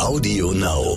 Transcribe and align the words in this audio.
Audio 0.00 0.52
Now. 0.52 0.96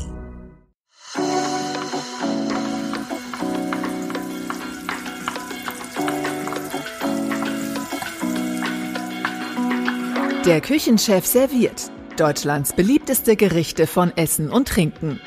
Der 10.46 10.62
Küchenchef 10.62 11.26
serviert 11.26 11.92
Deutschlands 12.16 12.72
beliebteste 12.72 13.36
Gerichte 13.36 13.88
von 13.88 14.16
Essen 14.16 14.50
und 14.50 14.70
Trinken. 14.70 15.20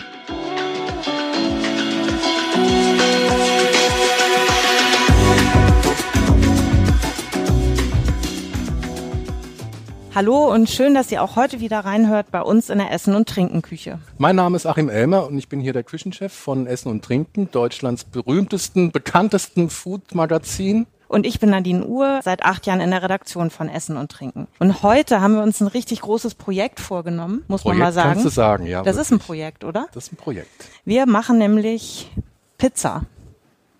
Hallo 10.16 10.50
und 10.50 10.70
schön, 10.70 10.94
dass 10.94 11.12
ihr 11.12 11.22
auch 11.22 11.36
heute 11.36 11.60
wieder 11.60 11.80
reinhört 11.80 12.30
bei 12.30 12.40
uns 12.40 12.70
in 12.70 12.78
der 12.78 12.90
Essen- 12.90 13.14
und 13.14 13.28
Trinkenküche. 13.28 13.98
Mein 14.16 14.34
Name 14.34 14.56
ist 14.56 14.64
Achim 14.64 14.88
Elmer 14.88 15.26
und 15.26 15.36
ich 15.36 15.50
bin 15.50 15.60
hier 15.60 15.74
der 15.74 15.82
Küchenchef 15.82 16.32
von 16.32 16.66
Essen 16.66 16.88
und 16.88 17.04
Trinken, 17.04 17.50
Deutschlands 17.50 18.04
berühmtesten, 18.04 18.92
bekanntesten 18.92 19.68
Food-Magazin. 19.68 20.86
Und 21.06 21.26
ich 21.26 21.38
bin 21.38 21.50
Nadine 21.50 21.84
Uhr, 21.84 22.20
seit 22.24 22.44
acht 22.44 22.66
Jahren 22.66 22.80
in 22.80 22.92
der 22.92 23.02
Redaktion 23.02 23.50
von 23.50 23.68
Essen 23.68 23.98
und 23.98 24.10
Trinken. 24.10 24.48
Und 24.58 24.82
heute 24.82 25.20
haben 25.20 25.34
wir 25.34 25.42
uns 25.42 25.60
ein 25.60 25.66
richtig 25.66 26.00
großes 26.00 26.34
Projekt 26.34 26.80
vorgenommen, 26.80 27.44
muss 27.46 27.60
Projekt 27.60 27.78
man 27.78 27.88
mal 27.88 27.92
sagen. 27.92 28.08
kannst 28.12 28.24
du 28.24 28.30
sagen, 28.30 28.64
ja. 28.64 28.78
Das 28.78 28.96
wirklich. 28.96 29.02
ist 29.02 29.10
ein 29.10 29.18
Projekt, 29.18 29.64
oder? 29.64 29.86
Das 29.92 30.04
ist 30.04 30.14
ein 30.14 30.16
Projekt. 30.16 30.70
Wir 30.86 31.04
machen 31.04 31.36
nämlich 31.36 32.10
Pizza. 32.56 33.02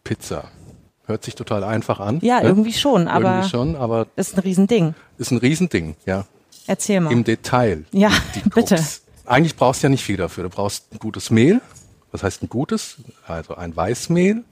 Pizza. 0.04 0.50
Hört 1.06 1.24
sich 1.24 1.34
total 1.36 1.62
einfach 1.64 2.00
an. 2.00 2.18
Ja, 2.22 2.40
ne? 2.40 2.48
irgendwie 2.48 2.72
schon, 2.72 3.06
aber 3.08 3.30
Irgendwie 3.30 3.48
schon, 3.48 3.76
aber 3.76 4.06
ist 4.16 4.36
ein 4.36 4.40
Riesending. 4.40 4.94
ist 5.18 5.30
ein 5.30 5.38
Riesending, 5.38 5.96
ja. 6.04 6.24
Erzähl 6.66 7.00
mal. 7.00 7.12
Im 7.12 7.22
Detail. 7.22 7.84
Ja, 7.92 8.10
bitte. 8.54 8.82
Eigentlich 9.24 9.56
brauchst 9.56 9.82
du 9.82 9.86
ja 9.86 9.90
nicht 9.90 10.04
viel 10.04 10.16
dafür. 10.16 10.44
Du 10.44 10.50
brauchst 10.50 10.92
ein 10.92 10.98
gutes 10.98 11.30
Mehl. 11.30 11.60
Was 12.12 12.22
heißt 12.22 12.42
ein 12.42 12.48
gutes? 12.48 12.96
Also 13.26 13.54
ein 13.56 13.76
Weißmehl, 13.76 14.42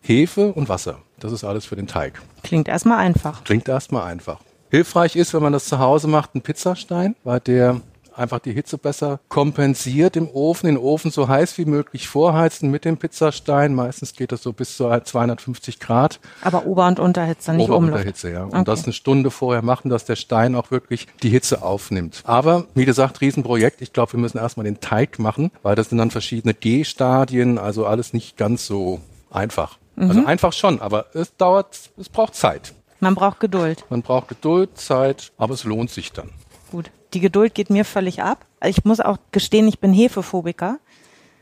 Hefe 0.00 0.52
und 0.52 0.68
Wasser. 0.68 0.98
Das 1.18 1.32
ist 1.32 1.44
alles 1.44 1.66
für 1.66 1.76
den 1.76 1.86
Teig. 1.86 2.20
Klingt 2.42 2.68
erstmal 2.68 2.98
einfach. 2.98 3.44
Klingt 3.44 3.68
erstmal 3.68 4.04
einfach. 4.04 4.40
Hilfreich 4.70 5.16
ist, 5.16 5.34
wenn 5.34 5.42
man 5.42 5.52
das 5.52 5.64
zu 5.64 5.78
Hause 5.78 6.08
macht, 6.08 6.34
ein 6.34 6.42
Pizzastein, 6.42 7.16
weil 7.24 7.40
der 7.40 7.80
einfach 8.18 8.38
die 8.40 8.52
Hitze 8.52 8.78
besser 8.78 9.20
kompensiert 9.28 10.16
im 10.16 10.28
Ofen, 10.28 10.66
den 10.66 10.76
Ofen 10.76 11.10
so 11.10 11.28
heiß 11.28 11.58
wie 11.58 11.64
möglich 11.64 12.08
vorheizen 12.08 12.70
mit 12.70 12.84
dem 12.84 12.96
Pizzastein. 12.96 13.74
Meistens 13.74 14.14
geht 14.14 14.32
das 14.32 14.42
so 14.42 14.52
bis 14.52 14.76
zu 14.76 14.84
250 14.88 15.80
Grad. 15.80 16.20
Aber 16.42 16.66
Ober- 16.66 16.86
und 16.86 17.00
Unterhitze, 17.00 17.52
nicht 17.52 17.64
Ober- 17.66 17.78
und 17.78 17.84
Umluft. 17.84 17.98
Unterhitze, 18.00 18.30
ja. 18.32 18.44
Und 18.44 18.54
Okay. 18.54 18.64
das 18.64 18.84
eine 18.84 18.92
Stunde 18.92 19.30
vorher 19.30 19.62
machen, 19.62 19.88
dass 19.90 20.04
der 20.04 20.16
Stein 20.16 20.54
auch 20.54 20.70
wirklich 20.70 21.06
die 21.22 21.30
Hitze 21.30 21.62
aufnimmt. 21.62 22.22
Aber, 22.24 22.66
wie 22.74 22.84
gesagt, 22.84 23.20
Riesenprojekt. 23.20 23.80
Ich 23.82 23.92
glaube, 23.92 24.12
wir 24.14 24.20
müssen 24.20 24.38
erstmal 24.38 24.64
den 24.64 24.80
Teig 24.80 25.18
machen, 25.18 25.50
weil 25.62 25.74
das 25.76 25.88
sind 25.88 25.98
dann 25.98 26.10
verschiedene 26.10 26.54
G-Stadien, 26.54 27.58
also 27.58 27.86
alles 27.86 28.12
nicht 28.12 28.36
ganz 28.36 28.66
so 28.66 29.00
einfach. 29.30 29.78
Mhm. 29.96 30.08
Also 30.10 30.26
einfach 30.26 30.52
schon, 30.52 30.80
aber 30.80 31.06
es 31.14 31.36
dauert, 31.36 31.78
es 31.96 32.08
braucht 32.08 32.34
Zeit. 32.34 32.74
Man 33.00 33.14
braucht 33.14 33.38
Geduld. 33.40 33.84
Man 33.90 34.02
braucht 34.02 34.28
Geduld, 34.28 34.76
Zeit, 34.76 35.30
aber 35.38 35.54
es 35.54 35.64
lohnt 35.64 35.90
sich 35.90 36.12
dann. 36.12 36.30
Die 37.14 37.20
Geduld 37.20 37.54
geht 37.54 37.70
mir 37.70 37.84
völlig 37.84 38.22
ab. 38.22 38.44
Ich 38.64 38.84
muss 38.84 39.00
auch 39.00 39.18
gestehen, 39.32 39.66
ich 39.68 39.78
bin 39.78 39.92
Hefephobiker. 39.92 40.78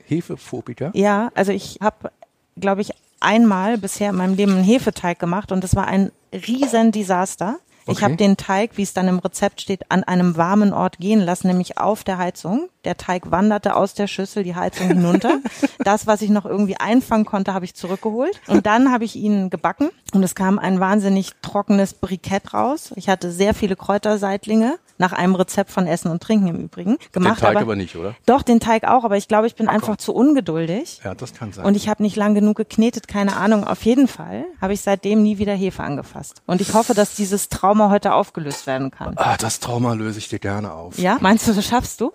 Hefephobiker? 0.04 0.90
Ja, 0.94 1.30
also 1.34 1.52
ich 1.52 1.78
habe, 1.82 2.10
glaube 2.56 2.80
ich, 2.82 2.90
einmal 3.20 3.78
bisher 3.78 4.10
in 4.10 4.16
meinem 4.16 4.34
Leben 4.36 4.52
einen 4.52 4.64
Hefeteig 4.64 5.18
gemacht 5.18 5.50
und 5.52 5.64
das 5.64 5.74
war 5.74 5.86
ein 5.86 6.12
riesen 6.32 6.92
Desaster. 6.92 7.56
Ich 7.88 7.98
Okay. 7.98 8.04
habe 8.04 8.16
den 8.16 8.36
Teig, 8.36 8.72
wie 8.76 8.82
es 8.82 8.94
dann 8.94 9.06
im 9.06 9.20
Rezept 9.20 9.60
steht, 9.60 9.92
an 9.92 10.02
einem 10.02 10.36
warmen 10.36 10.72
Ort 10.72 10.98
gehen 10.98 11.20
lassen, 11.20 11.46
nämlich 11.46 11.78
auf 11.78 12.02
der 12.02 12.18
Heizung. 12.18 12.68
Der 12.84 12.96
Teig 12.96 13.30
wanderte 13.30 13.76
aus 13.76 13.94
der 13.94 14.08
Schüssel 14.08 14.42
die 14.42 14.56
Heizung 14.56 14.88
hinunter. 14.88 15.38
das, 15.78 16.04
was 16.08 16.20
ich 16.20 16.30
noch 16.30 16.46
irgendwie 16.46 16.76
einfangen 16.76 17.24
konnte, 17.24 17.54
habe 17.54 17.64
ich 17.64 17.74
zurückgeholt. 17.74 18.40
Und 18.48 18.66
dann 18.66 18.90
habe 18.92 19.04
ich 19.04 19.14
ihn 19.14 19.50
gebacken 19.50 19.90
und 20.12 20.24
es 20.24 20.34
kam 20.34 20.58
ein 20.58 20.80
wahnsinnig 20.80 21.30
trockenes 21.42 21.94
Brikett 21.94 22.52
raus. 22.54 22.92
Ich 22.96 23.08
hatte 23.08 23.30
sehr 23.30 23.54
viele 23.54 23.76
Kräuterseitlinge, 23.76 24.78
nach 24.98 25.12
einem 25.12 25.34
Rezept 25.34 25.70
von 25.70 25.86
Essen 25.86 26.10
und 26.10 26.22
Trinken 26.22 26.48
im 26.48 26.56
Übrigen. 26.56 26.96
Gemacht, 27.12 27.40
Teig 27.40 27.56
aber 27.56 27.76
nicht, 27.76 27.96
oder? 27.96 28.14
Doch, 28.26 28.42
den 28.42 28.60
Teig 28.60 28.84
auch, 28.84 29.04
aber 29.04 29.16
ich 29.16 29.28
glaube, 29.28 29.46
ich 29.46 29.54
bin 29.54 29.68
einfach 29.68 29.96
zu 29.96 30.14
ungeduldig. 30.14 31.00
Ja, 31.04 31.14
das 31.14 31.34
kann 31.34 31.52
sein. 31.52 31.64
Und 31.64 31.76
ich 31.76 31.88
habe 31.88 32.02
nicht 32.02 32.16
lang 32.16 32.34
genug 32.34 32.56
geknetet, 32.56 33.08
keine 33.08 33.36
Ahnung. 33.36 33.64
Auf 33.64 33.84
jeden 33.84 34.08
Fall 34.08 34.44
habe 34.60 34.72
ich 34.72 34.80
seitdem 34.80 35.22
nie 35.22 35.38
wieder 35.38 35.54
Hefe 35.54 35.82
angefasst. 35.82 36.42
Und 36.46 36.60
ich 36.60 36.74
hoffe, 36.74 36.94
dass 36.94 37.14
dieses 37.14 37.48
Trauma 37.48 37.90
heute 37.90 38.14
aufgelöst 38.14 38.66
werden 38.66 38.90
kann. 38.90 39.14
ah, 39.16 39.36
das 39.36 39.60
Trauma 39.60 39.92
löse 39.94 40.18
ich 40.18 40.28
dir 40.28 40.38
gerne 40.38 40.72
auf. 40.72 40.98
Ja, 40.98 41.18
meinst 41.20 41.46
du, 41.48 41.52
das 41.52 41.66
schaffst 41.66 42.00
du? 42.00 42.12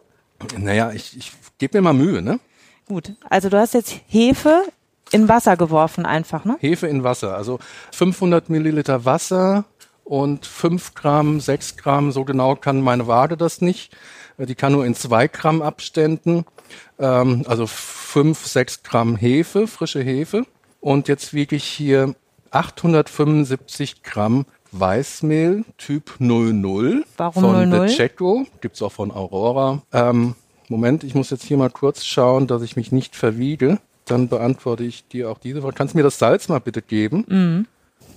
Naja, 0.58 0.92
ich, 0.92 1.18
ich 1.18 1.32
gebe 1.58 1.78
mir 1.78 1.82
mal 1.82 1.94
Mühe, 1.94 2.22
ne? 2.22 2.40
Gut. 2.88 3.14
Also 3.30 3.50
du 3.50 3.60
hast 3.60 3.74
jetzt 3.74 3.94
Hefe 4.08 4.64
in 5.12 5.28
Wasser 5.28 5.58
geworfen 5.58 6.06
einfach, 6.06 6.46
ne? 6.46 6.58
Hefe 6.60 6.88
in 6.88 7.04
Wasser, 7.04 7.36
also 7.36 7.60
500 7.92 8.50
Milliliter 8.50 9.06
Wasser 9.06 9.66
und 10.12 10.46
5 10.46 10.94
Gramm, 10.94 11.40
6 11.40 11.78
Gramm, 11.78 12.12
so 12.12 12.26
genau 12.26 12.58
kann 12.58 12.82
meine 12.82 13.08
Waage 13.08 13.38
das 13.38 13.62
nicht. 13.62 13.96
Äh, 14.38 14.46
Die 14.46 14.56
kann 14.56 14.74
nur 14.74 14.86
in 14.86 14.94
2 14.94 15.30
Gramm 15.30 15.62
Abständen, 15.62 16.44
ähm, 17.00 17.46
also 17.48 17.66
5, 17.66 18.46
6 18.46 18.84
Gramm 18.84 19.16
Hefe, 19.16 19.68
frische 19.68 20.04
Hefe. 20.04 20.44
Und 20.82 21.08
jetzt 21.08 21.34
wiege 21.34 21.56
ich 21.56 21.64
hier 21.64 22.14
875 22.52 24.04
Gramm 24.04 24.46
Weißmehl 24.74 25.64
Typ 25.78 26.16
00 26.20 27.06
Warum 27.16 27.44
von 27.44 27.70
00? 27.70 27.88
The 27.88 27.96
Checo, 27.96 28.46
gibt's 28.60 28.82
auch 28.82 28.92
von 28.92 29.12
Aurora. 29.12 29.82
Ähm, 29.94 30.36
Moment, 30.68 31.06
ich 31.06 31.16
muss 31.16 31.30
jetzt 31.30 31.44
hier 31.46 31.56
mal 31.56 31.70
kurz 31.70 32.04
schauen, 32.04 32.48
dass 32.48 32.64
ich 32.64 32.76
mich 32.76 32.92
nicht 32.92 33.16
verwiege. 33.16 33.80
Dann 34.06 34.28
beantworte 34.28 34.84
ich 34.84 35.08
dir 35.08 35.30
auch 35.30 35.38
diese 35.38 35.62
Frage. 35.62 35.76
Kannst 35.76 35.94
du 35.94 36.00
mir 36.00 36.04
das 36.04 36.20
Salz 36.20 36.50
mal 36.50 36.60
bitte 36.60 36.82
geben? 36.82 37.68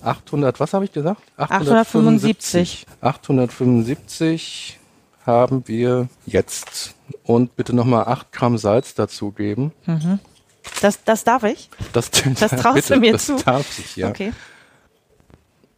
800, 0.05 0.59
was 0.59 0.73
habe 0.73 0.85
ich 0.85 0.91
gesagt? 0.91 1.21
875. 1.37 2.85
875 3.01 4.79
haben 5.25 5.63
wir 5.67 6.07
jetzt. 6.25 6.95
Und 7.23 7.55
bitte 7.55 7.75
nochmal 7.75 8.05
8 8.05 8.31
Gramm 8.31 8.57
Salz 8.57 8.93
dazugeben. 8.93 9.71
Das, 10.81 11.03
das 11.03 11.23
darf 11.23 11.43
ich? 11.43 11.69
Das, 11.93 12.11
Das 12.39 12.51
traust 12.51 12.75
bitte, 12.75 12.93
du 12.95 12.99
mir 12.99 13.11
das 13.13 13.25
zu? 13.25 13.37
darf 13.37 13.79
ich, 13.79 13.95
ja. 13.95 14.09
Okay. 14.09 14.33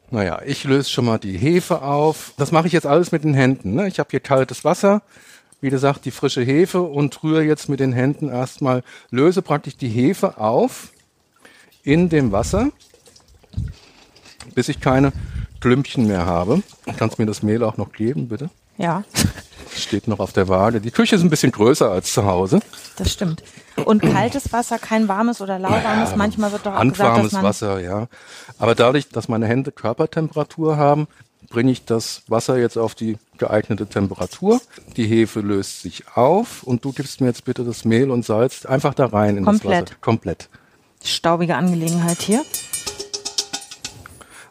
Naja, 0.10 0.42
ich 0.46 0.64
löse 0.64 0.90
schon 0.90 1.06
mal 1.06 1.18
die 1.18 1.38
Hefe 1.38 1.82
auf. 1.82 2.34
Das 2.38 2.52
mache 2.52 2.68
ich 2.68 2.74
jetzt 2.74 2.88
alles 2.88 3.12
mit 3.12 3.24
den 3.24 3.34
Händen. 3.34 3.76
Ne? 3.76 3.88
Ich 3.88 4.00
habe 4.00 4.10
hier 4.10 4.22
kaltes 4.22 4.64
Wasser, 4.64 5.02
wie 5.60 5.70
gesagt, 5.70 6.06
die 6.06 6.12
frische 6.12 6.42
Hefe 6.42 6.82
und 6.82 7.24
rühre 7.24 7.44
jetzt 7.44 7.68
mit 7.68 7.80
den 7.80 7.92
Händen 7.92 8.30
erstmal, 8.30 8.84
löse 9.10 9.42
praktisch 9.42 9.76
die 9.76 9.90
Hefe 9.90 10.38
auf 10.38 10.92
in 11.84 12.10
dem 12.10 12.32
Wasser, 12.32 12.70
bis 14.56 14.70
ich 14.70 14.80
keine 14.80 15.12
Klümpchen 15.60 16.08
mehr 16.08 16.26
habe. 16.26 16.62
Kannst 16.98 17.20
mir 17.20 17.26
das 17.26 17.44
Mehl 17.44 17.64
auch 17.64 17.78
noch 17.78 17.92
geben, 17.92 18.28
bitte? 18.28 18.50
Ja, 18.78 19.04
Steht 19.76 20.08
noch 20.08 20.20
auf 20.20 20.34
der 20.34 20.48
Waage. 20.48 20.82
Die 20.82 20.92
Küche 20.92 21.16
ist 21.16 21.22
ein 21.22 21.30
bisschen 21.30 21.52
größer 21.52 21.90
als 21.92 22.14
zu 22.14 22.26
Hause. 22.26 22.60
das 22.98 23.12
stimmt. 23.12 23.44
Und 23.86 24.02
kaltes 24.02 24.52
Wasser, 24.52 24.80
kein 24.80 25.08
warmes 25.08 25.40
oder 25.40 25.60
lauwarmes. 25.60 26.16
Manchmal 26.16 26.52
wird 26.52 26.66
doch 26.66 26.76
auch 26.76 26.82
gesagt, 26.82 27.24
dass 27.26 27.32
man 27.32 27.44
Wasser, 27.44 27.80
ja. 27.80 28.08
Aber 28.58 28.74
dadurch, 28.74 29.10
dass 29.10 29.28
meine 29.28 29.46
Hände 29.46 29.72
Körpertemperatur 29.72 30.78
haben, 30.78 31.08
bringe 31.50 31.72
ich 31.72 31.86
das 31.86 32.24
Wasser 32.28 32.58
jetzt 32.58 32.78
auf 32.78 32.96
die 32.96 33.18
geeignete 33.38 33.86
Temperatur. 33.88 34.60
Die 34.96 35.06
Hefe 35.06 35.42
löst 35.42 35.82
sich 35.84 36.04
auf 36.16 36.64
und 36.64 36.84
du 36.84 36.92
gibst 36.92 37.22
mir 37.22 37.28
jetzt 37.28 37.46
bitte 37.46 37.64
das 37.64 37.86
Mehl 37.86 38.10
und 38.10 38.26
Salz 38.26 38.66
einfach 38.66 38.96
da 38.96 39.06
rein 39.08 39.38
in 39.38 39.46
das 39.46 39.60
Komplett. 39.60 39.90
Wasser. 39.92 39.96
Komplett. 40.02 40.50
staubige 41.04 41.56
Angelegenheit 41.56 42.22
hier. 42.22 42.44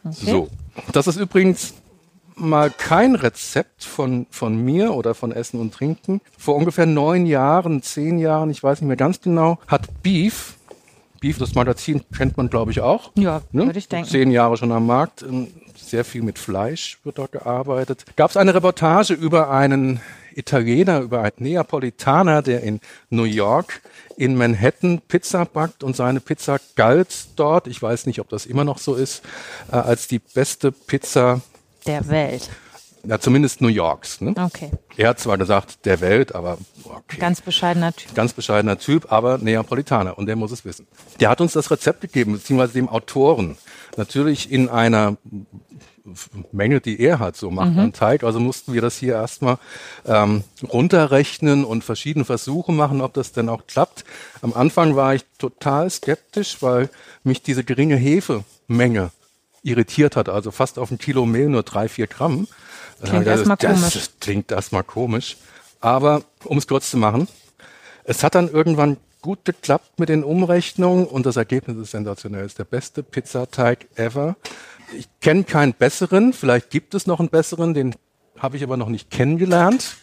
Okay. 0.07 0.31
So. 0.31 0.49
Das 0.93 1.07
ist 1.07 1.17
übrigens 1.17 1.75
mal 2.37 2.71
kein 2.71 3.15
Rezept 3.15 3.85
von, 3.85 4.27
von 4.31 4.57
mir 4.57 4.95
oder 4.95 5.15
von 5.15 5.33
Essen 5.33 5.59
und 5.61 5.73
Trinken. 5.73 6.21
Vor 6.37 6.55
ungefähr 6.55 6.87
neun 6.87 7.27
Jahren, 7.27 7.83
zehn 7.83 8.19
Jahren, 8.19 8.51
ich 8.51 8.63
weiß 8.63 8.81
nicht 8.81 8.89
mehr 8.89 8.97
ganz 8.97 9.21
genau, 9.21 9.59
hat 9.67 10.03
Beef, 10.03 10.55
Beef, 11.21 11.39
das 11.39 11.55
Magazin 11.55 12.03
kennt 12.15 12.37
man 12.37 12.51
glaube 12.51 12.71
ich 12.71 12.81
auch. 12.81 13.11
Ja, 13.17 13.41
ne? 13.53 13.67
würde 13.67 13.79
ich 13.79 13.89
denken. 13.89 14.09
Zehn 14.09 14.31
Jahre 14.31 14.57
schon 14.57 14.71
am 14.73 14.87
Markt. 14.87 15.23
ähm, 15.23 15.49
Sehr 15.77 16.05
viel 16.05 16.23
mit 16.23 16.39
Fleisch 16.39 16.99
wird 17.05 17.19
da 17.19 17.27
gearbeitet. 17.27 18.05
Gab 18.17 18.31
es 18.31 18.37
eine 18.37 18.55
Reportage 18.55 19.15
über 19.15 19.51
einen 19.51 20.01
Italiener, 20.37 21.01
über 21.01 21.23
einen 21.23 21.33
Neapolitaner, 21.39 22.43
der 22.43 22.63
in 22.63 22.81
New 23.11 23.25
York 23.25 23.81
in 24.17 24.37
Manhattan 24.37 25.01
Pizza 25.07 25.45
backt 25.45 25.83
und 25.83 25.97
seine 25.97 26.21
Pizza 26.21 26.59
galt 26.75 27.09
dort, 27.37 27.67
ich 27.67 27.81
weiß 27.83 28.07
nicht, 28.07 28.21
ob 28.21 28.29
das 28.29 28.47
immer 28.47 28.65
noch 28.65 28.79
so 28.79 28.95
ist, 28.95 29.23
äh, 29.71 29.77
als 29.77 30.09
die 30.09 30.19
beste 30.19 30.73
Pizza, 30.73 31.41
Der 31.87 32.09
Welt. 32.09 32.49
ja 33.05 33.19
zumindest 33.21 33.61
New 33.61 33.69
Yorks. 33.69 34.21
Ne? 34.21 34.35
Okay. 34.37 34.71
Er 34.97 35.11
hat 35.11 35.21
zwar 35.21 35.37
gesagt, 35.39 35.85
der 35.85 36.01
Welt, 36.01 36.35
aber 36.35 36.59
okay. 36.85 37.19
Ganz 37.19 37.41
bescheidener 37.41 37.93
Typ. 37.93 38.15
Ganz 38.15 38.33
bescheidener 38.33 38.79
Typ, 38.79 39.13
aber 39.13 39.39
Neapolitaner 39.39 40.17
und 40.17 40.27
der 40.27 40.37
muss 40.37 40.51
es 40.51 40.65
wissen. 40.65 40.87
Der 41.21 41.29
hat 41.29 41.41
uns 41.41 41.53
das 41.53 41.71
Rezept 41.71 42.01
gegeben, 42.01 42.33
beziehungsweise 42.33 42.73
dem 42.73 42.89
Autoren. 42.89 43.57
Natürlich 43.97 44.51
in 44.51 44.69
einer 44.69 45.17
Menge, 46.53 46.81
die 46.81 47.01
er 47.01 47.19
hat, 47.19 47.37
so 47.37 47.51
macht 47.51 47.75
man 47.75 47.93
Teig. 47.93 48.23
Also 48.23 48.41
mussten 48.41 48.73
wir 48.73 48.81
das 48.81 48.97
hier 48.97 49.15
erstmal 49.15 49.59
ähm, 50.05 50.45
runterrechnen 50.63 51.65
und 51.65 51.85
verschiedene 51.85 52.25
Versuche 52.25 52.73
machen, 52.73 53.01
ob 53.01 53.15
das 53.15 53.33
denn 53.33 53.49
auch 53.49 53.67
klappt. 53.67 54.05
Am 54.43 54.53
Anfang 54.53 54.97
war 54.97 55.15
ich 55.15 55.25
total 55.39 55.91
skeptisch, 55.91 56.59
weil 56.61 56.89
mich 57.25 57.43
diese 57.43 57.65
geringe 57.65 57.97
Hefemenge 57.97 59.11
irritiert 59.63 60.17
hat. 60.17 60.29
Also 60.29 60.51
fast 60.51 60.79
auf 60.79 60.91
ein 60.91 60.99
Kilo 60.99 61.27
Mehl 61.27 61.49
nur 61.49 61.63
drei, 61.63 61.89
vier 61.89 62.07
Gramm. 62.07 62.47
Klingt 63.03 63.25
gedacht, 63.25 63.39
erstmal 63.39 63.57
das 63.57 63.81
komisch. 63.81 64.11
Klingt 64.21 64.53
erstmal 64.53 64.85
komisch. 64.85 65.37
Aber 65.81 66.23
um 66.45 66.59
es 66.59 66.67
kurz 66.67 66.91
zu 66.91 66.97
machen, 66.97 67.29
es 68.05 68.23
hat 68.23 68.35
dann 68.35 68.49
irgendwann 68.49 68.97
gut 69.21 69.45
geklappt 69.45 69.99
mit 69.99 70.09
den 70.09 70.23
Umrechnungen 70.23 71.05
und 71.05 71.27
das 71.27 71.37
Ergebnis 71.37 71.77
ist 71.77 71.91
sensationell. 71.91 72.45
Es 72.45 72.53
ist 72.53 72.59
der 72.59 72.65
beste 72.65 73.03
Pizzateig 73.03 73.87
ever. 73.97 74.37
Ich 74.95 75.09
kenne 75.21 75.45
keinen 75.45 75.75
besseren, 75.75 76.33
vielleicht 76.33 76.71
gibt 76.71 76.95
es 76.95 77.07
noch 77.07 77.21
einen 77.21 77.29
besseren, 77.29 77.75
den 77.75 77.95
habe 78.39 78.57
ich 78.57 78.63
aber 78.63 78.77
noch 78.77 78.89
nicht 78.89 79.11
kennengelernt. 79.11 79.97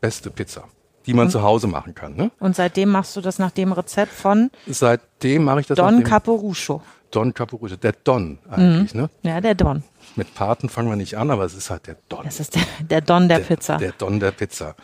Beste 0.00 0.30
Pizza, 0.30 0.64
die 1.06 1.14
man 1.14 1.30
zu 1.30 1.42
Hause 1.42 1.66
machen 1.66 1.94
kann. 1.94 2.16
Ne? 2.16 2.30
Und 2.38 2.56
seitdem 2.56 2.90
machst 2.90 3.16
du 3.16 3.20
das 3.20 3.38
nach 3.38 3.50
dem 3.50 3.72
Rezept 3.72 4.12
von 4.12 4.50
Seitdem 4.66 5.44
mache 5.44 5.60
ich 5.60 5.66
das 5.66 5.76
nach 5.76 5.88
Don 5.88 6.00
dem 6.00 6.04
Caporuso. 6.04 6.82
Don 7.10 7.34
Caporuso, 7.34 7.76
der 7.76 7.92
Don 8.04 8.38
eigentlich. 8.48 8.94
Ne? 8.94 9.10
Ja, 9.22 9.40
der 9.40 9.54
Don. 9.54 9.82
Mit 10.16 10.34
Paten 10.34 10.68
fangen 10.68 10.88
wir 10.88 10.96
nicht 10.96 11.16
an, 11.18 11.30
aber 11.30 11.44
es 11.44 11.54
ist 11.54 11.70
halt 11.70 11.86
der 11.86 11.96
Don. 12.08 12.24
Das 12.24 12.40
ist 12.40 12.54
der, 12.54 12.62
der 12.80 13.00
Don 13.00 13.28
der, 13.28 13.40
Pizza. 13.40 13.76
Der 13.76 13.92
Don 13.92 14.20
der 14.20 14.30
Pizza. 14.30 14.74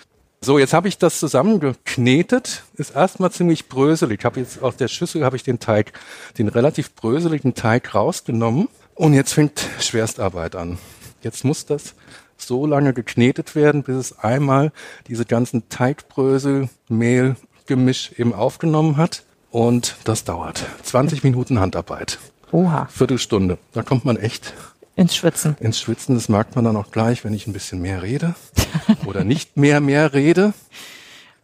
So, 0.41 0.59
jetzt 0.59 0.75
habe 0.75 0.89
ich 0.89 0.99
das 0.99 1.19
zusammengeknetet. 1.19 2.65
Ist 2.75 2.95
erstmal 2.95 3.33
ziemlich 3.33 3.69
bröselig. 3.69 4.25
Habe 4.25 4.41
jetzt 4.41 4.63
aus 4.63 4.77
der 4.77 4.89
Schüssel 4.89 5.25
habe 5.25 5.37
ich 5.37 5.43
den 5.43 5.61
Teig, 5.61 5.93
den 6.39 6.49
relativ 6.49 6.95
bröseligen 6.95 7.55
Teig 7.55 7.95
rausgenommen. 7.95 8.69
Und 8.97 9.13
jetzt 9.13 9.35
fängt 9.35 9.63
Schwerstarbeit 9.79 10.57
an. 10.57 10.79
Jetzt 11.21 11.45
muss 11.45 11.67
das 11.67 11.95
so 12.39 12.67
lange 12.67 12.95
geknetet 12.95 13.55
werden, 13.55 13.83
bis 13.83 13.97
es 13.97 14.19
einmal 14.19 14.73
diese 15.07 15.27
ganzen 15.27 15.69
Teigbrösel, 15.69 16.71
Mehl, 16.89 17.37
Gemisch 17.67 18.13
eben 18.17 18.33
aufgenommen 18.33 18.97
hat. 18.97 19.25
Und 19.51 19.97
das 20.05 20.25
dauert 20.25 20.65
20 20.83 21.25
Minuten 21.25 21.61
Handarbeit. 21.61 22.19
Oha, 22.53 22.87
Viertelstunde. 22.87 23.59
Da 23.75 23.83
kommt 23.83 24.07
man 24.07 24.17
echt 24.17 24.55
ins 24.95 25.15
Schwitzen. 25.15 25.57
ins 25.61 25.79
Schwitzen. 25.79 26.15
Das 26.15 26.31
merkt 26.31 26.57
man 26.57 26.65
dann 26.65 26.77
auch 26.77 26.91
gleich, 26.91 27.23
wenn 27.23 27.35
ich 27.35 27.47
ein 27.47 27.53
bisschen 27.53 27.83
mehr 27.83 28.03
rede 28.03 28.35
oder 29.05 29.25
nicht 29.25 29.59
mehr 29.59 29.81
mehr 29.81 30.15
rede, 30.15 30.55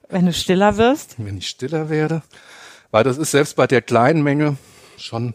Wenn 0.08 0.24
du 0.24 0.32
stiller 0.32 0.78
wirst, 0.78 1.16
wenn 1.18 1.36
ich 1.36 1.48
stiller 1.48 1.90
werde. 1.90 2.22
Weil 2.90 3.04
das 3.04 3.18
ist 3.18 3.30
selbst 3.30 3.56
bei 3.56 3.66
der 3.66 3.82
kleinen 3.82 4.22
Menge 4.22 4.56
schon 4.96 5.34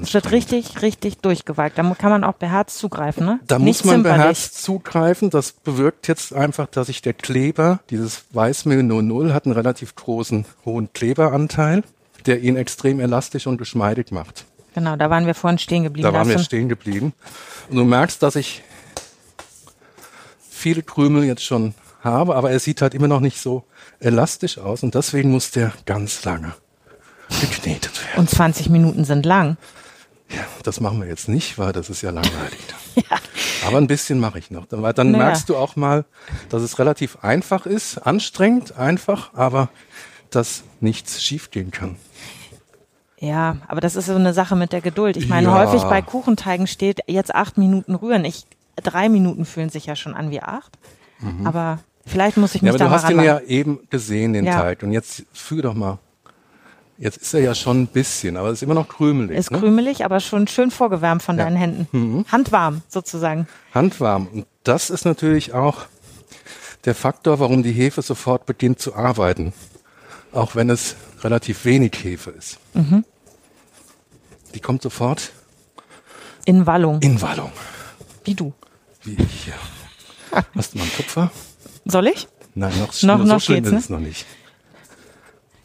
es 0.00 0.14
wird 0.14 0.30
richtig, 0.30 0.80
richtig 0.80 1.18
durchgewalkt. 1.18 1.76
Da 1.76 1.82
kann 1.94 2.10
man 2.10 2.24
auch 2.24 2.34
beherzt 2.34 2.78
zugreifen, 2.78 3.26
ne? 3.26 3.40
Da 3.46 3.58
Nicht 3.58 3.66
muss 3.66 3.84
man 3.84 3.96
zimperlich. 3.96 4.20
beherzt 4.20 4.62
zugreifen. 4.62 5.30
Das 5.30 5.52
bewirkt 5.52 6.08
jetzt 6.08 6.34
einfach, 6.34 6.66
dass 6.66 6.86
sich 6.86 7.02
der 7.02 7.12
Kleber, 7.12 7.80
dieses 7.90 8.24
Weißmehl 8.30 8.82
00, 8.82 9.34
hat 9.34 9.44
einen 9.44 9.54
relativ 9.54 9.94
großen, 9.94 10.46
hohen 10.64 10.92
Kleberanteil, 10.92 11.82
der 12.26 12.40
ihn 12.40 12.56
extrem 12.56 13.00
elastisch 13.00 13.46
und 13.46 13.58
geschmeidig 13.58 14.10
macht. 14.12 14.46
Genau, 14.74 14.96
da 14.96 15.10
waren 15.10 15.26
wir 15.26 15.34
vorhin 15.34 15.58
stehen 15.58 15.82
geblieben. 15.82 16.04
Da 16.04 16.14
waren 16.14 16.28
wir 16.28 16.38
stehen 16.38 16.68
geblieben. 16.68 17.12
Und 17.68 17.76
du 17.76 17.84
merkst, 17.84 18.22
dass 18.22 18.36
ich 18.36 18.62
viele 20.50 20.82
Krümel 20.82 21.24
jetzt 21.24 21.44
schon 21.44 21.74
habe, 22.02 22.34
aber 22.34 22.50
er 22.50 22.58
sieht 22.58 22.80
halt 22.80 22.94
immer 22.94 23.08
noch 23.08 23.20
nicht 23.20 23.40
so 23.40 23.64
elastisch 24.00 24.58
aus 24.58 24.82
und 24.82 24.94
deswegen 24.94 25.30
muss 25.30 25.50
der 25.50 25.72
ganz 25.86 26.24
lange 26.24 26.54
geknetet 27.40 28.00
werden. 28.06 28.20
Und 28.20 28.30
20 28.30 28.68
Minuten 28.68 29.04
sind 29.04 29.26
lang. 29.26 29.56
Ja, 30.30 30.44
das 30.62 30.80
machen 30.80 31.00
wir 31.00 31.08
jetzt 31.08 31.28
nicht, 31.28 31.58
weil 31.58 31.72
das 31.72 31.90
ist 31.90 32.02
ja 32.02 32.10
langweilig. 32.10 32.58
Aber 33.66 33.78
ein 33.78 33.86
bisschen 33.86 34.18
mache 34.18 34.38
ich 34.38 34.50
noch. 34.50 34.66
Weil 34.70 34.92
dann 34.94 35.10
Naja. 35.12 35.24
merkst 35.26 35.48
du 35.48 35.56
auch 35.56 35.76
mal, 35.76 36.04
dass 36.48 36.62
es 36.62 36.78
relativ 36.78 37.18
einfach 37.22 37.66
ist, 37.66 37.98
anstrengend, 37.98 38.76
einfach, 38.76 39.32
aber 39.34 39.68
dass 40.30 40.64
nichts 40.80 41.22
schiefgehen 41.22 41.70
kann. 41.70 41.96
Ja, 43.18 43.58
aber 43.68 43.80
das 43.80 43.94
ist 43.94 44.06
so 44.06 44.14
eine 44.16 44.32
Sache 44.34 44.56
mit 44.56 44.72
der 44.72 44.80
Geduld. 44.80 45.16
Ich 45.16 45.28
meine, 45.28 45.46
Ja. 45.48 45.54
häufig 45.54 45.82
bei 45.84 46.02
Kuchenteigen 46.02 46.66
steht 46.66 47.00
jetzt 47.06 47.34
acht 47.34 47.56
Minuten 47.56 47.94
rühren. 47.94 48.24
Ich, 48.24 48.46
drei 48.82 49.08
Minuten 49.08 49.44
fühlen 49.44 49.68
sich 49.70 49.86
ja 49.86 49.94
schon 49.94 50.14
an 50.14 50.30
wie 50.30 50.40
acht. 50.42 50.76
Aber 51.44 51.78
vielleicht 52.04 52.36
muss 52.36 52.56
ich 52.56 52.62
Mhm. 52.62 52.66
Ja, 52.68 52.72
mich 52.72 52.82
aber 52.82 52.90
da 52.90 52.96
du 52.96 53.02
hast 53.02 53.08
ranmachen. 53.10 53.26
ja 53.26 53.40
eben 53.46 53.78
gesehen, 53.90 54.32
den 54.32 54.44
Ja. 54.46 54.60
Teig. 54.60 54.82
Und 54.82 54.90
jetzt 54.90 55.24
fühl 55.32 55.62
doch 55.62 55.74
mal. 55.74 55.98
Jetzt 57.02 57.16
ist 57.16 57.34
er 57.34 57.40
ja 57.40 57.52
schon 57.52 57.82
ein 57.82 57.86
bisschen, 57.88 58.36
aber 58.36 58.48
es 58.50 58.58
ist 58.58 58.62
immer 58.62 58.74
noch 58.74 58.88
krümelig. 58.88 59.36
Ist 59.36 59.50
ne? 59.50 59.58
krümelig, 59.58 60.04
aber 60.04 60.20
schon 60.20 60.46
schön 60.46 60.70
vorgewärmt 60.70 61.20
von 61.20 61.36
Ja. 61.36 61.42
deinen 61.44 61.56
Händen. 61.56 62.24
Handwarm 62.30 62.82
sozusagen. 62.88 63.48
Handwarm. 63.74 64.28
Und 64.28 64.46
das 64.62 64.88
ist 64.88 65.04
natürlich 65.04 65.52
auch 65.52 65.86
der 66.84 66.94
Faktor, 66.94 67.40
warum 67.40 67.64
die 67.64 67.72
Hefe 67.72 68.02
sofort 68.02 68.46
beginnt 68.46 68.78
zu 68.78 68.94
arbeiten. 68.94 69.52
Auch 70.30 70.54
wenn 70.54 70.70
es 70.70 70.94
relativ 71.22 71.64
wenig 71.64 71.92
Hefe 72.04 72.30
ist. 72.30 72.58
Mhm. 72.74 73.04
Die 74.54 74.60
kommt 74.60 74.82
sofort 74.82 75.32
In 76.44 76.66
Wallung. 76.66 77.00
in 77.02 77.20
Wallung. 77.20 77.50
Wie 78.22 78.34
du. 78.34 78.52
Wie 79.02 79.14
ich 79.20 79.44
hier. 79.46 79.54
Hast 80.54 80.74
du 80.74 80.78
mal 80.78 80.84
einen 80.84 80.92
Tupfer? 80.92 81.32
Soll 81.84 82.06
ich? 82.06 82.28
Nein, 82.54 82.70
noch, 82.78 82.86
Noch- 82.86 82.92
so 82.94 83.06
noch 83.24 83.40
schlimm 83.40 83.64
geht's, 83.64 83.66
ist 83.66 83.72
ne? 83.72 83.78
es 83.80 83.88
noch 83.90 83.98
nicht. 83.98 84.24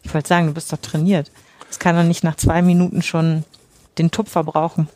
Ich 0.08 0.14
wollte 0.14 0.28
sagen, 0.30 0.48
du 0.48 0.54
bist 0.54 0.72
doch 0.72 0.78
trainiert. 0.78 1.32
Das 1.68 1.80
kann 1.80 1.96
doch 1.96 2.04
nicht 2.04 2.24
nach 2.24 2.36
zwei 2.38 2.62
Minuten 2.62 3.02
schon 3.02 3.44
den 3.98 4.10
Tupfer 4.10 4.44
brauchen. 4.44 4.88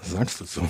Was 0.00 0.10
sagst 0.12 0.40
du 0.40 0.44
so? 0.44 0.62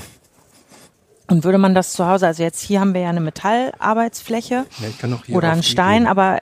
Und 1.29 1.45
würde 1.45 1.59
man 1.59 1.75
das 1.75 1.93
zu 1.93 2.07
Hause, 2.07 2.27
also 2.27 2.43
jetzt 2.43 2.61
hier 2.63 2.81
haben 2.81 2.95
wir 2.95 3.03
ja 3.03 3.11
eine 3.11 3.21
Metallarbeitsfläche 3.21 4.65
Ja, 4.81 4.89
ich 4.89 4.97
kann 4.99 5.11
noch 5.11 5.25
hier 5.27 5.37
oder 5.37 5.49
auf 5.49 5.53
einen 5.55 5.63
Stein, 5.63 6.03
gehen. 6.05 6.07
aber 6.09 6.39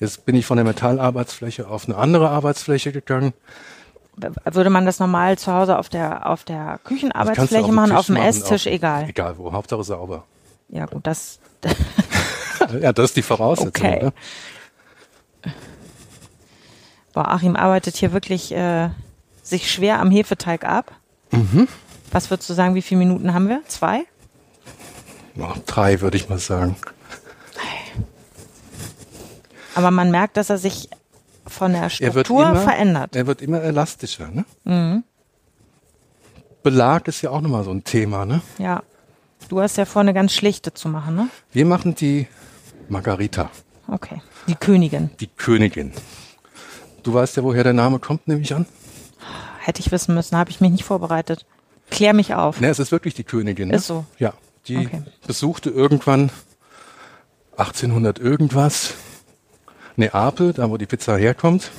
Jetzt 0.00 0.26
bin 0.26 0.34
ich 0.34 0.44
von 0.44 0.56
der 0.56 0.66
Metallarbeitsfläche 0.66 1.68
auf 1.68 1.86
eine 1.88 1.96
andere 1.96 2.28
Arbeitsfläche 2.28 2.90
gegangen. 2.92 3.32
würde 4.44 4.68
man 4.70 4.84
das 4.84 4.98
normal 4.98 5.38
zu 5.38 5.52
Hause 5.52 5.78
auf 5.78 5.88
der, 5.88 6.28
auf 6.28 6.42
der 6.44 6.80
Küchenarbeitsfläche 6.84 7.66
dem 7.66 7.74
machen, 7.76 7.90
Tisch 7.90 7.96
auf 7.98 8.06
dem 8.06 8.16
machen, 8.16 8.26
Esstisch, 8.26 8.66
auf- 8.66 8.72
egal. 8.72 9.08
Egal 9.08 9.38
wo, 9.38 9.52
Hauptsache 9.52 9.84
sauber. 9.84 10.24
Ja 10.68 10.84
gut, 10.86 11.06
das, 11.06 11.38
Ja, 12.82 12.92
das 12.92 13.06
ist 13.10 13.16
die 13.16 13.22
Voraussetzung. 13.22 13.68
Okay. 13.86 14.04
Ne? 14.04 14.12
boah, 17.12 17.28
Achim 17.28 17.56
arbeitet 17.56 17.96
hier 17.96 18.12
wirklich 18.12 18.52
äh, 18.52 18.90
sich 19.42 19.70
schwer 19.70 20.00
am 20.00 20.10
Hefeteig 20.10 20.64
ab. 20.64 20.92
Mhm. 21.30 21.68
Was 22.12 22.30
würdest 22.30 22.48
du 22.48 22.54
sagen, 22.54 22.74
wie 22.74 22.82
viele 22.82 23.00
Minuten 23.00 23.34
haben 23.34 23.48
wir? 23.48 23.62
Zwei? 23.66 24.04
Ja, 25.34 25.54
drei 25.66 26.00
würde 26.00 26.16
ich 26.16 26.28
mal 26.28 26.38
sagen. 26.38 26.76
Aber 29.74 29.90
man 29.90 30.10
merkt, 30.10 30.38
dass 30.38 30.48
er 30.48 30.56
sich 30.56 30.88
von 31.46 31.72
der 31.72 31.90
Er 32.00 32.14
wird 32.14 32.26
Struktur 32.26 32.48
immer, 32.48 32.60
verändert. 32.60 33.14
Er 33.14 33.26
wird 33.26 33.42
immer 33.42 33.60
elastischer. 33.62 34.28
Ne? 34.28 34.44
Mhm. 34.64 35.04
Belag 36.62 37.06
ist 37.08 37.22
ja 37.22 37.30
auch 37.30 37.42
nochmal 37.42 37.62
so 37.64 37.70
ein 37.70 37.84
Thema. 37.84 38.24
Ne? 38.24 38.40
Ja. 38.58 38.82
Du 39.48 39.60
hast 39.60 39.76
ja 39.76 39.84
vor, 39.84 40.00
eine 40.00 40.14
ganz 40.14 40.32
schlichte 40.32 40.72
zu 40.74 40.88
machen, 40.88 41.14
ne? 41.14 41.28
Wir 41.52 41.66
machen 41.66 41.94
die 41.94 42.26
Margarita, 42.88 43.50
Okay. 43.88 44.20
Die 44.48 44.54
Königin. 44.54 45.10
die 45.20 45.26
Königin. 45.28 45.92
Du 47.02 47.14
weißt 47.14 47.36
ja, 47.36 47.44
woher 47.44 47.62
der 47.64 47.72
Name 47.72 47.98
kommt, 48.00 48.26
nehme 48.26 48.40
ich 48.40 48.52
an. 48.54 48.66
Hätte 49.60 49.80
ich 49.80 49.90
wissen 49.92 50.14
müssen, 50.14 50.36
habe 50.36 50.50
ich 50.50 50.60
mich 50.60 50.70
nicht 50.70 50.84
vorbereitet. 50.84 51.46
Klär 51.90 52.12
mich 52.14 52.34
auf. 52.34 52.60
Ne, 52.60 52.68
es 52.68 52.78
ist 52.80 52.90
wirklich 52.92 53.14
die 53.14 53.24
Königin. 53.24 53.68
Ne? 53.68 53.76
Ist 53.76 53.86
so. 53.86 54.04
Ja, 54.18 54.34
die 54.66 54.78
Okay. 54.78 55.02
besuchte 55.26 55.70
irgendwann 55.70 56.30
1800 57.56 58.18
irgendwas 58.18 58.94
Neapel, 59.96 60.52
da 60.52 60.68
wo 60.68 60.76
die 60.76 60.86
Pizza 60.86 61.16
herkommt. 61.16 61.70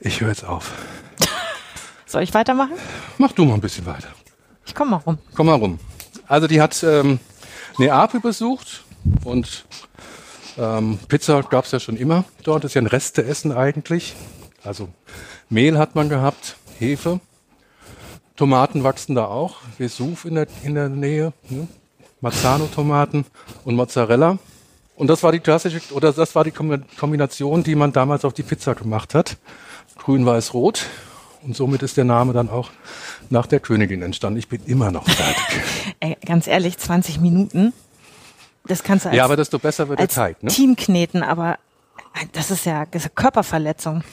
Ich 0.00 0.20
höre 0.20 0.28
jetzt 0.30 0.44
auf. 0.44 0.72
Soll 2.06 2.22
ich 2.22 2.32
weitermachen? 2.34 2.72
Mach 3.18 3.32
du 3.32 3.44
mal 3.44 3.54
ein 3.54 3.60
bisschen 3.60 3.86
weiter. 3.86 4.08
Ich 4.66 4.74
komme 4.74 4.92
mal 4.92 4.96
rum. 4.98 5.18
Komm 5.34 5.46
mal 5.46 5.54
rum. 5.54 5.78
Also 6.26 6.46
die 6.46 6.60
hat 6.60 6.82
ähm, 6.82 7.20
Neapel 7.78 8.20
besucht 8.20 8.84
und 9.24 9.64
ähm, 10.60 10.98
Pizza 11.08 11.42
gab 11.42 11.64
es 11.64 11.72
ja 11.72 11.80
schon 11.80 11.96
immer 11.96 12.24
dort. 12.44 12.64
ist 12.64 12.74
ja 12.74 12.82
ein 12.82 12.86
Resteessen 12.86 13.52
eigentlich. 13.52 14.14
Also 14.62 14.88
Mehl 15.48 15.78
hat 15.78 15.94
man 15.94 16.08
gehabt, 16.08 16.56
Hefe. 16.78 17.20
Tomaten 18.36 18.84
wachsen 18.84 19.14
da 19.14 19.24
auch. 19.26 19.56
Vesuv 19.78 20.24
in 20.24 20.34
der, 20.36 20.46
in 20.62 20.74
der 20.74 20.88
Nähe. 20.88 21.32
Ne? 21.48 21.66
Marzano-Tomaten 22.20 23.24
und 23.64 23.74
Mozzarella. 23.76 24.38
Und 24.96 25.06
das 25.08 25.22
war 25.22 25.32
die 25.32 25.40
klassische, 25.40 25.80
oder 25.94 26.12
das 26.12 26.34
war 26.34 26.44
die 26.44 26.50
Kombi- 26.52 26.82
Kombination, 26.98 27.62
die 27.62 27.74
man 27.74 27.92
damals 27.92 28.24
auf 28.24 28.34
die 28.34 28.42
Pizza 28.42 28.74
gemacht 28.74 29.14
hat. 29.14 29.38
Grün, 29.98 30.26
weiß, 30.26 30.52
rot. 30.52 30.86
Und 31.42 31.56
somit 31.56 31.82
ist 31.82 31.96
der 31.96 32.04
Name 32.04 32.34
dann 32.34 32.50
auch 32.50 32.68
nach 33.30 33.46
der 33.46 33.60
Königin 33.60 34.02
entstanden. 34.02 34.38
Ich 34.38 34.48
bin 34.48 34.62
immer 34.66 34.90
noch 34.90 35.08
fertig. 35.08 35.42
Ey, 36.00 36.16
ganz 36.26 36.46
ehrlich, 36.46 36.76
20 36.76 37.18
Minuten. 37.20 37.72
Das 38.70 38.84
kannst 38.84 39.04
du 39.04 39.08
als, 39.08 39.16
ja, 39.16 39.24
aber 39.24 39.36
desto 39.36 39.58
besser 39.58 39.88
wird 39.88 39.98
der 39.98 40.04
als 40.04 40.14
Teig. 40.14 40.42
Ne? 40.42 40.50
Team 40.50 40.76
kneten, 40.76 41.22
aber 41.22 41.58
das 42.32 42.50
ist 42.50 42.64
ja 42.66 42.86
das 42.86 43.06
ist 43.06 43.16
Körperverletzung. 43.16 44.04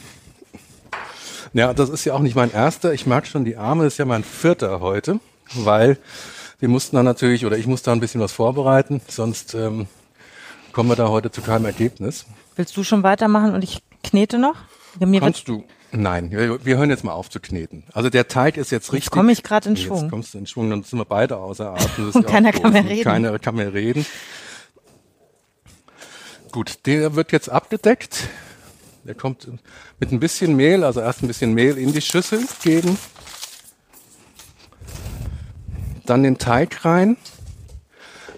Ja, 1.52 1.72
das 1.72 1.88
ist 1.88 2.04
ja 2.04 2.14
auch 2.14 2.18
nicht 2.18 2.34
mein 2.34 2.50
erster. 2.50 2.92
Ich 2.92 3.06
mag 3.06 3.26
schon 3.26 3.44
die 3.44 3.56
Arme. 3.56 3.84
Das 3.84 3.94
ist 3.94 3.98
ja 3.98 4.04
mein 4.04 4.24
vierter 4.24 4.80
heute. 4.80 5.20
weil 5.54 5.96
wir 6.58 6.68
mussten 6.68 6.96
dann 6.96 7.04
natürlich, 7.04 7.46
oder 7.46 7.56
ich 7.56 7.66
musste 7.66 7.86
da 7.86 7.92
ein 7.92 8.00
bisschen 8.00 8.20
was 8.20 8.32
vorbereiten, 8.32 9.00
sonst 9.06 9.54
ähm, 9.54 9.86
kommen 10.72 10.88
wir 10.88 10.96
da 10.96 11.08
heute 11.08 11.30
zu 11.30 11.40
keinem 11.40 11.66
Ergebnis. 11.66 12.26
Willst 12.56 12.76
du 12.76 12.82
schon 12.82 13.04
weitermachen 13.04 13.54
und 13.54 13.62
ich 13.62 13.82
knete 14.02 14.38
noch? 14.38 14.56
Mir 14.98 15.20
Kannst 15.20 15.46
du? 15.46 15.64
Nein, 15.92 16.32
wir, 16.32 16.64
wir, 16.64 16.76
hören 16.76 16.90
jetzt 16.90 17.04
mal 17.04 17.12
auf 17.12 17.30
zu 17.30 17.40
kneten. 17.40 17.84
Also 17.94 18.10
der 18.10 18.28
Teig 18.28 18.56
ist 18.56 18.72
jetzt 18.72 18.92
richtig. 18.92 19.04
Jetzt 19.04 19.10
komme 19.12 19.32
ich 19.32 19.42
gerade 19.42 19.70
in 19.70 19.76
Schwung. 19.76 20.02
Jetzt 20.02 20.10
kommst 20.10 20.34
du 20.34 20.38
in 20.38 20.46
Schwung, 20.46 20.68
dann 20.68 20.82
sind 20.82 20.98
wir 20.98 21.04
beide 21.04 21.36
außer 21.36 21.72
Atem. 21.72 22.10
Und 22.12 22.26
keiner 22.26 22.52
kann 22.52 22.72
mehr 22.72 22.84
reden. 22.84 23.04
Keiner 23.04 23.38
kann 23.38 23.54
mehr 23.54 23.72
reden. 23.72 24.04
Gut, 26.58 26.86
der 26.86 27.14
wird 27.14 27.30
jetzt 27.30 27.48
abgedeckt. 27.48 28.30
Der 29.04 29.14
kommt 29.14 29.46
mit 30.00 30.10
ein 30.10 30.18
bisschen 30.18 30.56
Mehl, 30.56 30.82
also 30.82 31.00
erst 31.00 31.22
ein 31.22 31.28
bisschen 31.28 31.54
Mehl 31.54 31.78
in 31.78 31.92
die 31.92 32.00
Schüssel 32.00 32.44
geben. 32.64 32.98
Dann 36.04 36.24
den 36.24 36.36
Teig 36.36 36.84
rein. 36.84 37.16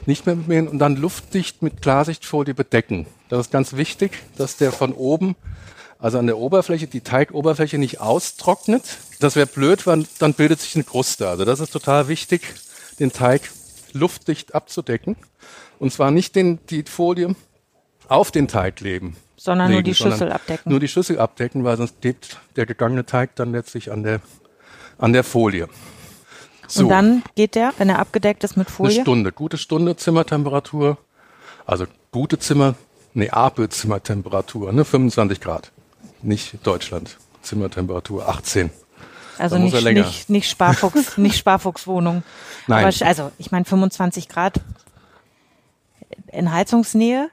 Nicht 0.04 0.26
mehr 0.26 0.36
mit 0.36 0.48
Mehl 0.48 0.68
und 0.68 0.78
dann 0.80 0.96
luftdicht 0.96 1.62
mit 1.62 1.80
Klarsichtfolie 1.80 2.52
bedecken. 2.52 3.06
Das 3.30 3.46
ist 3.46 3.52
ganz 3.52 3.72
wichtig, 3.76 4.18
dass 4.36 4.58
der 4.58 4.70
von 4.70 4.92
oben 4.92 5.34
also 5.98 6.18
an 6.18 6.26
der 6.26 6.36
Oberfläche, 6.36 6.88
die 6.88 7.00
Teigoberfläche 7.00 7.78
nicht 7.78 8.02
austrocknet. 8.02 8.98
Das 9.20 9.34
wäre 9.34 9.46
blöd, 9.46 9.86
weil 9.86 10.04
dann 10.18 10.34
bildet 10.34 10.60
sich 10.60 10.74
eine 10.74 10.84
Kruste. 10.84 11.26
Also 11.26 11.46
das 11.46 11.60
ist 11.60 11.72
total 11.72 12.08
wichtig, 12.08 12.42
den 12.98 13.12
Teig 13.12 13.50
luftdicht 13.94 14.54
abzudecken. 14.54 15.16
Und 15.78 15.90
zwar 15.90 16.10
nicht 16.10 16.36
den, 16.36 16.58
die 16.66 16.82
Folie 16.82 17.34
auf 18.10 18.30
den 18.30 18.48
Teig 18.48 18.80
leben. 18.80 19.16
Sondern 19.36 19.68
legen, 19.68 19.78
nur 19.78 19.82
die 19.82 19.94
Schüssel 19.94 20.32
abdecken. 20.32 20.70
Nur 20.70 20.80
die 20.80 20.88
Schüssel 20.88 21.18
abdecken, 21.18 21.64
weil 21.64 21.76
sonst 21.76 22.00
klebt 22.00 22.38
der 22.56 22.66
gegangene 22.66 23.06
Teig 23.06 23.34
dann 23.36 23.52
letztlich 23.52 23.90
an 23.90 24.02
der, 24.02 24.20
an 24.98 25.12
der 25.12 25.24
Folie. 25.24 25.68
So. 26.66 26.84
Und 26.84 26.90
dann 26.90 27.22
geht 27.34 27.54
der, 27.54 27.72
wenn 27.78 27.88
er 27.88 27.98
abgedeckt 27.98 28.44
ist 28.44 28.56
mit 28.56 28.70
Folie? 28.70 28.94
Eine 28.94 29.02
Stunde, 29.02 29.32
gute 29.32 29.58
Stunde 29.58 29.96
Zimmertemperatur. 29.96 30.98
Also 31.66 31.86
gute 32.12 32.38
Zimmer, 32.38 32.74
nee, 33.14 33.30
Apel-Zimmertemperatur, 33.30 34.72
ne, 34.72 34.84
25 34.84 35.40
Grad 35.40 35.72
nicht 36.22 36.66
Deutschland. 36.66 37.18
Zimmertemperatur 37.42 38.28
18. 38.28 38.70
Also 39.38 39.56
nicht, 39.56 39.82
nicht, 39.82 40.28
nicht 40.28 40.50
Sparfuchs, 40.50 41.16
nicht 41.16 41.38
Sparfuchswohnung. 41.38 42.22
Nein. 42.66 42.84
Aber, 42.84 43.06
also 43.06 43.32
ich 43.38 43.50
meine 43.50 43.64
25 43.64 44.28
Grad 44.28 44.60
in 46.26 46.52
Heizungsnähe. 46.52 47.30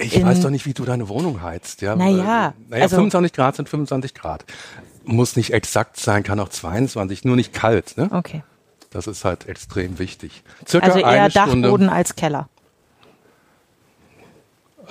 Ich 0.00 0.24
weiß 0.24 0.40
doch 0.40 0.50
nicht, 0.50 0.66
wie 0.66 0.74
du 0.74 0.84
deine 0.84 1.08
Wohnung 1.08 1.42
heizt. 1.42 1.82
Ja? 1.82 1.96
Naja. 1.96 2.54
Naja, 2.68 2.82
also, 2.82 2.96
25 2.96 3.32
Grad 3.32 3.56
sind 3.56 3.68
25 3.68 4.14
Grad. 4.14 4.44
Muss 5.04 5.36
nicht 5.36 5.52
exakt 5.52 5.98
sein, 5.98 6.22
kann 6.22 6.40
auch 6.40 6.48
22, 6.48 7.24
nur 7.24 7.36
nicht 7.36 7.52
kalt. 7.52 7.96
Ne? 7.96 8.08
Okay. 8.12 8.42
Das 8.90 9.06
ist 9.06 9.24
halt 9.24 9.46
extrem 9.48 9.98
wichtig. 9.98 10.42
Circa 10.66 10.86
also 10.86 10.98
eher 10.98 11.28
Dachboden 11.28 11.64
Stunde, 11.64 11.92
als 11.92 12.16
Keller. 12.16 12.48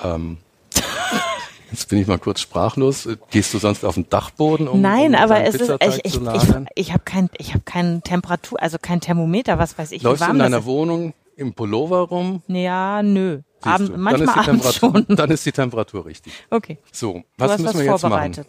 Ähm, 0.03 0.37
Jetzt 1.71 1.89
bin 1.89 1.99
ich 1.99 2.07
mal 2.07 2.17
kurz 2.17 2.39
sprachlos. 2.41 3.07
Gehst 3.29 3.53
du 3.53 3.59
sonst 3.59 3.83
auf 3.83 3.95
den 3.95 4.09
Dachboden, 4.09 4.67
um 4.67 4.81
Nein, 4.81 5.13
um 5.13 5.15
aber 5.15 5.43
es 5.43 5.55
ist 5.55 5.69
ich, 5.81 6.05
ich, 6.05 6.15
ich, 6.15 6.43
ich 6.75 6.93
habe 6.93 7.03
kein 7.03 7.29
ich 7.37 7.53
habe 7.53 7.63
kein 7.63 8.01
Temperatur, 8.01 8.61
also 8.61 8.77
kein 8.81 9.01
Thermometer, 9.01 9.59
was 9.59 9.77
weiß 9.77 9.91
ich, 9.91 10.01
Läufst 10.01 10.25
du 10.25 10.31
in 10.31 10.39
deiner 10.39 10.65
Wohnung 10.65 11.13
im 11.35 11.53
Pullover 11.53 11.99
rum? 11.99 12.41
Ja, 12.47 13.03
nö. 13.03 13.41
Abend, 13.61 13.97
manchmal 13.97 14.45
dann 14.45 14.59
abends 14.59 14.75
schon. 14.75 15.05
Dann 15.09 15.31
ist 15.31 15.45
die 15.45 15.51
Temperatur 15.51 16.05
richtig. 16.05 16.33
Okay. 16.49 16.77
So, 16.91 17.23
was 17.37 17.59
müssen 17.59 17.65
was 17.65 17.77
wir 17.77 17.85
jetzt 17.85 18.03
machen? 18.03 18.45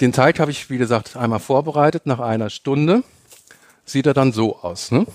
Den 0.00 0.12
Teig 0.12 0.38
habe 0.38 0.50
ich, 0.50 0.70
wie 0.70 0.78
gesagt, 0.78 1.16
einmal 1.16 1.40
vorbereitet 1.40 2.06
nach 2.06 2.20
einer 2.20 2.50
Stunde. 2.50 3.02
Sieht 3.84 4.06
er 4.06 4.14
dann 4.14 4.32
so 4.32 4.58
aus, 4.60 4.92
ne? 4.92 5.06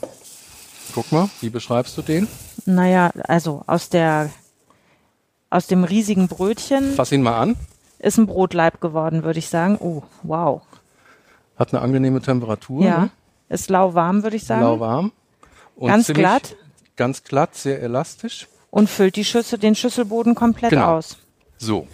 Guck 0.94 1.12
mal, 1.12 1.30
wie 1.42 1.50
beschreibst 1.50 1.98
du 1.98 2.02
den? 2.02 2.28
Naja, 2.66 3.12
also 3.24 3.64
aus 3.68 3.90
der 3.90 4.30
aus 5.50 5.68
dem 5.68 5.84
riesigen 5.84 6.28
Brötchen. 6.28 6.94
Fass 6.94 7.12
ihn 7.12 7.22
mal 7.22 7.38
an. 7.38 7.56
Ist 8.00 8.18
ein 8.18 8.28
Brotleib 8.28 8.82
geworden, 8.82 9.24
würde 9.24 9.40
ich 9.40 9.48
sagen. 9.48 9.78
Oh, 9.80 10.04
wow. 10.24 10.62
Hat 11.56 11.74
eine 11.74 11.82
angenehme 11.82 12.22
Temperatur. 12.22 12.84
Ja. 12.84 12.98
Ne? 13.00 13.10
Ist 13.48 13.70
lauwarm, 13.70 14.24
würde 14.24 14.36
ich 14.36 14.44
sagen. 14.46 14.62
Lauwarm. 14.62 15.12
Und 15.76 15.88
ganz 15.88 16.08
glatt. 16.08 16.56
Ganz 16.98 17.24
glatt, 17.24 17.56
sehr 17.56 17.82
elastisch. 17.82 18.48
Und 18.76 18.90
füllt 18.90 19.16
die 19.16 19.24
Schüssel, 19.24 19.58
den 19.58 19.74
Schüsselboden 19.74 20.36
komplett 20.36 20.72
genau. 20.72 20.98
aus. 20.98 21.16
So. 21.58 21.88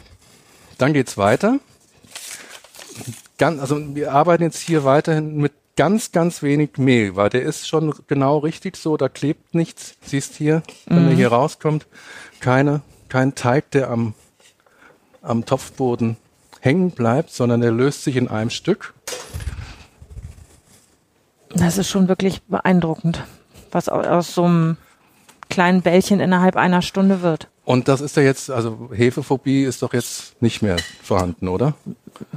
Dann 0.79 0.93
geht's 0.93 1.15
weiter. 1.15 1.59
Ganz, 3.37 3.61
also 3.61 3.95
wir 3.95 4.11
arbeiten 4.11 4.41
jetzt 4.41 4.57
hier 4.57 4.83
weiterhin 4.83 5.37
mit 5.37 5.53
ganz, 5.75 6.11
ganz 6.11 6.41
wenig 6.41 6.79
Mehl, 6.79 7.15
weil 7.15 7.29
der 7.29 7.43
ist 7.43 7.67
schon 7.67 7.93
genau 8.07 8.39
richtig 8.39 8.77
so, 8.77 8.97
da 8.97 9.09
klebt 9.09 9.53
nichts. 9.53 9.93
Siehst 10.01 10.33
hier, 10.33 10.63
wenn 10.87 11.03
mhm. 11.03 11.09
er 11.09 11.15
hier 11.15 11.27
rauskommt, 11.27 11.85
keine 12.39 12.81
kein 13.09 13.35
Teig, 13.35 13.69
der 13.69 13.91
am, 13.91 14.15
am 15.21 15.45
Topfboden 15.45 16.17
hängen 16.61 16.89
bleibt, 16.89 17.29
sondern 17.29 17.61
der 17.61 17.71
löst 17.71 18.03
sich 18.03 18.15
in 18.15 18.27
einem 18.27 18.49
Stück. 18.49 18.95
Das 21.49 21.77
ist 21.77 21.89
schon 21.89 22.07
wirklich 22.07 22.41
beeindruckend, 22.43 23.23
was 23.71 23.87
aus 23.87 24.33
so 24.33 24.45
einem 24.45 24.77
kleinen 25.51 25.83
Bällchen 25.83 26.19
innerhalb 26.19 26.55
einer 26.55 26.81
Stunde 26.81 27.21
wird. 27.21 27.47
Und 27.63 27.87
das 27.87 28.01
ist 28.01 28.17
ja 28.17 28.23
jetzt, 28.23 28.49
also 28.49 28.89
Hefephobie 28.91 29.63
ist 29.63 29.83
doch 29.83 29.93
jetzt 29.93 30.41
nicht 30.41 30.63
mehr 30.63 30.77
vorhanden, 31.03 31.47
oder? 31.47 31.75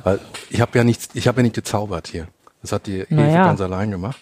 Weil 0.02 0.21
ich 0.50 0.61
habe 0.61 0.76
ja 0.76 0.85
nichts, 0.85 1.09
ich 1.14 1.26
habe 1.26 1.38
ja 1.38 1.44
nicht 1.44 1.54
gezaubert 1.54 2.09
hier. 2.09 2.28
Das 2.61 2.73
hat 2.73 2.87
die 2.87 3.00
Hefe 3.00 3.14
naja. 3.14 3.44
ganz 3.44 3.61
allein 3.61 3.90
gemacht. 3.90 4.18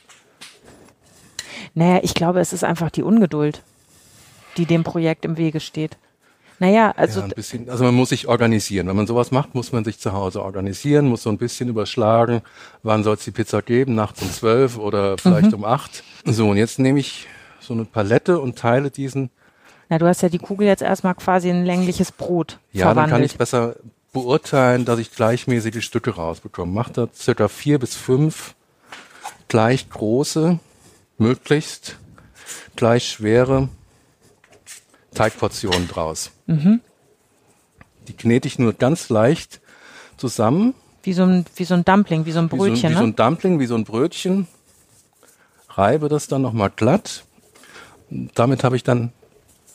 Naja, 1.74 2.00
ich 2.02 2.14
glaube, 2.14 2.40
es 2.40 2.52
ist 2.52 2.64
einfach 2.64 2.90
die 2.90 3.02
Ungeduld, 3.02 3.62
die 4.56 4.66
dem 4.66 4.84
Projekt 4.84 5.24
im 5.24 5.36
Wege 5.36 5.60
steht. 5.60 5.96
Naja, 6.58 6.92
also. 6.96 7.20
Ja, 7.20 7.26
ein 7.26 7.32
bisschen, 7.32 7.68
also 7.68 7.82
man 7.82 7.94
muss 7.94 8.10
sich 8.10 8.28
organisieren. 8.28 8.86
Wenn 8.86 8.94
man 8.94 9.08
sowas 9.08 9.32
macht, 9.32 9.54
muss 9.54 9.72
man 9.72 9.84
sich 9.84 9.98
zu 9.98 10.12
Hause 10.12 10.42
organisieren, 10.42 11.08
muss 11.08 11.24
so 11.24 11.30
ein 11.30 11.38
bisschen 11.38 11.68
überschlagen, 11.68 12.42
wann 12.84 13.02
soll 13.02 13.14
es 13.14 13.24
die 13.24 13.32
Pizza 13.32 13.62
geben, 13.62 13.96
nachts 13.96 14.22
um 14.22 14.30
zwölf 14.30 14.78
oder 14.78 15.18
vielleicht 15.18 15.48
mhm. 15.48 15.54
um 15.54 15.64
acht. 15.64 16.04
So, 16.24 16.50
und 16.50 16.56
jetzt 16.56 16.78
nehme 16.78 17.00
ich 17.00 17.26
so 17.62 17.74
eine 17.74 17.84
Palette 17.84 18.40
und 18.40 18.58
teile 18.58 18.90
diesen. 18.90 19.30
Na, 19.88 19.98
du 19.98 20.06
hast 20.06 20.22
ja 20.22 20.28
die 20.28 20.38
Kugel 20.38 20.66
jetzt 20.66 20.82
erstmal 20.82 21.14
quasi 21.14 21.50
ein 21.50 21.64
längliches 21.64 22.12
Brot 22.12 22.58
Ja, 22.72 22.86
verwandelt. 22.86 23.04
dann 23.04 23.10
kann 23.10 23.24
ich 23.24 23.36
besser 23.36 23.76
beurteilen, 24.12 24.84
dass 24.84 24.98
ich 24.98 25.12
gleichmäßige 25.12 25.84
Stücke 25.84 26.14
rausbekomme. 26.14 26.72
Mach 26.72 26.90
da 26.90 27.08
circa 27.14 27.48
vier 27.48 27.78
bis 27.78 27.94
fünf 27.94 28.54
gleich 29.48 29.90
große, 29.90 30.58
möglichst 31.18 31.98
gleich 32.76 33.08
schwere 33.08 33.68
Teigportionen 35.14 35.88
draus. 35.88 36.30
Mhm. 36.46 36.80
Die 38.08 38.14
knete 38.14 38.48
ich 38.48 38.58
nur 38.58 38.72
ganz 38.72 39.08
leicht 39.08 39.60
zusammen. 40.16 40.74
Wie 41.02 41.12
so 41.12 41.24
ein, 41.24 41.44
wie 41.56 41.64
so 41.64 41.74
ein 41.74 41.84
Dumpling, 41.84 42.26
wie 42.26 42.32
so 42.32 42.38
ein 42.38 42.48
Brötchen. 42.48 42.74
Wie 42.74 42.80
so, 42.80 42.88
wie 42.88 42.92
ne? 42.92 42.98
so 42.98 43.04
ein 43.04 43.16
Dumpling, 43.16 43.60
wie 43.60 43.66
so 43.66 43.74
ein 43.74 43.84
Brötchen. 43.84 44.46
Reibe 45.68 46.08
das 46.08 46.28
dann 46.28 46.42
nochmal 46.42 46.70
glatt. 46.74 47.24
Damit 48.34 48.64
habe 48.64 48.76
ich 48.76 48.82
dann, 48.82 49.12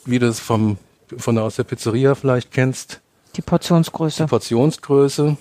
wie 0.04 0.18
du 0.18 0.28
es 0.28 0.40
vom, 0.40 0.78
von 1.16 1.34
der, 1.34 1.44
aus 1.44 1.56
der 1.56 1.64
Pizzeria 1.64 2.14
vielleicht 2.14 2.50
kennst, 2.50 3.00
die 3.36 3.42
Portionsgröße. 3.42 4.24
Die 4.24 4.28
Portionsgröße. 4.28 5.36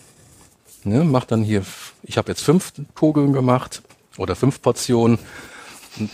Ne, 0.83 1.03
mach 1.03 1.25
dann 1.25 1.43
hier, 1.43 1.63
ich 2.03 2.17
habe 2.17 2.29
jetzt 2.29 2.43
fünf 2.43 2.73
Kugeln 2.93 3.33
gemacht 3.33 3.81
oder 4.17 4.35
fünf 4.35 4.61
Portionen. 4.61 5.17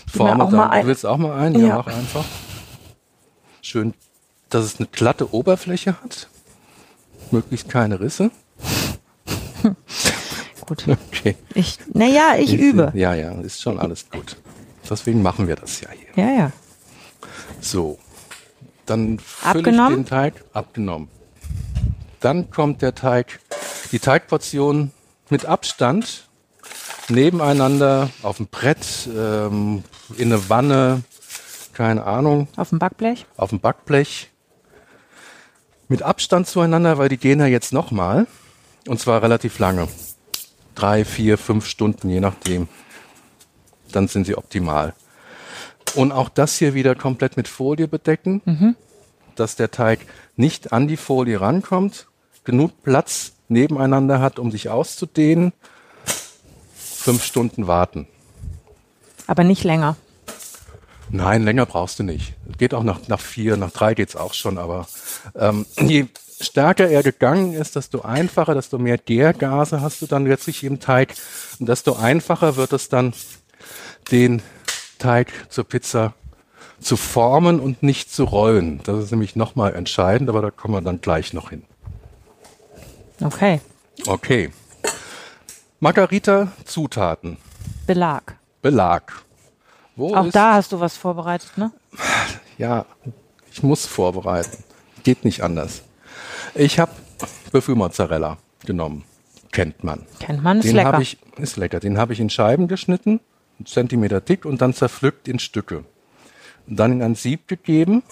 Forme 0.08 0.50
dann, 0.50 0.82
du 0.82 0.88
willst 0.88 1.06
auch 1.06 1.18
mal 1.18 1.38
ein? 1.38 1.54
Ja, 1.60 1.68
ja. 1.68 1.75
mach 1.78 1.88
einfach 1.88 2.24
schön, 3.62 3.94
dass 4.50 4.63
es 4.63 4.80
eine 4.80 4.88
glatte 4.88 5.34
Oberfläche 5.34 6.02
hat. 6.02 6.30
Möglichst 7.32 7.68
keine 7.68 8.00
Risse. 8.00 8.32
gut. 10.66 10.88
Okay. 10.88 11.36
Ich, 11.54 11.80
naja, 11.94 12.36
ich 12.38 12.54
übe. 12.54 12.92
Ja, 12.96 13.13
ja, 13.13 13.32
ist 13.42 13.62
schon 13.62 13.80
alles 13.80 14.10
gut. 14.10 14.38
Deswegen 14.90 15.22
machen 15.22 15.48
wir 15.48 15.56
das 15.56 15.82
ja 15.82 15.90
hier. 15.92 16.24
Ja, 16.24 16.32
ja. 16.32 16.52
So. 17.63 17.98
Dann 18.86 19.20
fülle 19.20 19.72
ich 19.72 19.96
den 19.96 20.05
Teig 20.05 20.43
abgenommen. 20.51 21.08
Dann 22.20 22.51
kommt 22.51 22.82
der 22.82 22.93
Teig, 22.93 23.39
die 23.91 24.00
Teigportion 24.00 24.91
mit 25.29 25.46
Abstand 25.46 26.27
nebeneinander 27.10 28.10
auf 28.22 28.38
dem 28.38 28.48
Brett, 28.48 29.10
ähm, 29.15 29.84
in 30.17 30.32
eine 30.32 30.50
Wanne, 30.50 31.03
keine 31.74 32.03
Ahnung. 32.03 32.48
Auf 32.55 32.70
dem 32.70 32.79
Backblech? 32.79 33.25
Auf 33.38 33.50
dem 33.50 33.60
Backblech. 33.60 34.29
Mit 35.88 36.01
Abstand 36.01 36.48
zueinander, 36.48 36.98
weil 36.98 37.10
die 37.10 37.17
gehen 37.17 37.39
ja 37.39 37.46
jetzt 37.46 37.74
nochmal. 37.74 38.27
Und 38.88 39.00
zwar 39.00 39.22
relativ 39.22 39.60
lange. 39.60 39.88
Drei, 40.75 41.05
vier, 41.05 41.38
fünf 41.38 41.67
Stunden, 41.67 42.10
je 42.10 42.20
nachdem. 42.20 42.67
Dann 43.91 44.08
sind 44.08 44.25
sie 44.25 44.36
optimal. 44.36 44.93
Und 45.96 46.12
auch 46.12 46.30
das 46.30 46.58
hier 46.58 46.74
wieder 46.74 46.96
komplett 46.96 47.38
mit 47.38 47.48
Folie 47.48 47.88
bedecken, 47.88 48.42
mhm. 48.46 48.76
dass 49.36 49.56
der 49.56 49.72
Teig 49.72 50.00
nicht 50.36 50.74
an 50.74 50.88
die 50.88 50.98
Folie 50.98 51.40
rankommt, 51.40 52.08
genug 52.44 52.84
Platz 52.84 53.34
nebeneinander 53.48 54.20
hat, 54.20 54.40
um 54.40 54.52
sich 54.52 54.70
auszudehnen. 54.70 55.54
Fünf 56.76 57.24
Stunden 57.24 57.68
warten. 57.68 58.08
Aber 59.28 59.44
nicht 59.44 59.64
länger. 59.64 59.96
Nein, 61.10 61.44
länger 61.44 61.66
brauchst 61.66 62.00
du 62.00 62.04
nicht. 62.04 62.34
Geht 62.58 62.74
auch 62.74 62.84
nach, 62.84 63.08
nach 63.08 63.20
vier, 63.20 63.58
nach 63.58 63.72
drei 63.72 63.94
geht's 63.94 64.16
auch 64.16 64.34
schon, 64.34 64.58
aber 64.58 64.88
ähm, 65.36 65.66
je 65.80 66.08
stärker 66.42 66.90
er 66.90 67.04
gegangen 67.04 67.54
ist, 67.54 67.76
desto 67.76 68.02
einfacher, 68.02 68.56
desto 68.56 68.78
mehr 68.78 68.98
Gärgase 68.98 69.82
hast 69.82 70.02
du 70.02 70.08
dann 70.08 70.26
letztlich 70.26 70.64
im 70.64 70.80
Teig 70.80 71.14
und 71.60 71.70
desto 71.70 71.96
einfacher 71.96 72.56
wird 72.56 72.74
es 72.74 72.90
dann, 72.90 73.14
den 74.12 74.42
Teig 75.03 75.33
zur 75.50 75.65
Pizza 75.65 76.13
zu 76.79 76.95
formen 76.95 77.60
und 77.60 77.83
nicht 77.83 78.10
zu 78.10 78.24
rollen. 78.24 78.79
Das 78.86 79.03
ist 79.03 79.12
nämlich 79.12 79.36
nochmal 79.36 79.75
entscheidend, 79.75 80.29
aber 80.29 80.41
da 80.41 80.50
kommen 80.50 80.75
wir 80.75 80.81
dann 80.81 81.01
gleich 81.01 81.33
noch 81.33 81.50
hin. 81.50 81.63
Okay. 83.22 83.60
Okay. 84.07 84.50
Margarita 85.81 86.53
Zutaten. 86.63 87.36
Belag. 87.86 88.38
Belag. 88.62 89.12
Wo 89.98 90.15
Auch 90.15 90.29
da 90.31 90.53
hast 90.53 90.72
du 90.72 90.79
was 90.79 90.95
vorbereitet, 90.95 91.57
ne? 91.57 91.72
Ja, 92.57 92.86
ich 93.51 93.62
muss 93.62 93.86
vorbereiten. 93.86 94.63
Geht 95.03 95.25
nicht 95.25 95.41
anders. 95.43 95.81
Ich 96.55 96.79
habe 96.79 96.93
Büffelmozzarella 97.51 98.38
genommen. 98.65 99.03
Kennt 99.51 99.83
man. 99.83 100.05
Kennt 100.19 100.41
man, 100.41 100.60
ist 100.60 100.69
Den 100.69 100.77
lecker. 100.77 101.00
ich, 101.01 101.17
ist 101.38 101.57
lecker. 101.57 101.81
Den 101.81 101.98
habe 101.98 102.13
ich 102.13 102.22
in 102.22 102.29
Scheiben 102.29 102.69
geschnitten, 102.69 103.19
Zentimeter 103.65 104.22
dick 104.22 104.46
und 104.46 104.62
dann 104.62 104.74
zerpflückt 104.74 105.27
in 105.27 105.39
Stücke. 105.39 105.84
Und 106.67 106.77
dann 106.77 106.91
in 106.93 107.01
ein 107.01 107.15
Sieb 107.15 107.48
gegeben 107.48 108.03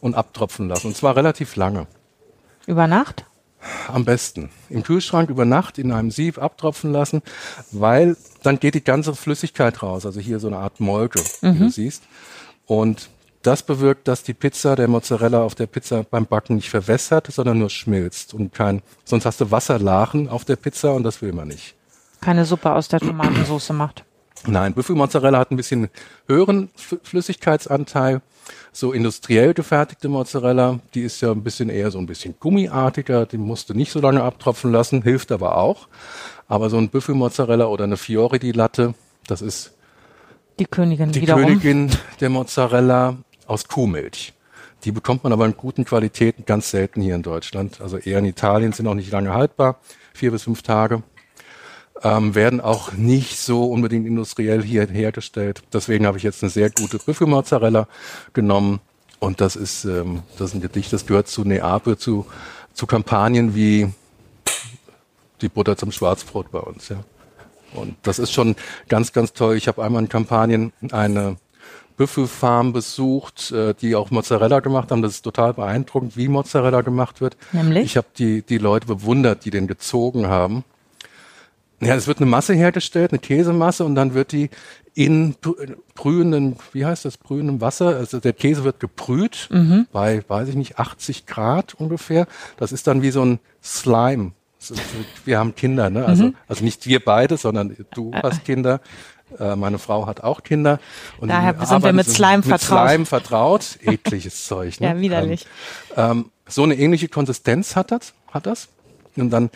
und 0.00 0.14
abtropfen 0.14 0.68
lassen. 0.68 0.88
Und 0.88 0.96
zwar 0.96 1.16
relativ 1.16 1.56
lange. 1.56 1.86
Über 2.66 2.86
Nacht? 2.86 3.24
Am 3.88 4.04
besten. 4.04 4.50
Im 4.68 4.82
Kühlschrank 4.82 5.28
über 5.28 5.44
Nacht 5.44 5.78
in 5.78 5.90
einem 5.92 6.10
Sieb 6.10 6.38
abtropfen 6.38 6.92
lassen, 6.92 7.22
weil 7.72 8.16
dann 8.42 8.60
geht 8.60 8.74
die 8.74 8.84
ganze 8.84 9.14
Flüssigkeit 9.14 9.82
raus. 9.82 10.06
Also 10.06 10.20
hier 10.20 10.38
so 10.38 10.46
eine 10.46 10.58
Art 10.58 10.78
Molke, 10.80 11.20
wie 11.40 11.48
Mhm. 11.48 11.58
du 11.58 11.70
siehst. 11.70 12.02
Und 12.66 13.08
das 13.42 13.62
bewirkt, 13.62 14.08
dass 14.08 14.22
die 14.22 14.34
Pizza, 14.34 14.76
der 14.76 14.88
Mozzarella 14.88 15.42
auf 15.42 15.54
der 15.54 15.66
Pizza 15.66 16.02
beim 16.04 16.26
Backen 16.26 16.56
nicht 16.56 16.70
verwässert, 16.70 17.28
sondern 17.30 17.58
nur 17.58 17.70
schmilzt 17.70 18.34
und 18.34 18.52
kein, 18.52 18.82
sonst 19.04 19.24
hast 19.24 19.40
du 19.40 19.50
Wasserlachen 19.50 20.28
auf 20.28 20.44
der 20.44 20.56
Pizza 20.56 20.92
und 20.94 21.02
das 21.04 21.22
will 21.22 21.32
man 21.32 21.48
nicht. 21.48 21.74
Keine 22.20 22.44
Suppe 22.44 22.72
aus 22.72 22.88
der 22.88 22.98
Tomatensauce 23.00 23.70
macht. 23.70 24.04
Nein, 24.46 24.74
Büffelmozzarella 24.74 25.38
hat 25.38 25.50
ein 25.50 25.56
bisschen 25.56 25.88
höheren 26.28 26.70
Flüssigkeitsanteil. 27.02 28.20
So 28.72 28.92
industriell 28.92 29.54
gefertigte 29.54 30.08
Mozzarella, 30.08 30.78
die 30.94 31.02
ist 31.02 31.20
ja 31.20 31.32
ein 31.32 31.42
bisschen 31.42 31.68
eher 31.68 31.90
so 31.90 31.98
ein 31.98 32.06
bisschen 32.06 32.36
gummiartiger, 32.38 33.26
die 33.26 33.38
musst 33.38 33.70
du 33.70 33.74
nicht 33.74 33.90
so 33.90 34.00
lange 34.00 34.22
abtropfen 34.22 34.70
lassen, 34.70 35.02
hilft 35.02 35.32
aber 35.32 35.56
auch. 35.56 35.88
Aber 36.46 36.70
so 36.70 36.76
ein 36.76 36.88
Büffelmozzarella 36.90 37.66
oder 37.66 37.84
eine 37.84 37.96
Fiori 37.96 38.38
di 38.38 38.52
Latte, 38.52 38.94
das 39.26 39.42
ist 39.42 39.72
Die 40.60 40.66
Königin 40.66 41.10
die 41.10 41.22
wiederum. 41.22 41.42
Königin 41.42 41.90
der 42.20 42.28
Mozzarella 42.30 43.16
aus 43.46 43.66
Kuhmilch. 43.66 44.32
Die 44.84 44.92
bekommt 44.92 45.24
man 45.24 45.32
aber 45.32 45.46
in 45.46 45.56
guten 45.56 45.84
Qualitäten 45.84 46.44
ganz 46.44 46.70
selten 46.70 47.00
hier 47.00 47.16
in 47.16 47.22
Deutschland. 47.22 47.80
Also 47.80 47.96
eher 47.96 48.20
in 48.20 48.26
Italien 48.26 48.72
sind 48.72 48.86
auch 48.86 48.94
nicht 48.94 49.10
lange 49.10 49.34
haltbar, 49.34 49.80
vier 50.14 50.30
bis 50.30 50.44
fünf 50.44 50.62
Tage. 50.62 51.02
Ähm, 52.02 52.34
werden 52.34 52.60
auch 52.60 52.92
nicht 52.92 53.38
so 53.38 53.64
unbedingt 53.64 54.06
industriell 54.06 54.62
hier 54.62 54.86
hergestellt. 54.86 55.62
Deswegen 55.72 56.06
habe 56.06 56.18
ich 56.18 56.24
jetzt 56.24 56.42
eine 56.42 56.50
sehr 56.50 56.70
gute 56.70 56.98
Büffelmozzarella 56.98 57.88
genommen. 58.34 58.80
Und 59.18 59.40
das 59.40 59.56
ist, 59.56 59.84
ähm, 59.84 60.22
das 60.38 60.50
ist 60.50 60.54
ein 60.54 60.60
Gedicht, 60.60 60.92
das 60.92 61.06
gehört 61.06 61.28
zu 61.28 61.44
Neapel, 61.44 61.96
zu, 61.96 62.26
zu 62.74 62.86
Kampagnen 62.86 63.54
wie 63.54 63.88
die 65.40 65.48
Butter 65.48 65.76
zum 65.76 65.90
Schwarzbrot 65.90 66.50
bei 66.50 66.60
uns. 66.60 66.90
Ja. 66.90 67.02
Und 67.72 67.96
das 68.02 68.18
ist 68.18 68.32
schon 68.32 68.56
ganz, 68.88 69.12
ganz 69.12 69.32
toll. 69.32 69.56
Ich 69.56 69.68
habe 69.68 69.82
einmal 69.82 70.02
in 70.02 70.08
Kampagnen 70.08 70.72
eine 70.92 71.36
Büffelfarm 71.96 72.72
besucht, 72.72 73.52
äh, 73.52 73.74
die 73.74 73.94
auch 73.96 74.10
Mozzarella 74.10 74.60
gemacht 74.60 74.90
haben. 74.90 75.02
Das 75.02 75.12
ist 75.12 75.22
total 75.22 75.54
beeindruckend, 75.54 76.16
wie 76.16 76.28
Mozzarella 76.28 76.82
gemacht 76.82 77.20
wird. 77.20 77.36
Nämlich? 77.52 77.84
Ich 77.84 77.96
habe 77.96 78.08
die, 78.18 78.42
die 78.42 78.58
Leute 78.58 78.86
bewundert, 78.86 79.44
die 79.44 79.50
den 79.50 79.66
gezogen 79.66 80.26
haben. 80.26 80.64
Ja, 81.80 81.94
es 81.94 82.06
wird 82.06 82.18
eine 82.18 82.26
Masse 82.26 82.54
hergestellt, 82.54 83.12
eine 83.12 83.18
Käsemasse, 83.18 83.84
und 83.84 83.94
dann 83.94 84.14
wird 84.14 84.32
die 84.32 84.48
in 84.94 85.34
brü- 85.36 85.76
brühenden, 85.94 86.56
wie 86.72 86.86
heißt 86.86 87.04
das, 87.04 87.18
brühendem 87.18 87.60
Wasser, 87.60 87.96
also 87.96 88.18
der 88.18 88.32
Käse 88.32 88.64
wird 88.64 88.80
gebrüht 88.80 89.48
bei, 89.92 90.24
weiß 90.26 90.48
ich 90.48 90.54
nicht, 90.54 90.78
80 90.78 91.26
Grad 91.26 91.74
ungefähr. 91.74 92.26
Das 92.56 92.72
ist 92.72 92.86
dann 92.86 93.02
wie 93.02 93.10
so 93.10 93.22
ein 93.22 93.38
Slime. 93.62 94.32
Wir 95.26 95.38
haben 95.38 95.54
Kinder, 95.54 95.90
ne? 95.90 96.06
Also, 96.06 96.32
also 96.48 96.64
nicht 96.64 96.86
wir 96.86 97.04
beide, 97.04 97.36
sondern 97.36 97.76
du 97.94 98.10
hast 98.14 98.44
Kinder. 98.44 98.80
Äh, 99.38 99.54
meine 99.54 99.78
Frau 99.78 100.06
hat 100.06 100.22
auch 100.24 100.42
Kinder. 100.42 100.80
Und 101.20 101.28
Daher 101.28 101.54
sind 101.66 101.84
wir 101.84 101.92
mit 101.92 102.08
Slime 102.08 102.38
mit 102.38 102.46
vertraut. 102.46 102.88
Slime 102.88 103.06
vertraut. 103.06 103.78
Ekliges 103.82 104.44
Zeug. 104.46 104.80
Ne? 104.80 104.86
Ja, 104.88 105.00
widerlich. 105.00 105.46
Ähm, 105.96 106.10
ähm, 106.10 106.30
so 106.48 106.62
eine 106.62 106.74
ähnliche 106.76 107.08
Konsistenz 107.08 107.76
hat 107.76 107.90
das, 107.90 108.14
hat 108.30 108.46
das. 108.46 108.68
Und 109.16 109.30
dann 109.30 109.50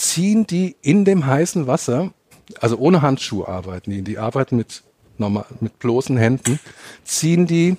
ziehen 0.00 0.46
die 0.46 0.76
in 0.80 1.04
dem 1.04 1.26
heißen 1.26 1.66
Wasser, 1.66 2.12
also 2.60 2.76
ohne 2.78 3.02
Handschuhe 3.02 3.46
arbeiten 3.46 3.90
die, 3.90 4.02
die 4.02 4.18
arbeiten 4.18 4.56
mit, 4.56 4.82
normal, 5.18 5.44
mit 5.60 5.78
bloßen 5.78 6.16
Händen, 6.16 6.58
ziehen 7.04 7.46
die 7.46 7.76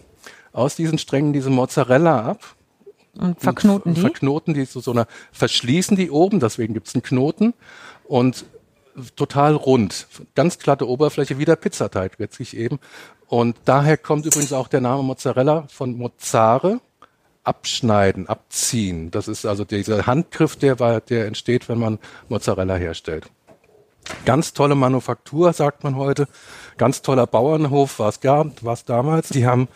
aus 0.54 0.76
diesen 0.76 0.98
Strängen 0.98 1.34
diese 1.34 1.50
Mozzarella 1.50 2.22
ab 2.22 2.56
Und 3.18 3.40
verknoten 3.40 3.90
und 3.90 3.98
die? 3.98 4.02
verknoten 4.02 4.54
die 4.54 4.68
zu 4.68 4.80
so 4.80 4.92
einer, 4.92 5.08
verschließen 5.32 5.98
die 5.98 6.12
oben, 6.12 6.40
deswegen 6.40 6.74
gibt's 6.74 6.94
einen 6.94 7.04
Knoten 7.04 7.54
und 8.04 8.46
total 9.16 9.56
rund, 9.56 10.08
ganz 10.36 10.60
glatte 10.60 10.88
Oberfläche, 10.88 11.38
wie 11.40 11.46
der 11.46 11.56
Pizzateig 11.56 12.20
letztlich 12.20 12.56
eben. 12.56 12.80
Und 13.28 13.56
daher 13.66 13.98
kommt 13.98 14.26
übrigens 14.26 14.52
auch 14.52 14.68
der 14.68 14.82
Name 14.82 15.02
Mozzarella 15.02 15.66
von 15.70 15.98
Mozzare, 15.98 16.82
abschneiden, 17.44 18.28
abziehen. 18.28 19.12
Das 19.12 19.28
ist 19.28 19.46
also 19.46 19.66
dieser 19.66 20.06
Handgriff, 20.06 20.56
der, 20.56 20.76
der 21.02 21.26
entsteht, 21.26 21.70
wenn 21.70 21.80
man 21.80 22.00
Mozzarella 22.30 22.76
herstellt. 22.76 23.30
Ganz 24.26 24.54
tolle 24.54 24.76
Manufaktur, 24.76 25.54
sagt 25.54 25.84
man 25.84 25.96
heute. 25.96 26.28
Ganz 26.78 27.02
toller 27.02 27.28
Bauernhof 27.28 28.00
war 28.00 28.10
es 28.10 28.20
gab, 28.20 28.64
war 28.64 28.74
es 28.74 28.84
damals. 28.84 29.30
Die 29.30 29.46
haben 29.46 29.68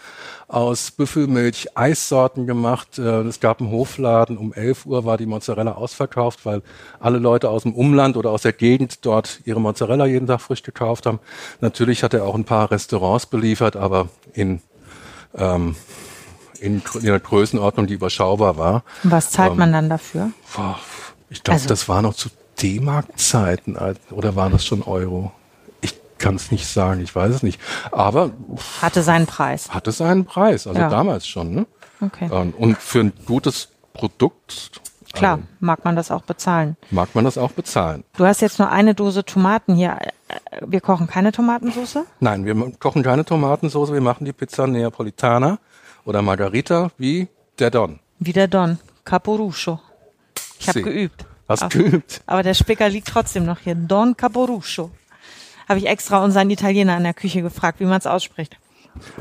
aus 0.47 0.91
Büffelmilch 0.91 1.77
Eissorten 1.77 2.47
gemacht. 2.47 2.97
Äh, 2.97 3.21
Es 3.21 3.39
gab 3.39 3.61
einen 3.61 3.71
Hofladen. 3.71 4.37
Um 4.37 4.53
11 4.53 4.85
Uhr 4.85 5.05
war 5.05 5.17
die 5.17 5.25
Mozzarella 5.25 5.73
ausverkauft, 5.73 6.45
weil 6.45 6.61
alle 6.99 7.19
Leute 7.19 7.49
aus 7.49 7.63
dem 7.63 7.73
Umland 7.73 8.17
oder 8.17 8.31
aus 8.31 8.41
der 8.41 8.53
Gegend 8.53 9.05
dort 9.05 9.41
ihre 9.45 9.61
Mozzarella 9.61 10.05
jeden 10.05 10.27
Tag 10.27 10.41
frisch 10.41 10.63
gekauft 10.63 11.05
haben. 11.05 11.19
Natürlich 11.61 12.03
hat 12.03 12.13
er 12.13 12.23
auch 12.25 12.35
ein 12.35 12.45
paar 12.45 12.71
Restaurants 12.71 13.27
beliefert, 13.27 13.75
aber 13.75 14.09
in, 14.33 14.61
ähm, 15.35 15.75
in, 16.59 16.81
in 17.01 17.07
einer 17.09 17.19
Größenordnung, 17.19 17.87
die 17.87 17.93
überschaubar 17.95 18.57
war. 18.57 18.83
Und 19.03 19.11
was 19.11 19.31
zahlt 19.31 19.51
Ähm, 19.53 19.57
man 19.57 19.73
dann 19.73 19.89
dafür? 19.89 20.31
Ich 21.29 21.43
glaube, 21.43 21.55
Also- 21.55 21.67
das 21.67 21.87
war 21.89 22.01
noch 22.01 22.13
zu 22.13 22.29
D-Mark-Zeiten 22.61 23.77
oder 24.11 24.35
war 24.35 24.49
das 24.49 24.65
schon 24.65 24.81
Euro? 24.83 25.31
Ich 25.81 25.95
kann 26.17 26.35
es 26.35 26.51
nicht 26.51 26.67
sagen, 26.67 27.01
ich 27.01 27.13
weiß 27.15 27.33
es 27.33 27.43
nicht. 27.43 27.59
Aber 27.91 28.31
Hatte 28.81 29.03
seinen 29.03 29.25
Preis. 29.25 29.69
hatte 29.71 29.91
seinen 29.91 30.25
Preis, 30.25 30.65
also 30.67 30.79
Ja. 30.79 30.89
damals 30.89 31.27
schon. 31.27 31.53
Ne? 31.53 31.65
Okay. 32.01 32.29
Ähm, 32.31 32.53
Und 32.57 32.77
für 32.77 32.99
ein 33.01 33.13
gutes 33.25 33.69
Produkt 33.93 34.71
Klar, 35.13 35.37
ähm, 35.37 35.47
mag 35.61 35.85
man 35.85 35.95
das 35.95 36.11
auch 36.11 36.23
bezahlen. 36.23 36.75
mag 36.91 37.13
man 37.15 37.23
das 37.25 37.37
auch 37.37 37.51
bezahlen. 37.51 38.03
Du 38.17 38.25
hast 38.25 38.41
jetzt 38.41 38.59
nur 38.59 38.69
eine 38.69 38.93
Dose 38.95 39.23
Tomaten 39.23 39.75
hier. 39.75 39.97
Wir 40.65 40.81
kochen 40.81 41.07
keine 41.07 41.31
Tomatensauce? 41.31 41.99
Nein, 42.19 42.45
wir 42.45 42.55
kochen 42.79 43.03
keine 43.03 43.23
Tomatensauce, 43.23 43.93
wir 43.93 44.01
machen 44.01 44.25
die 44.25 44.33
Pizza 44.33 44.67
Neapolitana 44.67 45.59
oder 46.05 46.21
Margarita 46.21 46.91
wie 46.97 47.27
der 47.59 47.71
Don. 47.71 47.99
Wie 48.19 48.33
der 48.33 48.47
Don. 48.47 48.79
Caporuscio. 49.03 49.79
Ich 50.59 50.69
habe 50.69 50.81
geübt. 50.81 51.25
Hast 51.47 51.63
Ach. 51.63 51.69
geübt? 51.69 52.21
Aber 52.25 52.43
der 52.43 52.53
Spicker 52.53 52.89
liegt 52.89 53.07
trotzdem 53.07 53.45
noch 53.45 53.59
hier. 53.59 53.75
Don 53.75 54.15
Caporuscio. 54.15 54.91
Habe 55.67 55.79
ich 55.79 55.87
extra 55.87 56.23
unseren 56.23 56.49
Italiener 56.49 56.95
in 56.97 57.03
der 57.03 57.13
Küche 57.13 57.41
gefragt, 57.41 57.79
wie 57.79 57.85
man 57.85 57.97
es 57.97 58.07
ausspricht. 58.07 58.57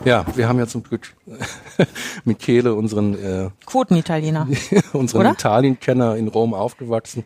Ja, 0.04 0.24
wir 0.36 0.48
haben 0.48 0.58
ja 0.58 0.66
zum 0.66 0.82
Glück 0.84 1.14
Michele, 2.24 2.74
unseren 2.74 3.14
äh, 3.14 3.50
Quotenitaliener. 3.66 4.46
unseren? 4.92 5.32
Italienkenner 5.32 6.16
in 6.16 6.28
Rom 6.28 6.54
aufgewachsen. 6.54 7.24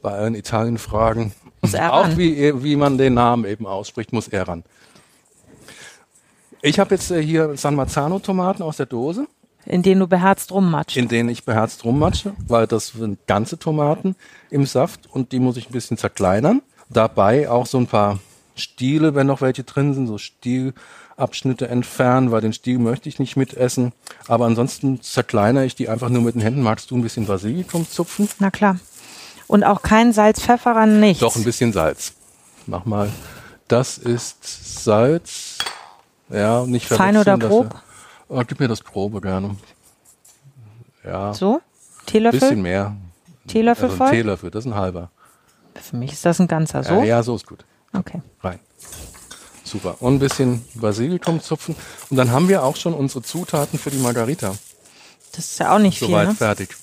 Bei 0.00 0.12
allen 0.12 0.34
Italien-Fragen. 0.34 1.32
Muss 1.60 1.74
er 1.74 1.92
Auch 1.92 2.04
ran. 2.04 2.18
wie, 2.18 2.62
wie 2.62 2.76
man 2.76 2.98
den 2.98 3.14
Namen 3.14 3.44
eben 3.44 3.66
ausspricht, 3.66 4.12
muss 4.12 4.28
er 4.28 4.48
ran. 4.48 4.64
Ich 6.66 6.78
habe 6.78 6.94
jetzt 6.94 7.10
äh, 7.10 7.22
hier 7.22 7.58
San 7.58 7.74
Marzano-Tomaten 7.74 8.62
aus 8.62 8.78
der 8.78 8.86
Dose, 8.86 9.26
in 9.66 9.82
denen 9.82 10.00
du 10.00 10.06
beherzt 10.06 10.50
rummatscht. 10.50 10.96
in 10.96 11.08
denen 11.08 11.28
ich 11.28 11.44
beherzt 11.44 11.84
rummatsche, 11.84 12.32
weil 12.48 12.66
das 12.66 12.88
sind 12.88 13.26
ganze 13.26 13.58
Tomaten 13.58 14.16
im 14.48 14.64
Saft 14.64 15.00
und 15.12 15.32
die 15.32 15.40
muss 15.40 15.58
ich 15.58 15.68
ein 15.68 15.72
bisschen 15.72 15.98
zerkleinern. 15.98 16.62
Dabei 16.88 17.50
auch 17.50 17.66
so 17.66 17.76
ein 17.76 17.86
paar 17.86 18.18
Stiele, 18.54 19.14
wenn 19.14 19.26
noch 19.26 19.42
welche 19.42 19.62
drin 19.62 19.92
sind, 19.92 20.06
so 20.06 20.16
Stielabschnitte 20.16 21.68
entfernen, 21.68 22.30
weil 22.30 22.40
den 22.40 22.54
Stiel 22.54 22.78
möchte 22.78 23.10
ich 23.10 23.18
nicht 23.18 23.36
mitessen. 23.36 23.92
Aber 24.26 24.46
ansonsten 24.46 25.02
zerkleinere 25.02 25.66
ich 25.66 25.74
die 25.74 25.90
einfach 25.90 26.08
nur 26.08 26.22
mit 26.22 26.34
den 26.34 26.40
Händen. 26.40 26.62
Magst 26.62 26.90
du 26.90 26.96
ein 26.96 27.02
bisschen 27.02 27.26
Basilikum 27.26 27.86
zupfen? 27.86 28.26
Na 28.38 28.50
klar. 28.50 28.78
Und 29.48 29.64
auch 29.64 29.82
kein 29.82 30.14
Salz, 30.14 30.40
Pfeffer 30.40 30.70
ran, 30.74 30.98
nichts. 30.98 31.20
Doch 31.20 31.36
ein 31.36 31.44
bisschen 31.44 31.74
Salz. 31.74 32.14
Mach 32.66 32.86
mal 32.86 33.10
Das 33.68 33.98
ist 33.98 34.82
Salz. 34.82 35.58
Ja, 36.34 36.66
nicht 36.66 36.86
Fein 36.86 37.16
oder 37.16 37.38
grob? 37.38 37.74
er- 37.74 37.82
Oh, 38.28 38.42
gib 38.46 38.58
mir 38.58 38.68
das 38.68 38.82
Grobe 38.82 39.20
gerne. 39.20 39.56
Ja, 41.04 41.34
So? 41.34 41.56
ein 41.56 42.06
Teelöffel? 42.06 42.40
bisschen 42.40 42.62
mehr. 42.62 42.96
Teelöffel 43.46 43.84
also 43.84 43.96
voll? 43.96 44.06
ein 44.08 44.12
Teelöffel, 44.12 44.50
das 44.50 44.64
ist 44.64 44.72
ein 44.72 44.74
halber. 44.74 45.10
Für 45.74 45.96
mich 45.96 46.12
ist 46.12 46.24
das 46.24 46.40
ein 46.40 46.48
ganzer. 46.48 46.82
So? 46.82 46.94
Ja, 46.94 47.04
ja, 47.04 47.22
so 47.22 47.36
ist 47.36 47.46
gut. 47.46 47.64
Okay. 47.92 48.22
Rein. 48.42 48.58
Super. 49.64 49.96
Und 50.00 50.14
ein 50.14 50.18
bisschen 50.18 50.64
Basilikum 50.74 51.40
zupfen. 51.42 51.76
Und 52.10 52.16
dann 52.16 52.30
haben 52.30 52.48
wir 52.48 52.62
auch 52.62 52.76
schon 52.76 52.94
unsere 52.94 53.22
Zutaten 53.22 53.78
für 53.78 53.90
die 53.90 53.98
Margarita. 53.98 54.54
Das 55.32 55.44
ist 55.44 55.58
ja 55.58 55.74
auch 55.74 55.78
nicht 55.78 55.98
viel, 55.98 56.08
Soweit 56.08 56.28
ne? 56.28 56.34
fertig. 56.34 56.74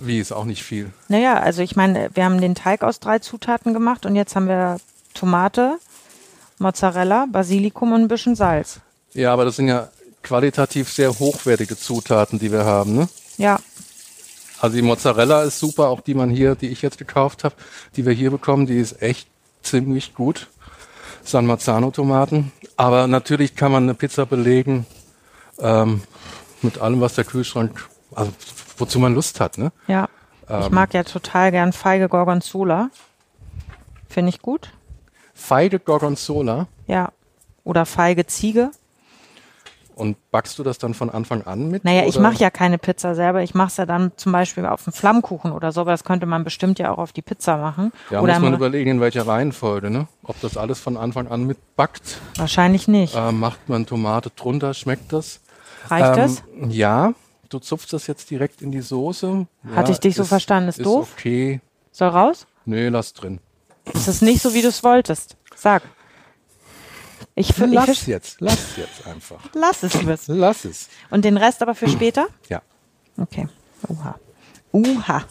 Wie 0.00 0.18
ist 0.18 0.32
auch 0.32 0.44
nicht 0.44 0.62
viel. 0.62 0.92
Naja, 1.08 1.38
also 1.40 1.60
ich 1.62 1.76
meine, 1.76 2.10
wir 2.14 2.24
haben 2.24 2.40
den 2.40 2.54
Teig 2.54 2.82
aus 2.82 3.00
drei 3.00 3.18
Zutaten 3.18 3.74
gemacht 3.74 4.06
und 4.06 4.16
jetzt 4.16 4.34
haben 4.36 4.48
wir 4.48 4.78
Tomate, 5.14 5.78
Mozzarella, 6.58 7.26
Basilikum 7.30 7.92
und 7.92 8.02
ein 8.02 8.08
bisschen 8.08 8.34
Salz. 8.34 8.80
Ja, 9.14 9.32
aber 9.32 9.44
das 9.44 9.56
sind 9.56 9.68
ja 9.68 9.88
qualitativ 10.22 10.90
sehr 10.92 11.18
hochwertige 11.18 11.76
Zutaten, 11.76 12.38
die 12.38 12.52
wir 12.52 12.64
haben. 12.64 12.94
Ne? 12.94 13.08
Ja, 13.36 13.58
Also 14.60 14.76
die 14.76 14.82
Mozzarella 14.82 15.42
ist 15.42 15.60
super, 15.60 15.88
auch 15.88 16.00
die 16.00 16.14
man 16.14 16.30
hier, 16.30 16.54
die 16.56 16.68
ich 16.68 16.82
jetzt 16.82 16.98
gekauft 16.98 17.44
habe, 17.44 17.54
die 17.96 18.04
wir 18.04 18.12
hier 18.12 18.30
bekommen, 18.30 18.66
die 18.66 18.78
ist 18.78 19.00
echt 19.00 19.28
ziemlich 19.62 20.14
gut. 20.14 20.48
San 21.22 21.46
Marzano 21.46 21.90
Tomaten. 21.90 22.52
Aber 22.76 23.06
natürlich 23.06 23.54
kann 23.54 23.72
man 23.72 23.84
eine 23.84 23.94
Pizza 23.94 24.26
belegen 24.26 24.86
ähm, 25.60 26.02
mit 26.62 26.78
allem, 26.78 27.00
was 27.00 27.14
der 27.14 27.24
Kühlschrank, 27.24 27.88
also 28.14 28.32
wozu 28.78 28.98
man 28.98 29.14
Lust 29.14 29.40
hat. 29.40 29.58
Ne? 29.58 29.72
ja. 29.86 30.08
ich 30.60 30.70
mag 30.70 30.94
ja 30.94 31.04
total 31.04 31.50
gern 31.50 31.72
feige 31.72 32.08
Gorgonzola. 32.08 32.90
Finde 34.08 34.30
ich 34.30 34.40
gut. 34.40 34.72
Feige 35.38 35.78
Gorgonzola. 35.78 36.66
Ja. 36.88 37.12
Oder 37.64 37.86
feige 37.86 38.26
Ziege. 38.26 38.70
Und 39.94 40.16
backst 40.30 40.58
du 40.58 40.62
das 40.62 40.78
dann 40.78 40.94
von 40.94 41.10
Anfang 41.10 41.42
an 41.42 41.70
mit? 41.70 41.84
Naja, 41.84 42.04
ich 42.06 42.16
oder? 42.16 42.28
mache 42.28 42.38
ja 42.38 42.50
keine 42.50 42.76
Pizza 42.76 43.14
selber. 43.14 43.42
Ich 43.42 43.54
mache 43.54 43.68
es 43.68 43.76
ja 43.78 43.86
dann 43.86 44.12
zum 44.16 44.32
Beispiel 44.32 44.66
auf 44.66 44.86
einen 44.86 44.92
Flammkuchen 44.92 45.52
oder 45.52 45.72
so, 45.72 45.80
aber 45.80 45.92
das 45.92 46.04
könnte 46.04 46.26
man 46.26 46.44
bestimmt 46.44 46.78
ja 46.78 46.92
auch 46.92 46.98
auf 46.98 47.12
die 47.12 47.22
Pizza 47.22 47.56
machen. 47.56 47.92
Ja, 48.10 48.20
oder 48.20 48.34
muss 48.34 48.42
man 48.42 48.54
überlegen, 48.54 48.90
in 48.90 49.00
welcher 49.00 49.26
Reihenfolge, 49.26 49.90
ne? 49.90 50.06
Ob 50.22 50.40
das 50.40 50.56
alles 50.56 50.80
von 50.80 50.96
Anfang 50.96 51.28
an 51.28 51.44
mitbackt. 51.44 52.20
wahrscheinlich 52.36 52.86
nicht. 52.88 53.14
Äh, 53.14 53.32
macht 53.32 53.68
man 53.68 53.86
Tomate 53.86 54.30
drunter, 54.30 54.74
schmeckt 54.74 55.12
das? 55.12 55.40
Reicht 55.88 56.10
ähm, 56.10 56.16
das? 56.16 56.42
Ja, 56.68 57.12
du 57.48 57.58
zupfst 57.58 57.92
das 57.92 58.06
jetzt 58.06 58.30
direkt 58.30 58.60
in 58.60 58.70
die 58.70 58.82
Soße. 58.82 59.46
Hatte 59.74 59.90
ja, 59.90 59.94
ich 59.94 60.00
dich 60.00 60.14
so 60.14 60.24
verstanden, 60.24 60.68
ist 60.68 60.84
doof? 60.84 61.14
okay. 61.16 61.60
Soll 61.90 62.08
raus? 62.08 62.46
Nee, 62.66 62.88
lass 62.88 63.14
drin. 63.14 63.40
Es 63.94 64.08
ist 64.08 64.22
nicht 64.22 64.42
so, 64.42 64.54
wie 64.54 64.62
du 64.62 64.68
es 64.68 64.82
wolltest. 64.82 65.36
Sag. 65.56 65.82
Ich, 67.34 67.52
fi- 67.54 67.64
ich 67.64 67.72
Lass 67.72 67.84
fisch, 67.86 68.06
jetzt, 68.08 68.40
lass 68.40 68.76
jetzt 68.76 69.06
einfach. 69.06 69.38
lass 69.54 69.82
es, 69.82 69.94
Liebes. 69.94 70.24
Lass 70.28 70.64
es. 70.64 70.88
Und 71.10 71.24
den 71.24 71.36
Rest 71.36 71.62
aber 71.62 71.74
für 71.74 71.88
später? 71.88 72.26
Ja. 72.48 72.62
Okay. 73.16 73.48
Uha. 73.88 74.16
Uha. 74.72 75.22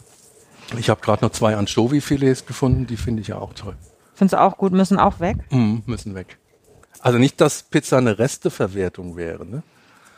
Ich 0.78 0.89
habe 0.89 1.02
gerade 1.02 1.24
noch 1.24 1.32
zwei 1.32 1.56
Anchovy-Filets 1.56 2.46
gefunden, 2.46 2.88
die 2.88 2.98
finde 2.98 3.22
ich 3.22 3.30
ja 3.30 3.38
auch 3.38 3.54
toll. 3.54 3.76
Findest 4.15 4.34
du 4.34 4.41
auch 4.41 4.58
gut, 4.58 4.74
müssen 4.74 5.00
auch 5.00 5.20
weg. 5.20 5.38
Mm, 5.52 5.78
müssen 5.86 6.15
weg. 6.15 6.38
Also 7.00 7.20
nicht, 7.20 7.39
dass 7.39 7.63
Pizza 7.63 7.98
eine 7.98 8.20
Resteverwertung 8.20 9.15
wäre, 9.15 9.46
ne? 9.46 9.63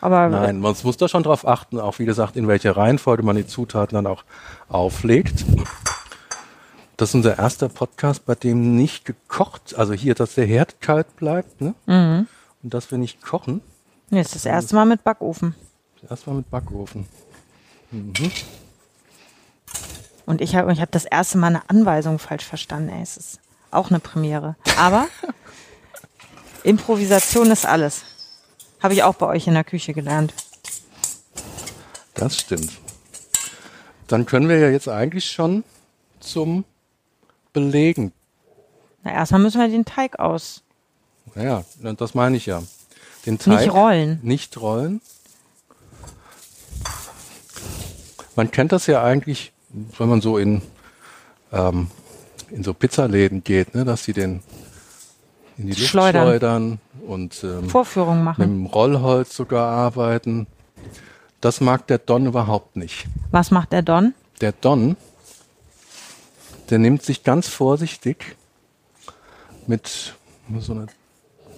Aber 0.02 0.30
Nein, 0.30 0.60
man 0.62 0.75
muss 0.84 0.97
da 0.97 1.10
schon 1.10 1.23
drauf 1.23 1.45
achten, 1.45 1.78
auch 1.80 1.99
wie 1.99 2.06
gesagt, 2.06 2.38
in 2.38 2.47
welcher 2.47 2.78
Reihenfolge 2.78 3.21
man 3.21 3.36
die 3.36 3.45
Zutaten 3.45 3.95
dann 3.95 4.08
auch 4.08 4.23
auflegt. 4.69 5.43
Das 7.00 7.12
ist 7.12 7.16
unser 7.16 7.40
erster 7.40 7.70
Podcast, 7.70 8.26
bei 8.26 8.36
dem 8.36 8.76
nicht 8.76 9.06
gekocht, 9.06 9.74
also 9.78 9.94
hier, 9.94 10.16
dass 10.16 10.36
der 10.36 10.46
Herd 10.46 10.82
kalt 10.82 11.16
bleibt, 11.16 11.62
ne? 11.62 11.74
Mhm. 11.86 12.28
Und 12.62 12.74
dass 12.74 12.92
wir 12.92 12.98
nicht 12.98 13.22
kochen. 13.22 13.62
nee, 14.10 14.20
ist 14.20 14.36
das 14.36 14.46
erste 14.46 14.76
Mal 14.76 14.84
mit 14.84 15.06
Backofen. 15.06 15.56
Erstmal 16.10 16.36
mit 16.36 16.50
Backofen. 16.50 17.08
Und 20.26 20.42
ich 20.42 20.58
habe 20.58 20.74
ich 20.74 20.82
hab 20.82 20.92
das 20.92 21.06
erste 21.06 21.38
Mal 21.38 21.48
eine 21.48 21.70
Anweisung 21.70 22.20
falsch 22.20 22.44
verstanden. 22.44 22.90
Ey, 22.90 23.02
es 23.02 23.16
ist 23.16 23.40
auch 23.72 23.92
eine 23.92 24.02
Premiere. 24.02 24.58
Aber 24.78 25.08
Improvisation 26.64 27.50
ist 27.50 27.66
alles. 27.66 28.02
Habe 28.84 28.94
ich 28.94 29.04
auch 29.04 29.16
bei 29.16 29.28
euch 29.28 29.48
in 29.48 29.54
der 29.54 29.64
Küche 29.64 29.94
gelernt. 29.94 30.34
Das 32.16 32.38
stimmt. 32.38 32.74
Dann 34.08 34.26
können 34.26 34.50
wir 34.50 34.60
ja 34.60 34.70
jetzt 34.70 34.90
eigentlich 34.90 35.32
schon 35.32 35.64
zum 36.20 36.66
Belegen. 37.54 38.12
Na, 39.04 39.12
erstmal 39.12 39.42
müssen 39.42 39.60
wir 39.62 39.68
den 39.68 39.86
Teig 39.86 40.20
aus. 40.20 40.64
Ja, 41.36 41.64
das 41.98 42.14
meine 42.14 42.38
ich 42.38 42.46
ja. 42.46 42.62
Den 43.26 43.38
Teig 43.40 43.60
Nicht 43.60 43.74
rollen. 43.74 44.20
Nicht 44.24 44.60
rollen. 44.60 45.02
Man 48.36 48.52
kennt 48.52 48.72
das 48.72 48.88
ja 48.88 49.04
eigentlich, 49.04 49.52
wenn 49.98 50.10
man 50.10 50.22
so 50.22 50.38
in, 50.38 50.62
ähm, 51.52 51.88
in 52.50 52.64
so 52.64 52.74
Pizzaläden 52.74 53.44
geht, 53.44 53.76
ne, 53.76 53.84
dass 53.86 54.04
sie 54.06 54.14
den 54.14 54.42
in 55.58 55.66
die 55.66 55.74
Luft 55.74 55.88
Schleudern. 55.90 56.24
schleudern 56.24 56.80
und 57.06 57.44
ähm, 57.44 57.70
Vorführung 57.70 58.18
mit 58.18 58.26
machen. 58.26 58.42
dem 58.42 58.66
Rollholz 58.66 59.36
sogar 59.36 59.70
arbeiten. 59.70 60.48
Das 61.42 61.60
mag 61.60 61.86
der 61.88 61.98
Don 61.98 62.26
überhaupt 62.26 62.76
nicht. 62.78 63.08
Was 63.32 63.52
macht 63.52 63.74
der 63.74 63.82
Don? 63.82 64.14
Der 64.42 64.54
Don, 64.54 64.96
der 66.69 66.79
nimmt 66.79 67.03
sich 67.03 67.23
ganz 67.23 67.47
vorsichtig 67.47 68.36
mit 69.67 70.13
so 70.60 70.73
einer 70.73 70.88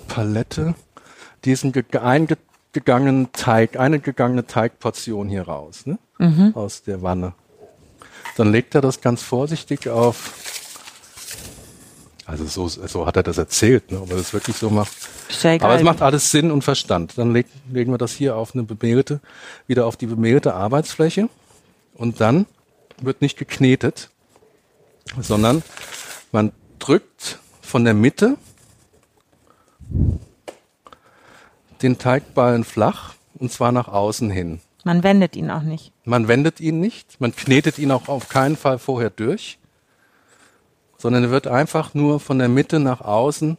Palette 0.07 0.75
diesen 1.45 1.71
ge- 1.71 1.83
eingegangenen 1.97 3.31
Teig, 3.33 3.77
eine 3.79 3.99
gegangene 3.99 4.45
Teigportion 4.45 5.29
hier 5.29 5.43
raus, 5.43 5.85
ne? 5.85 5.97
aus 6.55 6.83
der 6.83 7.01
Wanne. 7.01 7.33
Dann 8.37 8.51
legt 8.51 8.75
er 8.75 8.81
das 8.81 9.01
ganz 9.01 9.21
vorsichtig 9.23 9.89
auf. 9.89 10.33
Also 12.25 12.45
so, 12.45 12.67
so 12.67 13.05
hat 13.05 13.17
er 13.17 13.23
das 13.23 13.37
erzählt, 13.37 13.91
ne? 13.91 13.99
ob 14.01 14.11
er 14.11 14.17
das 14.17 14.31
wirklich 14.33 14.55
so 14.55 14.69
macht. 14.69 14.91
Egal. 15.55 15.65
Aber 15.71 15.75
es 15.75 15.83
macht 15.83 16.01
alles 16.01 16.31
Sinn 16.31 16.51
und 16.51 16.63
Verstand. 16.63 17.17
Dann 17.17 17.33
leg, 17.33 17.47
legen 17.71 17.91
wir 17.91 17.97
das 17.97 18.13
hier 18.13 18.35
auf 18.35 18.53
eine 18.53 18.63
bemehlte, 18.63 19.19
wieder 19.67 19.85
auf 19.85 19.97
die 19.97 20.05
bemehlte 20.05 20.53
Arbeitsfläche 20.53 21.27
und 21.95 22.21
dann 22.21 22.45
wird 23.01 23.21
nicht 23.21 23.37
geknetet, 23.37 24.09
sondern 25.19 25.63
man 26.31 26.51
drückt 26.79 27.39
von 27.61 27.83
der 27.85 27.93
Mitte 27.93 28.37
den 31.81 31.97
Teigballen 31.97 32.63
flach 32.63 33.13
und 33.35 33.51
zwar 33.51 33.71
nach 33.71 33.87
außen 33.87 34.29
hin. 34.29 34.61
Man 34.83 35.03
wendet 35.03 35.35
ihn 35.35 35.51
auch 35.51 35.61
nicht. 35.61 35.91
Man 36.05 36.27
wendet 36.27 36.59
ihn 36.59 36.79
nicht, 36.79 37.19
man 37.19 37.35
knetet 37.35 37.77
ihn 37.77 37.91
auch 37.91 38.07
auf 38.07 38.29
keinen 38.29 38.55
Fall 38.55 38.79
vorher 38.79 39.09
durch, 39.09 39.59
sondern 40.97 41.23
er 41.25 41.31
wird 41.31 41.47
einfach 41.47 41.93
nur 41.93 42.19
von 42.19 42.39
der 42.39 42.49
Mitte 42.49 42.79
nach 42.79 43.01
außen 43.01 43.57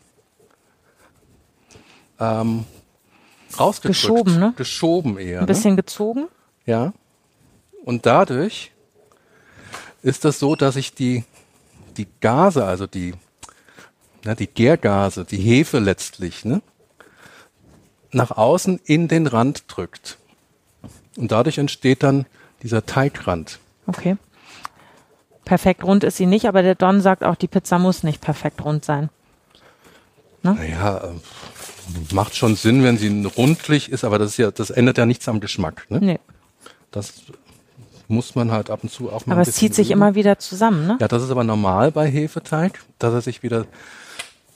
ähm, 2.19 2.65
rausgedrückt. 3.59 4.01
Geschoben, 4.01 4.39
ne? 4.39 4.53
Geschoben 4.57 5.19
eher. 5.19 5.41
Ein 5.41 5.47
bisschen 5.47 5.77
gezogen. 5.77 6.23
Ne? 6.23 6.29
Ja. 6.67 6.93
Und 7.85 8.07
dadurch 8.07 8.73
ist 10.03 10.25
das 10.25 10.39
so, 10.39 10.57
dass 10.57 10.75
sich 10.75 10.95
die, 10.95 11.25
die 11.97 12.09
Gase, 12.21 12.65
also 12.65 12.87
die, 12.87 13.15
na, 14.25 14.35
die 14.35 14.47
Gärgase, 14.47 15.25
die 15.25 15.39
Hefe 15.39 15.79
letztlich, 15.79 16.45
ne, 16.45 16.63
nach 18.11 18.31
außen 18.31 18.81
in 18.85 19.09
den 19.09 19.27
Rand 19.27 19.65
drückt. 19.69 20.19
Und 21.17 21.33
dadurch 21.33 21.59
entsteht 21.59 22.03
dann 22.03 22.27
dieser 22.63 22.87
Teigrand. 22.87 23.59
Okay. 23.87 24.17
Perfekt 25.45 25.83
rund 25.83 26.05
ist 26.05 26.17
sie 26.17 26.27
nicht, 26.27 26.47
aber 26.47 26.63
der 26.63 26.75
Don 26.75 27.01
sagt 27.01 27.25
auch, 27.25 27.35
die 27.35 27.49
Pizza 27.49 27.79
muss 27.79 28.03
nicht 28.05 28.21
perfekt 28.21 28.65
rund 28.65 28.85
sein. 28.85 29.11
Naja, 30.43 30.99
äh, 30.99 32.15
macht 32.15 32.37
schon 32.37 32.57
Sinn, 32.57 32.83
wenn 32.85 32.97
sie 32.97 33.25
rundlich 33.37 33.91
ist, 33.91 34.05
aber 34.05 34.19
das 34.19 34.33
ist 34.33 34.37
ja, 34.39 34.51
das 34.51 34.71
ändert 34.71 34.99
ja 34.99 35.07
nichts 35.07 35.29
am 35.29 35.41
Geschmack. 35.41 35.87
Ne? 35.89 35.99
Nee. 36.01 36.21
Das 36.91 37.15
muss 38.13 38.35
man 38.35 38.53
halt 38.53 38.71
ab 38.71 38.81
und 38.83 38.91
zu 38.91 39.11
auch 39.11 39.27
mal 39.27 39.35
Aber 39.35 39.43
es 39.43 39.53
zieht 39.57 39.75
sich 39.75 39.89
üben. 39.91 39.99
immer 40.01 40.15
wieder 40.15 40.39
zusammen, 40.39 40.87
ne? 40.87 40.99
Ja, 41.01 41.09
das 41.09 41.23
ist 41.23 41.31
aber 41.31 41.45
normal 41.45 41.91
bei 41.91 42.09
Hefeteig, 42.09 42.81
dass 42.99 43.13
er 43.15 43.21
sich 43.23 43.43
wieder, 43.43 43.67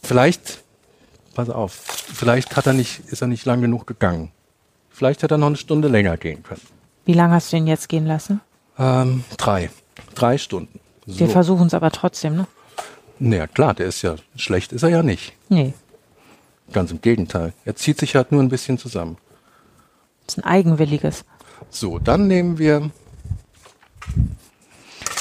vielleicht, 0.03 0.63
pass 1.35 1.51
auf, 1.51 1.73
vielleicht 1.73 2.57
hat 2.57 2.67
er 2.67 2.73
nicht, 2.73 3.01
ist 3.09 3.23
er 3.23 3.29
nicht 3.29 3.45
lang 3.45 3.61
genug 3.61 3.87
gegangen. 3.87 4.31
Vielleicht 4.91 5.23
hätte 5.23 5.35
er 5.35 5.39
noch 5.39 5.49
eine 5.49 5.57
Stunde 5.57 5.89
länger 5.89 6.17
gehen 6.17 6.43
können. 6.43 6.61
Wie 7.05 7.13
lange 7.13 7.35
hast 7.35 7.53
du 7.53 7.57
ihn 7.57 7.67
jetzt 7.67 7.89
gehen 7.89 8.07
lassen? 8.07 8.41
Ähm, 8.79 9.25
drei. 9.37 9.71
Drei 10.15 10.39
Stunden. 10.39 10.81
Wir 11.07 11.27
So. 11.27 11.33
versuchen 11.33 11.67
es 11.67 11.75
aber 11.75 11.91
trotzdem, 11.91 12.37
ne? 12.37 12.47
Naja, 13.19 13.47
klar, 13.47 13.75
der 13.75 13.87
ist 13.87 14.03
ja, 14.03 14.17
schlecht 14.37 14.73
ist 14.73 14.83
er 14.83 14.89
ja 14.91 15.03
nicht. 15.03 15.33
Nee. 15.49 15.73
Ganz 16.73 16.91
im 16.91 17.01
Gegenteil. 17.01 17.53
Er 17.65 17.77
zieht 17.77 17.99
sich 17.99 18.17
halt 18.17 18.33
nur 18.33 18.43
ein 18.43 18.49
bisschen 18.49 18.77
zusammen. 18.77 19.17
Das 20.27 20.37
ist 20.37 20.43
ein 20.43 20.49
eigenwilliges. 20.49 21.25
So, 21.71 21.99
dann 21.99 22.27
nehmen 22.27 22.59
wir 22.59 22.91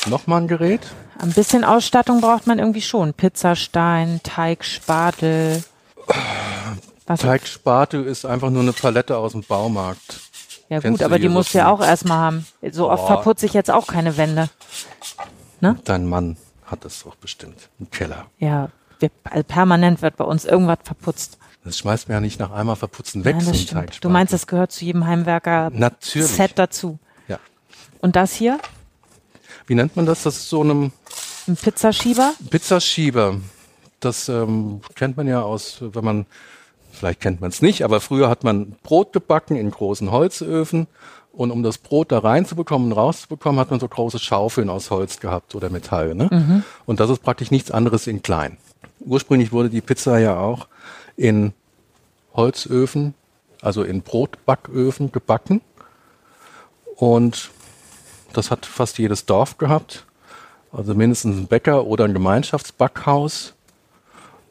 nochmal 0.08 0.42
ein 0.42 0.48
Gerät. 0.48 0.82
Ein 1.20 1.32
bisschen 1.32 1.64
Ausstattung 1.64 2.22
braucht 2.22 2.48
man 2.48 2.60
irgendwie 2.60 2.82
schon. 2.82 3.14
Pizzastein, 3.14 4.20
Teig, 4.24 4.66
Spatel. 4.66 5.64
Was 7.08 7.22
Teigspatel 7.22 8.04
ist 8.04 8.26
einfach 8.26 8.50
nur 8.50 8.64
eine 8.64 8.74
Palette 8.74 9.18
aus 9.18 9.34
dem 9.34 9.44
Baumarkt. 9.44 10.20
Ja 10.70 10.80
gut, 10.80 11.04
aber 11.04 11.20
die 11.20 11.30
musst 11.30 11.54
du 11.54 11.60
ja 11.60 11.70
auch 11.70 11.82
erstmal 11.82 12.18
haben. 12.18 12.48
So 12.72 12.90
oft 12.90 13.06
verputze 13.06 13.46
ich 13.46 13.54
jetzt 13.54 13.70
auch 13.70 13.86
keine 13.86 14.18
Wände. 14.18 14.50
Ne? 15.62 15.78
Dein 15.86 16.08
Mann 16.08 16.38
hat 16.66 16.84
das 16.84 17.04
doch 17.04 17.16
bestimmt 17.16 17.70
im 17.80 17.92
Keller. 17.92 18.26
Ja, 18.40 18.70
wir, 19.00 19.12
also 19.26 19.44
permanent 19.44 20.02
wird 20.02 20.18
bei 20.18 20.26
uns 20.26 20.46
irgendwas 20.46 20.80
verputzt. 20.84 21.38
Das 21.64 21.78
schmeißt 21.78 22.08
mir 22.08 22.16
ja 22.16 22.22
nicht 22.22 22.40
nach 22.40 22.52
einmal 22.52 22.76
verputzen 22.76 23.26
weg, 23.26 23.38
Nein, 23.38 23.54
so 23.54 23.78
ein 23.78 23.88
Du 24.02 24.10
meinst, 24.10 24.34
das 24.34 24.48
gehört 24.48 24.72
zu 24.72 24.86
jedem 24.86 25.06
Heimwerker 25.06 25.70
Natürlich. 25.72 26.30
Set 26.32 26.54
dazu. 26.56 27.00
Ja. 27.28 27.40
Und 28.02 28.16
das 28.16 28.34
hier? 28.34 28.60
Wie 29.68 29.76
nennt 29.76 29.96
man 29.96 30.06
das? 30.06 30.24
Das 30.24 30.38
ist 30.38 30.50
so 30.50 30.62
einem 30.62 30.92
ein 31.48 31.56
Pizzaschieber? 31.56 32.34
Pizzaschieber. 32.50 33.40
Das 34.00 34.30
ähm, 34.30 34.82
kennt 34.96 35.16
man 35.18 35.28
ja 35.28 35.42
aus, 35.42 35.78
wenn 35.80 36.04
man, 36.04 36.26
vielleicht 36.92 37.22
kennt 37.22 37.42
man 37.42 37.50
es 37.50 37.62
nicht, 37.62 37.84
aber 37.84 38.02
früher 38.02 38.30
hat 38.30 38.44
man 38.44 38.76
Brot 38.84 39.14
gebacken 39.14 39.56
in 39.56 39.70
großen 39.70 40.12
Holzöfen 40.12 40.88
und 41.32 41.52
um 41.52 41.64
das 41.64 41.78
Brot 41.78 42.12
da 42.12 42.20
reinzubekommen 42.20 42.92
und 42.92 42.98
rauszubekommen, 42.98 43.60
hat 43.60 43.70
man 43.70 43.80
so 43.80 43.88
große 43.88 44.20
Schaufeln 44.20 44.70
aus 44.70 44.90
Holz 44.90 45.20
gehabt 45.20 45.54
oder 45.54 45.70
Metall. 45.70 46.16
Ne? 46.16 46.30
Mhm. 46.32 46.64
Und 46.86 47.00
das 47.00 47.10
ist 47.10 47.22
praktisch 47.22 47.52
nichts 47.52 47.72
anderes 47.72 48.08
in 48.08 48.22
klein. 48.22 48.58
Ursprünglich 49.02 49.52
wurde 49.52 49.70
die 49.70 49.82
Pizza 49.82 50.18
ja 50.18 50.40
auch 50.40 50.68
in 51.16 51.54
Holzöfen, 52.34 53.14
also 53.62 53.84
in 53.84 54.02
Brotbacköfen 54.02 55.12
gebacken. 55.12 55.62
Und 56.96 57.52
das 58.38 58.52
hat 58.52 58.66
fast 58.66 58.98
jedes 58.98 59.26
Dorf 59.26 59.58
gehabt. 59.58 60.06
Also 60.72 60.94
mindestens 60.94 61.38
ein 61.38 61.48
Bäcker 61.48 61.86
oder 61.86 62.06
ein 62.06 62.14
Gemeinschaftsbackhaus. 62.14 63.54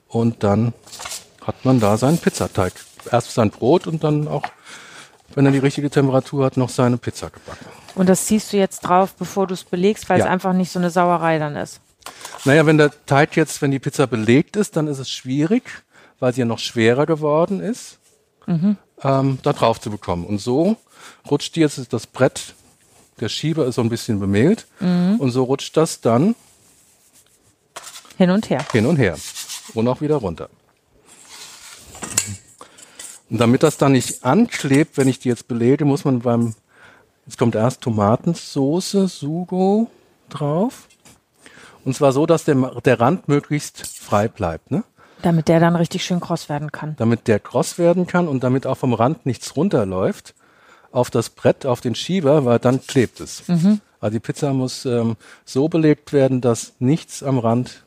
Und 0.08 0.42
dann 0.42 0.72
hat 1.44 1.64
man 1.64 1.80
da 1.80 1.96
seinen 1.96 2.18
Pizzateig. 2.18 2.72
Erst 3.10 3.34
sein 3.34 3.50
Brot 3.50 3.86
und 3.86 4.02
dann 4.02 4.28
auch, 4.28 4.44
wenn 5.34 5.44
er 5.44 5.52
die 5.52 5.58
richtige 5.58 5.90
Temperatur 5.90 6.46
hat, 6.46 6.56
noch 6.56 6.70
seine 6.70 6.96
Pizza 6.96 7.30
gebacken. 7.30 7.66
Und 7.94 8.08
das 8.08 8.26
ziehst 8.26 8.52
du 8.52 8.56
jetzt 8.56 8.80
drauf, 8.80 9.14
bevor 9.14 9.46
du 9.46 9.54
es 9.54 9.64
belegst, 9.64 10.08
weil 10.08 10.18
ja. 10.18 10.24
es 10.24 10.30
einfach 10.30 10.52
nicht 10.52 10.72
so 10.72 10.78
eine 10.78 10.90
Sauerei 10.90 11.38
dann 11.38 11.56
ist. 11.56 11.80
Naja, 12.44 12.66
wenn 12.66 12.78
der 12.78 12.90
Teig 13.06 13.36
jetzt, 13.36 13.60
wenn 13.62 13.70
die 13.70 13.78
Pizza 13.78 14.06
belegt 14.06 14.56
ist, 14.56 14.76
dann 14.76 14.88
ist 14.88 14.98
es 14.98 15.10
schwierig, 15.10 15.64
weil 16.18 16.32
sie 16.32 16.40
ja 16.40 16.46
noch 16.46 16.58
schwerer 16.58 17.06
geworden 17.06 17.60
ist, 17.60 17.98
mhm. 18.46 18.76
ähm, 19.02 19.38
da 19.42 19.52
drauf 19.52 19.80
zu 19.80 19.90
bekommen. 19.90 20.24
Und 20.24 20.38
so 20.38 20.76
rutscht 21.30 21.56
jetzt 21.56 21.92
das 21.92 22.06
Brett 22.06 22.54
der 23.20 23.28
Schieber 23.28 23.66
ist 23.66 23.76
so 23.76 23.82
ein 23.82 23.88
bisschen 23.88 24.20
bemehlt 24.20 24.66
mhm. 24.80 25.16
und 25.18 25.30
so 25.30 25.44
rutscht 25.44 25.76
das 25.76 26.00
dann 26.00 26.34
hin 28.16 28.30
und 28.30 28.50
her. 28.50 28.64
Hin 28.72 28.86
und 28.86 28.96
her 28.96 29.16
und 29.74 29.88
auch 29.88 30.00
wieder 30.00 30.16
runter. 30.16 30.48
Und 33.30 33.40
damit 33.40 33.62
das 33.62 33.78
dann 33.78 33.92
nicht 33.92 34.24
anklebt, 34.24 34.96
wenn 34.96 35.08
ich 35.08 35.18
die 35.18 35.28
jetzt 35.28 35.48
belege, 35.48 35.84
muss 35.84 36.04
man 36.04 36.20
beim, 36.20 36.54
jetzt 37.26 37.38
kommt 37.38 37.54
erst 37.54 37.80
Tomatensoße, 37.80 39.08
Sugo 39.08 39.90
drauf. 40.28 40.88
Und 41.84 41.96
zwar 41.96 42.12
so, 42.12 42.26
dass 42.26 42.44
der, 42.44 42.54
der 42.84 43.00
Rand 43.00 43.28
möglichst 43.28 43.86
frei 43.98 44.28
bleibt. 44.28 44.70
Ne? 44.70 44.84
Damit 45.22 45.48
der 45.48 45.60
dann 45.60 45.76
richtig 45.76 46.04
schön 46.04 46.20
kross 46.20 46.48
werden 46.48 46.70
kann. 46.70 46.94
Damit 46.96 47.28
der 47.28 47.40
kross 47.40 47.78
werden 47.78 48.06
kann 48.06 48.28
und 48.28 48.44
damit 48.44 48.66
auch 48.66 48.76
vom 48.76 48.94
Rand 48.94 49.26
nichts 49.26 49.56
runterläuft 49.56 50.34
auf 50.94 51.10
das 51.10 51.28
Brett, 51.28 51.66
auf 51.66 51.80
den 51.80 51.96
Schieber, 51.96 52.44
weil 52.44 52.60
dann 52.60 52.80
klebt 52.86 53.20
es. 53.20 53.46
Mhm. 53.48 53.80
Also 54.00 54.12
die 54.12 54.20
Pizza 54.20 54.52
muss 54.52 54.86
ähm, 54.86 55.16
so 55.44 55.68
belegt 55.68 56.12
werden, 56.12 56.40
dass 56.40 56.74
nichts 56.78 57.22
am 57.24 57.38
Rand 57.38 57.84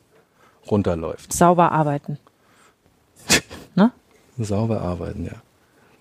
runterläuft. 0.70 1.32
Sauber 1.32 1.72
arbeiten. 1.72 2.18
ne? 3.74 3.92
Sauber 4.36 4.82
arbeiten, 4.82 5.24
ja. 5.24 5.36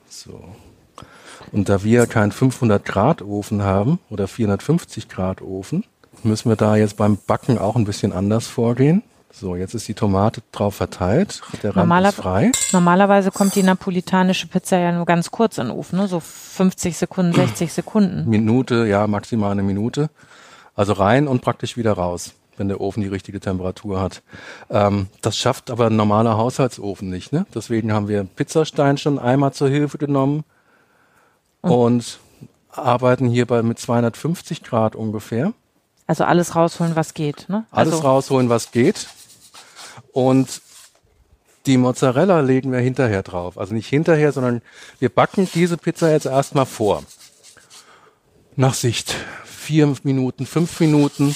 So. 0.09 0.43
Und 1.53 1.69
da 1.69 1.83
wir 1.83 2.07
keinen 2.07 2.33
500 2.33 2.83
Grad 2.83 3.21
Ofen 3.21 3.63
haben 3.63 3.99
oder 4.09 4.27
450 4.27 5.07
Grad 5.07 5.41
Ofen, 5.41 5.85
müssen 6.23 6.49
wir 6.49 6.57
da 6.57 6.75
jetzt 6.75 6.97
beim 6.97 7.17
Backen 7.25 7.57
auch 7.57 7.77
ein 7.77 7.85
bisschen 7.85 8.11
anders 8.11 8.47
vorgehen. 8.47 9.01
So, 9.31 9.55
jetzt 9.55 9.75
ist 9.75 9.87
die 9.87 9.93
Tomate 9.93 10.41
drauf 10.51 10.75
verteilt. 10.75 11.41
Der 11.61 11.71
Rand 11.71 11.77
Normaler 11.77 12.09
ist 12.09 12.15
frei. 12.15 12.51
Normalerweise 12.71 13.31
kommt 13.31 13.55
die 13.55 13.63
napolitanische 13.63 14.47
Pizza 14.47 14.77
ja 14.79 14.91
nur 14.91 15.05
ganz 15.05 15.31
kurz 15.31 15.57
in 15.57 15.67
den 15.67 15.75
Ofen, 15.75 15.99
ne? 15.99 16.07
so 16.07 16.19
50 16.19 16.97
Sekunden, 16.97 17.33
60 17.33 17.71
Sekunden. 17.71 18.29
Minute, 18.29 18.87
ja, 18.87 19.05
maximal 19.05 19.51
eine 19.51 19.63
Minute. 19.63 20.09
Also 20.75 20.93
rein 20.93 21.27
und 21.27 21.41
praktisch 21.41 21.75
wieder 21.75 21.93
raus, 21.93 22.33
wenn 22.57 22.67
der 22.67 22.79
Ofen 22.81 23.01
die 23.01 23.09
richtige 23.09 23.39
Temperatur 23.39 23.99
hat. 23.99 24.21
Ähm, 24.69 25.07
das 25.21 25.37
schafft 25.37 25.69
aber 25.71 25.87
ein 25.87 25.95
normaler 25.95 26.37
Haushaltsofen 26.37 27.09
nicht. 27.09 27.33
Ne? 27.33 27.45
Deswegen 27.53 27.91
haben 27.91 28.07
wir 28.07 28.23
Pizzastein 28.23 28.97
schon 28.97 29.19
einmal 29.19 29.53
zur 29.53 29.69
Hilfe 29.69 29.97
genommen 29.97 30.45
mhm. 31.63 31.71
und 31.71 32.19
arbeiten 32.71 33.27
hierbei 33.27 33.61
mit 33.63 33.79
250 33.79 34.63
Grad 34.63 34.95
ungefähr. 34.95 35.53
Also 36.05 36.23
alles 36.23 36.55
rausholen, 36.55 36.95
was 36.95 37.13
geht. 37.13 37.49
Ne? 37.49 37.65
Alles 37.69 37.95
also 37.95 38.07
rausholen, 38.07 38.49
was 38.49 38.71
geht. 38.71 39.07
Und 40.17 40.63
die 41.67 41.77
Mozzarella 41.77 42.39
legen 42.39 42.71
wir 42.71 42.79
hinterher 42.79 43.21
drauf. 43.21 43.55
Also 43.55 43.75
nicht 43.75 43.87
hinterher, 43.87 44.31
sondern 44.31 44.63
wir 44.97 45.09
backen 45.09 45.47
diese 45.53 45.77
Pizza 45.77 46.11
jetzt 46.11 46.25
erstmal 46.25 46.65
vor. 46.65 47.03
Nach 48.55 48.73
Sicht. 48.73 49.13
Vier 49.45 49.93
Minuten, 50.01 50.47
fünf 50.47 50.79
Minuten. 50.79 51.35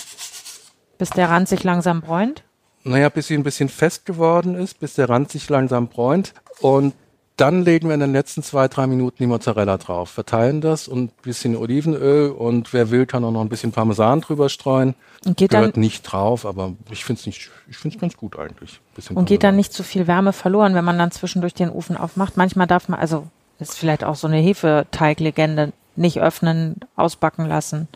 Bis 0.97 1.11
der 1.11 1.29
Rand 1.29 1.47
sich 1.47 1.63
langsam 1.63 2.01
bräunt? 2.01 2.43
Naja, 2.83 3.09
bis 3.09 3.27
sie 3.27 3.35
ein 3.35 3.43
bisschen 3.43 3.69
fest 3.69 4.07
geworden 4.07 4.55
ist, 4.55 4.79
bis 4.79 4.95
der 4.95 5.09
Rand 5.09 5.29
sich 5.29 5.47
langsam 5.47 5.87
bräunt. 5.87 6.33
Und 6.59 6.95
dann 7.41 7.65
legen 7.65 7.87
wir 7.87 7.95
in 7.95 7.99
den 7.99 8.13
letzten 8.13 8.43
zwei, 8.43 8.67
drei 8.67 8.85
Minuten 8.85 9.17
die 9.19 9.25
Mozzarella 9.25 9.77
drauf, 9.77 10.11
verteilen 10.11 10.61
das 10.61 10.87
und 10.87 11.05
ein 11.05 11.11
bisschen 11.23 11.57
Olivenöl 11.57 12.29
und 12.29 12.71
wer 12.71 12.91
will, 12.91 13.07
kann 13.07 13.23
auch 13.23 13.31
noch 13.31 13.41
ein 13.41 13.49
bisschen 13.49 13.71
Parmesan 13.71 14.21
drüber 14.21 14.47
streuen. 14.47 14.93
Und 15.25 15.37
geht 15.37 15.49
Gehört 15.49 15.75
dann, 15.75 15.81
nicht 15.81 16.03
drauf, 16.03 16.45
aber 16.45 16.73
ich 16.91 17.03
finde 17.03 17.19
es 17.19 17.25
nicht, 17.25 17.49
ich 17.67 17.77
finde 17.77 17.97
es 17.97 18.01
ganz 18.01 18.15
gut 18.15 18.37
eigentlich. 18.37 18.79
Und 19.15 19.25
geht 19.25 19.43
dann 19.43 19.55
nicht 19.55 19.73
zu 19.73 19.83
viel 19.83 20.05
Wärme 20.05 20.33
verloren, 20.33 20.75
wenn 20.75 20.85
man 20.85 20.99
dann 20.99 21.09
zwischendurch 21.09 21.55
den 21.55 21.71
Ofen 21.71 21.97
aufmacht. 21.97 22.37
Manchmal 22.37 22.67
darf 22.67 22.87
man, 22.89 22.99
also 22.99 23.25
ist 23.57 23.77
vielleicht 23.77 24.03
auch 24.03 24.15
so 24.15 24.27
eine 24.27 24.37
Hefeteiglegende, 24.37 25.73
nicht 25.95 26.21
öffnen, 26.21 26.75
ausbacken 26.95 27.47
lassen. 27.47 27.87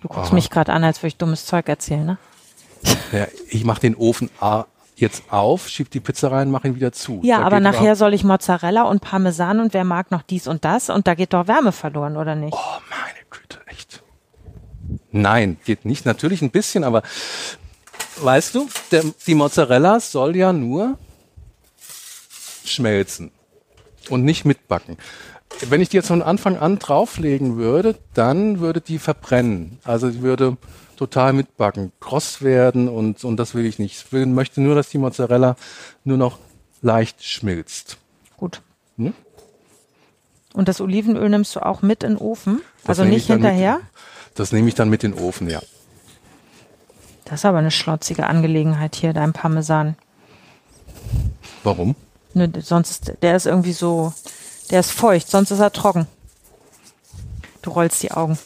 Du 0.00 0.08
guckst 0.08 0.28
Aha. 0.28 0.34
mich 0.34 0.48
gerade 0.48 0.72
an, 0.72 0.84
als 0.84 0.98
würde 0.98 1.08
ich 1.08 1.16
dummes 1.16 1.44
Zeug 1.44 1.68
erzählen, 1.68 2.06
ne? 2.06 2.18
Ja, 3.12 3.26
ich 3.48 3.64
mache 3.64 3.80
den 3.80 3.96
Ofen 3.96 4.30
jetzt 5.00 5.24
auf, 5.30 5.68
schieb 5.68 5.90
die 5.90 6.00
Pizza 6.00 6.30
rein, 6.30 6.50
mach 6.50 6.64
ihn 6.64 6.74
wieder 6.74 6.92
zu. 6.92 7.20
Ja, 7.22 7.38
da 7.38 7.46
aber 7.46 7.60
nachher 7.60 7.96
soll 7.96 8.14
ich 8.14 8.24
Mozzarella 8.24 8.82
und 8.82 9.00
Parmesan 9.00 9.60
und 9.60 9.74
wer 9.74 9.84
mag 9.84 10.10
noch 10.10 10.22
dies 10.22 10.46
und 10.46 10.64
das 10.64 10.90
und 10.90 11.06
da 11.06 11.14
geht 11.14 11.32
doch 11.32 11.48
Wärme 11.48 11.72
verloren, 11.72 12.16
oder 12.16 12.34
nicht? 12.34 12.54
Oh, 12.54 12.80
meine 12.90 13.18
Güte, 13.30 13.58
echt. 13.66 14.02
Nein, 15.10 15.58
geht 15.64 15.84
nicht. 15.84 16.06
Natürlich 16.06 16.42
ein 16.42 16.50
bisschen, 16.50 16.84
aber 16.84 17.02
weißt 18.20 18.54
du, 18.54 18.68
der, 18.90 19.04
die 19.26 19.34
Mozzarella 19.34 20.00
soll 20.00 20.36
ja 20.36 20.52
nur 20.52 20.98
schmelzen 22.64 23.32
und 24.08 24.24
nicht 24.24 24.44
mitbacken. 24.44 24.96
Wenn 25.68 25.80
ich 25.80 25.88
die 25.88 25.96
jetzt 25.96 26.08
von 26.08 26.22
Anfang 26.22 26.56
an 26.56 26.78
drauflegen 26.78 27.56
würde, 27.56 27.96
dann 28.14 28.60
würde 28.60 28.80
die 28.80 28.98
verbrennen. 28.98 29.78
Also 29.84 30.10
die 30.10 30.22
würde 30.22 30.56
total 31.00 31.32
mitbacken, 31.32 31.92
kross 31.98 32.42
werden 32.42 32.86
und, 32.86 33.24
und 33.24 33.38
das 33.38 33.54
will 33.54 33.64
ich 33.64 33.78
nicht. 33.78 33.96
Ich 33.96 34.12
will, 34.12 34.26
möchte 34.26 34.60
nur, 34.60 34.74
dass 34.74 34.90
die 34.90 34.98
Mozzarella 34.98 35.56
nur 36.04 36.18
noch 36.18 36.38
leicht 36.82 37.24
schmilzt. 37.24 37.96
Gut. 38.36 38.60
Hm? 38.98 39.14
Und 40.52 40.68
das 40.68 40.78
Olivenöl 40.78 41.30
nimmst 41.30 41.56
du 41.56 41.60
auch 41.64 41.80
mit 41.80 42.02
in 42.02 42.16
den 42.16 42.18
Ofen? 42.18 42.60
Das 42.82 42.98
also 42.98 43.10
nicht 43.10 43.28
hinterher? 43.28 43.76
Mit, 43.76 43.84
das 44.34 44.52
nehme 44.52 44.68
ich 44.68 44.74
dann 44.74 44.90
mit 44.90 45.02
in 45.02 45.12
den 45.12 45.20
Ofen, 45.22 45.48
ja. 45.48 45.62
Das 47.24 47.40
ist 47.40 47.44
aber 47.46 47.58
eine 47.58 47.70
schlotzige 47.70 48.26
Angelegenheit 48.26 48.94
hier, 48.94 49.14
dein 49.14 49.32
Parmesan. 49.32 49.96
Warum? 51.64 51.96
Ne, 52.34 52.52
sonst 52.60 52.90
ist, 52.90 53.22
der 53.22 53.36
ist 53.36 53.46
irgendwie 53.46 53.72
so, 53.72 54.12
der 54.70 54.80
ist 54.80 54.90
feucht, 54.90 55.30
sonst 55.30 55.50
ist 55.50 55.60
er 55.60 55.72
trocken. 55.72 56.06
Du 57.62 57.70
rollst 57.70 58.02
die 58.02 58.12
Augen. 58.12 58.38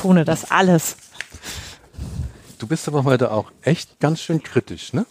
Ich 0.00 0.02
vertone 0.02 0.24
das 0.24 0.50
alles. 0.50 0.96
Du 2.58 2.66
bist 2.66 2.88
aber 2.88 3.04
heute 3.04 3.32
auch 3.32 3.52
echt 3.60 4.00
ganz 4.00 4.22
schön 4.22 4.42
kritisch, 4.42 4.94
ne? 4.94 5.04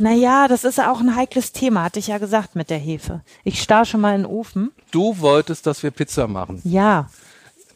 Naja, 0.00 0.48
das 0.48 0.64
ist 0.64 0.80
auch 0.80 0.98
ein 0.98 1.14
heikles 1.14 1.52
Thema, 1.52 1.84
hatte 1.84 2.00
ich 2.00 2.08
ja 2.08 2.18
gesagt 2.18 2.56
mit 2.56 2.68
der 2.68 2.78
Hefe. 2.78 3.20
Ich 3.44 3.62
starr 3.62 3.84
schon 3.84 4.00
mal 4.00 4.16
in 4.16 4.22
den 4.22 4.26
Ofen. 4.26 4.72
Du 4.90 5.20
wolltest, 5.20 5.68
dass 5.68 5.84
wir 5.84 5.92
Pizza 5.92 6.26
machen. 6.26 6.60
Ja. 6.64 7.08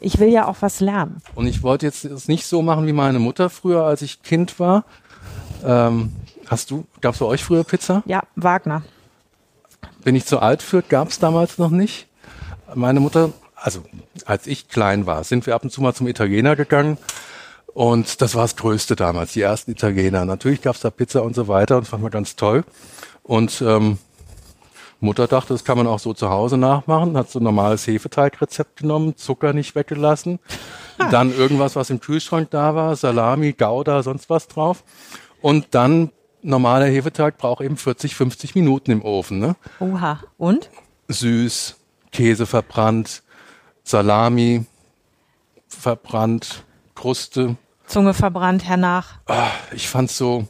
Ich 0.01 0.19
will 0.19 0.27
ja 0.27 0.45
auch 0.45 0.57
was 0.59 0.81
lernen. 0.81 1.21
Und 1.35 1.47
ich 1.47 1.63
wollte 1.63 1.85
jetzt 1.85 2.03
es 2.03 2.27
nicht 2.27 2.45
so 2.45 2.61
machen 2.61 2.85
wie 2.85 2.91
meine 2.91 3.19
Mutter 3.19 3.49
früher, 3.49 3.85
als 3.85 4.01
ich 4.01 4.21
Kind 4.21 4.59
war. 4.59 4.83
Ähm, 5.63 6.17
hast 6.47 6.69
du, 6.69 6.85
gab 6.99 7.13
es 7.13 7.21
bei 7.21 7.27
euch 7.27 7.45
früher 7.45 7.63
Pizza? 7.63 8.03
Ja, 8.05 8.23
Wagner. 8.35 8.83
Bin 10.03 10.15
ich 10.15 10.25
zu 10.25 10.39
alt 10.39 10.61
für, 10.61 10.81
gab 10.81 11.07
es 11.07 11.19
damals 11.19 11.59
noch 11.59 11.71
nicht. 11.71 12.07
Meine 12.75 12.99
Mutter 12.99 13.31
also 13.57 13.83
als 14.27 14.45
ich 14.45 14.67
klein 14.67 15.05
war, 15.05 15.23
sind 15.23 15.45
wir 15.45 15.55
ab 15.55 15.63
und 15.63 15.69
zu 15.69 15.81
mal 15.81 15.93
zum 15.93 16.07
Italiener 16.07 16.55
gegangen 16.55 16.97
Und 17.73 18.21
das 18.21 18.35
war 18.35 18.43
das 18.43 18.55
Größte 18.55 18.95
damals, 18.95 19.33
die 19.33 19.41
ersten 19.41 19.71
Italiener. 19.71 20.25
Natürlich 20.25 20.61
gab's 20.61 20.81
da 20.81 20.89
Pizza 20.89 21.23
und 21.23 21.35
so 21.35 21.47
weiter 21.47 21.77
und 21.77 21.83
das 21.83 21.89
fand 21.89 22.03
man 22.03 22.11
ganz 22.11 22.35
toll. 22.35 22.63
Und 23.23 23.61
ähm, 23.61 23.99
Mutter 24.99 25.27
dachte, 25.27 25.53
das 25.53 25.63
kann 25.63 25.77
man 25.77 25.87
auch 25.87 25.99
so 25.99 26.13
zu 26.13 26.29
Hause 26.29 26.57
nachmachen, 26.57 27.15
hat 27.15 27.29
so 27.29 27.39
ein 27.39 27.43
normales 27.43 27.85
Hefeteigrezept 27.85 28.77
genommen, 28.77 29.15
Zucker 29.15 29.53
nicht 29.53 29.75
weggelassen, 29.75 30.39
dann 31.11 31.31
irgendwas, 31.31 31.75
was 31.75 31.89
im 31.89 31.99
Kühlschrank 31.99 32.49
da 32.49 32.73
war, 32.73 32.95
Salami, 32.95 33.53
Gouda, 33.53 34.01
sonst 34.01 34.29
was 34.29 34.47
drauf. 34.47 34.83
Und 35.41 35.67
dann 35.71 36.11
normaler 36.41 36.87
Hefeteig 36.87 37.37
braucht 37.37 37.61
eben 37.61 37.77
40, 37.77 38.15
50 38.15 38.55
Minuten 38.55 38.91
im 38.91 39.03
Ofen. 39.03 39.39
Ne? 39.39 39.55
Oha. 39.79 40.19
Und? 40.37 40.69
Süß, 41.07 41.77
Käse 42.11 42.45
verbrannt, 42.47 43.21
Salami 43.87 44.65
verbrannt, 45.69 46.65
Kruste. 46.93 47.55
Zunge 47.85 48.13
verbrannt 48.13 48.65
hernach. 48.65 49.19
Ah, 49.27 49.47
ich 49.71 49.87
fand's 49.87 50.17
so, 50.17 50.45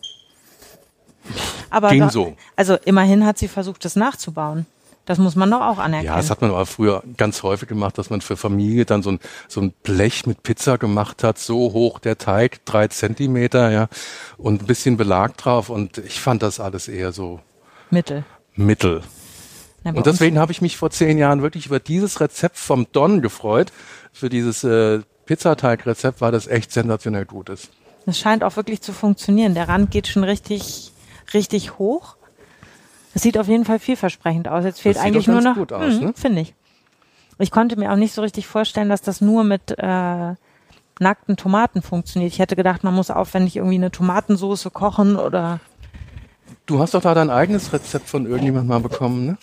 Aber 1.69 1.89
ging 1.89 1.99
da, 1.99 2.09
so. 2.09 2.35
Also 2.55 2.77
immerhin 2.85 3.27
hat 3.27 3.37
sie 3.37 3.47
versucht, 3.47 3.85
das 3.85 3.95
nachzubauen. 3.95 4.65
Das 5.05 5.19
muss 5.19 5.35
man 5.35 5.51
doch 5.51 5.61
auch 5.61 5.77
anerkennen. 5.77 6.07
Ja, 6.07 6.17
das 6.17 6.31
hat 6.31 6.41
man 6.41 6.49
aber 6.49 6.65
früher 6.65 7.03
ganz 7.15 7.43
häufig 7.43 7.69
gemacht, 7.69 7.99
dass 7.99 8.09
man 8.09 8.21
für 8.21 8.37
Familie 8.37 8.85
dann 8.85 9.03
so 9.03 9.11
ein, 9.11 9.19
so 9.47 9.61
ein 9.61 9.71
Blech 9.83 10.25
mit 10.25 10.41
Pizza 10.41 10.79
gemacht 10.79 11.23
hat, 11.23 11.37
so 11.37 11.73
hoch 11.73 11.99
der 11.99 12.17
Teig, 12.17 12.65
drei 12.65 12.87
Zentimeter, 12.87 13.69
ja, 13.69 13.87
und 14.37 14.63
ein 14.63 14.65
bisschen 14.65 14.97
Belag 14.97 15.37
drauf. 15.37 15.69
Und 15.69 15.99
ich 15.99 16.19
fand 16.19 16.41
das 16.41 16.59
alles 16.59 16.87
eher 16.87 17.11
so 17.11 17.39
Mittel. 17.91 18.25
mittel. 18.55 19.03
Bei 19.93 19.97
Und 19.99 20.05
deswegen 20.05 20.39
habe 20.39 20.51
ich 20.51 20.61
mich 20.61 20.77
vor 20.77 20.89
zehn 20.89 21.17
Jahren 21.17 21.41
wirklich 21.41 21.65
über 21.67 21.79
dieses 21.79 22.19
Rezept 22.19 22.57
vom 22.57 22.87
Don 22.91 23.21
gefreut. 23.21 23.71
Für 24.13 24.29
dieses 24.29 24.63
äh, 24.63 25.01
Pizzateigrezept 25.25 26.21
war 26.21 26.31
das 26.31 26.47
echt 26.47 26.71
sensationell 26.71 27.25
Gutes. 27.25 27.69
Das 28.05 28.17
scheint 28.17 28.43
auch 28.43 28.55
wirklich 28.55 28.81
zu 28.81 28.93
funktionieren. 28.93 29.53
Der 29.53 29.67
Rand 29.67 29.91
geht 29.91 30.07
schon 30.07 30.23
richtig, 30.23 30.91
richtig 31.33 31.77
hoch. 31.77 32.15
Es 33.13 33.21
sieht 33.23 33.37
auf 33.37 33.47
jeden 33.47 33.65
Fall 33.65 33.79
vielversprechend 33.79 34.47
aus. 34.47 34.63
Jetzt 34.63 34.81
fehlt 34.81 34.95
Das 34.95 35.03
eigentlich 35.03 35.27
nur 35.27 35.41
noch, 35.41 35.55
gut 35.55 35.73
aus, 35.73 35.93
Hm, 35.95 35.99
ne? 36.05 36.13
finde 36.15 36.41
ich. 36.41 36.53
Ich 37.39 37.51
konnte 37.51 37.77
mir 37.77 37.91
auch 37.91 37.97
nicht 37.97 38.13
so 38.13 38.21
richtig 38.21 38.47
vorstellen, 38.47 38.89
dass 38.89 39.01
das 39.01 39.21
nur 39.21 39.43
mit 39.43 39.75
äh, 39.77 40.33
nackten 40.99 41.35
Tomaten 41.37 41.81
funktioniert. 41.81 42.31
Ich 42.31 42.39
hätte 42.39 42.55
gedacht, 42.55 42.83
man 42.83 42.93
muss 42.93 43.11
aufwendig 43.11 43.57
irgendwie 43.57 43.75
eine 43.75 43.91
Tomatensoße 43.91 44.71
kochen 44.71 45.15
oder 45.17 45.59
Du 46.65 46.79
hast 46.79 46.93
doch 46.93 47.01
da 47.01 47.13
dein 47.13 47.29
eigenes 47.29 47.71
Rezept 47.73 48.09
von 48.09 48.25
irgendjemandem 48.25 48.67
mal 48.69 48.79
bekommen, 48.79 49.25
ne? 49.25 49.37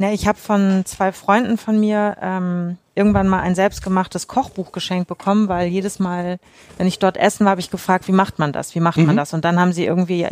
Ne, 0.00 0.14
ich 0.14 0.26
habe 0.26 0.38
von 0.38 0.86
zwei 0.86 1.12
Freunden 1.12 1.58
von 1.58 1.78
mir 1.78 2.16
ähm, 2.22 2.78
irgendwann 2.94 3.28
mal 3.28 3.40
ein 3.40 3.54
selbstgemachtes 3.54 4.28
Kochbuch 4.28 4.72
geschenkt 4.72 5.08
bekommen, 5.08 5.48
weil 5.48 5.68
jedes 5.68 5.98
Mal, 5.98 6.38
wenn 6.78 6.86
ich 6.86 6.98
dort 6.98 7.18
essen 7.18 7.44
war, 7.44 7.50
habe 7.50 7.60
ich 7.60 7.70
gefragt, 7.70 8.08
wie 8.08 8.12
macht 8.12 8.38
man 8.38 8.50
das? 8.54 8.74
Wie 8.74 8.80
macht 8.80 8.96
man 8.96 9.14
das? 9.14 9.34
Und 9.34 9.44
dann 9.44 9.60
haben 9.60 9.74
sie 9.74 9.84
irgendwie 9.84 10.26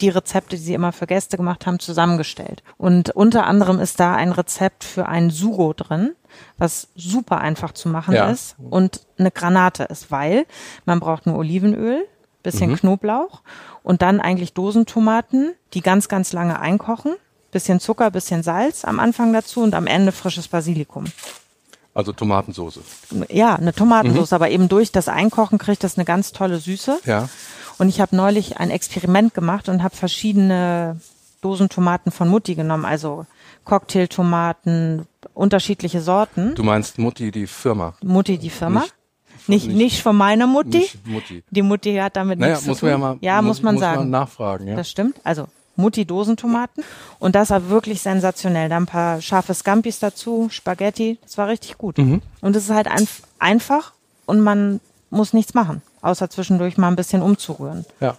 die 0.00 0.08
Rezepte, 0.08 0.56
die 0.56 0.62
sie 0.62 0.74
immer 0.74 0.90
für 0.90 1.06
Gäste 1.06 1.36
gemacht 1.36 1.66
haben, 1.66 1.78
zusammengestellt. 1.78 2.64
Und 2.78 3.10
unter 3.10 3.46
anderem 3.46 3.78
ist 3.78 4.00
da 4.00 4.12
ein 4.16 4.32
Rezept 4.32 4.82
für 4.82 5.06
ein 5.06 5.30
Sugo 5.30 5.72
drin, 5.72 6.16
was 6.58 6.88
super 6.96 7.38
einfach 7.40 7.70
zu 7.70 7.88
machen 7.88 8.16
Ja. 8.16 8.28
ist 8.28 8.56
und 8.70 9.06
eine 9.18 9.30
Granate 9.30 9.84
ist, 9.84 10.10
weil 10.10 10.46
man 10.84 10.98
braucht 10.98 11.26
nur 11.26 11.36
Olivenöl, 11.36 12.08
bisschen 12.42 12.74
Knoblauch 12.74 13.42
und 13.84 14.02
dann 14.02 14.20
eigentlich 14.20 14.52
Dosentomaten, 14.52 15.52
die 15.74 15.80
ganz, 15.80 16.08
ganz 16.08 16.32
lange 16.32 16.58
einkochen 16.58 17.12
bisschen 17.52 17.78
Zucker, 17.78 18.10
bisschen 18.10 18.42
Salz 18.42 18.84
am 18.84 18.98
Anfang 18.98 19.32
dazu 19.32 19.60
und 19.62 19.74
am 19.74 19.86
Ende 19.86 20.10
frisches 20.10 20.48
Basilikum. 20.48 21.04
Also 21.94 22.12
Tomatensoße. 22.12 22.80
Ja, 23.28 23.54
eine 23.56 23.72
Tomatensauce, 23.74 24.32
aber 24.32 24.48
eben 24.50 24.68
durch 24.68 24.90
das 24.92 25.08
Einkochen 25.08 25.58
kriegt 25.58 25.84
das 25.84 25.96
eine 25.98 26.06
ganz 26.06 26.32
tolle 26.32 26.58
Süße. 26.58 27.00
Ja. 27.04 27.28
Und 27.78 27.88
ich 27.90 28.00
habe 28.00 28.16
neulich 28.16 28.56
ein 28.56 28.70
Experiment 28.70 29.34
gemacht 29.34 29.68
und 29.68 29.82
habe 29.82 29.94
verschiedene 29.94 30.98
Dosentomaten 31.42 32.10
von 32.10 32.28
Mutti 32.28 32.54
genommen, 32.54 32.84
also 32.86 33.26
Cocktailtomaten, 33.64 35.06
unterschiedliche 35.34 36.00
Sorten. 36.00 36.54
Du 36.54 36.62
meinst 36.62 36.98
Mutti, 36.98 37.30
die 37.30 37.46
Firma. 37.46 37.94
Mutti 38.02 38.38
die 38.38 38.50
Firma. 38.50 38.80
Nicht- 38.80 38.94
Nicht, 39.48 39.66
nicht- 39.66 39.76
nicht, 39.76 40.02
von 40.02 40.16
meiner 40.16 40.46
Mutti. 40.46 40.88
Mutti. 41.04 41.42
Die 41.50 41.62
Mutti 41.62 41.96
hat 41.96 42.16
damit 42.16 42.38
Naja, 42.38 42.52
nichts 42.54 42.66
muss 42.66 42.78
zu 42.78 42.86
man 42.86 42.94
tun. 42.94 43.00
ja 43.02 43.08
mal 43.08 43.18
ja, 43.20 43.42
muss, 43.42 43.62
man 43.62 43.78
sagen. 43.78 44.08
nachfragen, 44.08 44.68
ja. 44.68 44.76
Das 44.76 44.88
stimmt. 44.88 45.16
Also 45.24 45.46
Mutti 45.82 46.06
Dosentomaten. 46.06 46.82
Und 47.18 47.34
das 47.34 47.50
war 47.50 47.68
wirklich 47.68 48.00
sensationell. 48.00 48.70
Da 48.70 48.78
ein 48.78 48.86
paar 48.86 49.20
scharfe 49.20 49.52
Scampis 49.52 49.98
dazu, 49.98 50.48
Spaghetti. 50.50 51.18
Das 51.22 51.36
war 51.36 51.48
richtig 51.48 51.76
gut. 51.76 51.98
Mhm. 51.98 52.22
Und 52.40 52.56
es 52.56 52.64
ist 52.64 52.70
halt 52.70 52.88
ein, 52.88 53.06
einfach 53.38 53.92
und 54.24 54.40
man 54.40 54.80
muss 55.10 55.34
nichts 55.34 55.52
machen, 55.52 55.82
außer 56.00 56.30
zwischendurch 56.30 56.78
mal 56.78 56.88
ein 56.88 56.96
bisschen 56.96 57.20
umzurühren. 57.20 57.84
ja. 58.00 58.16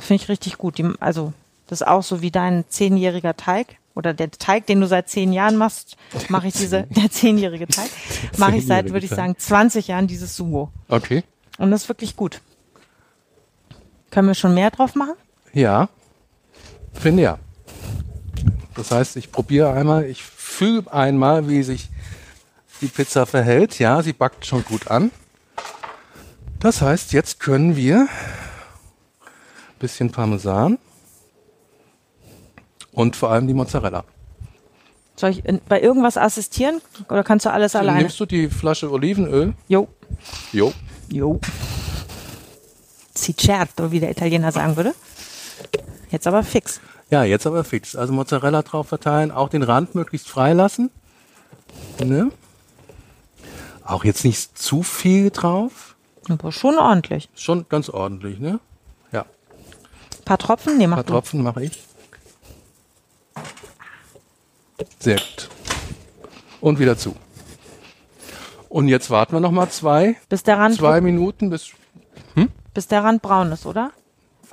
Finde 0.00 0.22
ich 0.22 0.28
richtig 0.28 0.58
gut. 0.58 0.78
Die, 0.78 0.88
also 1.00 1.32
das 1.66 1.80
ist 1.80 1.86
auch 1.88 2.04
so 2.04 2.22
wie 2.22 2.30
dein 2.30 2.64
zehnjähriger 2.68 3.36
Teig 3.36 3.78
oder 3.96 4.14
der 4.14 4.30
Teig, 4.30 4.66
den 4.66 4.80
du 4.80 4.86
seit 4.86 5.08
zehn 5.08 5.32
Jahren 5.32 5.56
machst, 5.56 5.96
mache 6.28 6.46
ich 6.46 6.54
diese, 6.54 6.82
der 6.90 7.10
zehnjährige 7.10 7.66
Teig, 7.66 7.90
mache 8.36 8.58
ich 8.58 8.66
seit, 8.66 8.92
würde 8.92 9.06
ich 9.06 9.10
sagen, 9.10 9.34
20 9.36 9.88
Jahren 9.88 10.06
dieses 10.06 10.36
Sumo. 10.36 10.70
Okay. 10.88 11.24
Und 11.58 11.72
das 11.72 11.82
ist 11.82 11.88
wirklich 11.88 12.14
gut. 12.14 12.40
Können 14.10 14.28
wir 14.28 14.34
schon 14.34 14.54
mehr 14.54 14.70
drauf 14.70 14.94
machen? 14.94 15.14
Ja. 15.52 15.88
Finde 17.00 17.22
ja. 17.22 17.38
Das 18.74 18.90
heißt, 18.90 19.16
ich 19.16 19.32
probiere 19.32 19.72
einmal, 19.72 20.04
ich 20.04 20.22
fühle 20.22 20.92
einmal, 20.92 21.48
wie 21.48 21.62
sich 21.62 21.88
die 22.80 22.86
Pizza 22.86 23.26
verhält. 23.26 23.78
Ja, 23.78 24.02
sie 24.02 24.12
backt 24.12 24.46
schon 24.46 24.64
gut 24.64 24.88
an. 24.88 25.10
Das 26.60 26.82
heißt, 26.82 27.12
jetzt 27.12 27.40
können 27.40 27.76
wir 27.76 28.00
ein 28.00 28.08
bisschen 29.78 30.10
Parmesan 30.10 30.78
und 32.92 33.14
vor 33.14 33.30
allem 33.30 33.46
die 33.46 33.54
Mozzarella. 33.54 34.04
Soll 35.16 35.30
ich 35.30 35.42
bei 35.68 35.80
irgendwas 35.80 36.16
assistieren 36.16 36.80
oder 37.08 37.24
kannst 37.24 37.46
du 37.46 37.50
alles 37.50 37.74
alleine? 37.74 38.00
Nimmst 38.00 38.18
du 38.20 38.26
die 38.26 38.48
Flasche 38.48 38.90
Olivenöl? 38.90 39.54
Jo. 39.68 39.88
Jo. 40.52 40.72
Jo. 41.10 41.40
Si 43.14 43.34
certo, 43.34 43.90
wie 43.90 43.98
der 43.98 44.10
Italiener 44.10 44.52
sagen 44.52 44.76
würde. 44.76 44.94
Jetzt 46.10 46.26
aber 46.26 46.42
fix. 46.42 46.80
Ja, 47.10 47.24
jetzt 47.24 47.46
aber 47.46 47.64
fix. 47.64 47.96
Also 47.96 48.12
Mozzarella 48.12 48.62
drauf 48.62 48.88
verteilen, 48.88 49.30
auch 49.30 49.48
den 49.48 49.62
Rand 49.62 49.94
möglichst 49.94 50.28
frei 50.28 50.52
lassen. 50.52 50.90
Ne? 52.04 52.30
Auch 53.84 54.04
jetzt 54.04 54.24
nicht 54.24 54.58
zu 54.58 54.82
viel 54.82 55.30
drauf. 55.30 55.96
Aber 56.28 56.52
schon 56.52 56.78
ordentlich. 56.78 57.30
Schon 57.34 57.66
ganz 57.68 57.88
ordentlich, 57.88 58.38
ne? 58.38 58.60
Ja. 59.12 59.22
Ein 59.22 60.24
paar 60.26 60.38
Tropfen? 60.38 60.76
Nee, 60.76 60.84
Ein 60.84 60.90
mach 60.90 60.96
paar 60.98 61.04
du. 61.04 61.12
Tropfen 61.14 61.42
mache 61.42 61.64
ich. 61.64 61.82
Sehr 64.98 65.16
gut. 65.16 65.48
Und 66.60 66.78
wieder 66.78 66.98
zu. 66.98 67.16
Und 68.68 68.88
jetzt 68.88 69.08
warten 69.08 69.32
wir 69.32 69.40
noch 69.40 69.50
mal 69.50 69.70
zwei, 69.70 70.16
Bis 70.28 70.42
der 70.42 70.58
Rand, 70.58 70.76
zwei 70.76 71.00
Minuten, 71.00 71.48
bis 71.48 71.70
bis 72.74 72.86
der 72.86 73.02
Rand 73.02 73.22
braun 73.22 73.50
ist, 73.50 73.66
oder? 73.66 73.90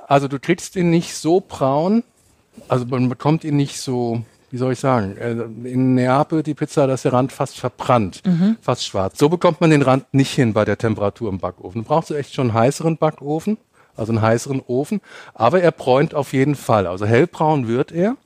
Also 0.08 0.26
du 0.26 0.40
kriegst 0.40 0.74
ihn 0.74 0.90
nicht 0.90 1.14
so 1.14 1.40
braun, 1.46 2.02
also 2.68 2.86
man 2.86 3.08
bekommt 3.08 3.44
ihn 3.44 3.56
nicht 3.56 3.80
so, 3.80 4.22
wie 4.50 4.56
soll 4.56 4.72
ich 4.72 4.80
sagen, 4.80 5.16
äh, 5.16 5.32
in 5.68 5.94
Neapel 5.94 6.42
die 6.42 6.54
Pizza, 6.54 6.86
da 6.86 6.94
ist 6.94 7.04
der 7.04 7.12
Rand 7.12 7.32
fast 7.32 7.58
verbrannt, 7.58 8.22
fast 8.60 8.84
schwarz. 8.84 9.18
So 9.18 9.28
bekommt 9.28 9.60
man 9.60 9.70
den 9.70 9.82
Rand 9.82 10.12
nicht 10.12 10.32
hin 10.32 10.52
bei 10.52 10.64
der 10.64 10.78
Temperatur 10.78 11.28
im 11.30 11.38
Backofen. 11.38 11.82
Du 11.82 11.88
brauchst 11.88 12.10
echt 12.10 12.34
schon 12.34 12.50
einen 12.50 12.58
heißeren 12.58 12.96
Backofen, 12.96 13.58
also 13.96 14.12
einen 14.12 14.22
heißeren 14.22 14.62
Ofen, 14.66 15.00
aber 15.34 15.62
er 15.62 15.72
bräunt 15.72 16.14
auf 16.14 16.32
jeden 16.32 16.54
Fall. 16.54 16.86
Also 16.86 17.06
hellbraun 17.06 17.68
wird 17.68 17.92
er, 17.92 18.16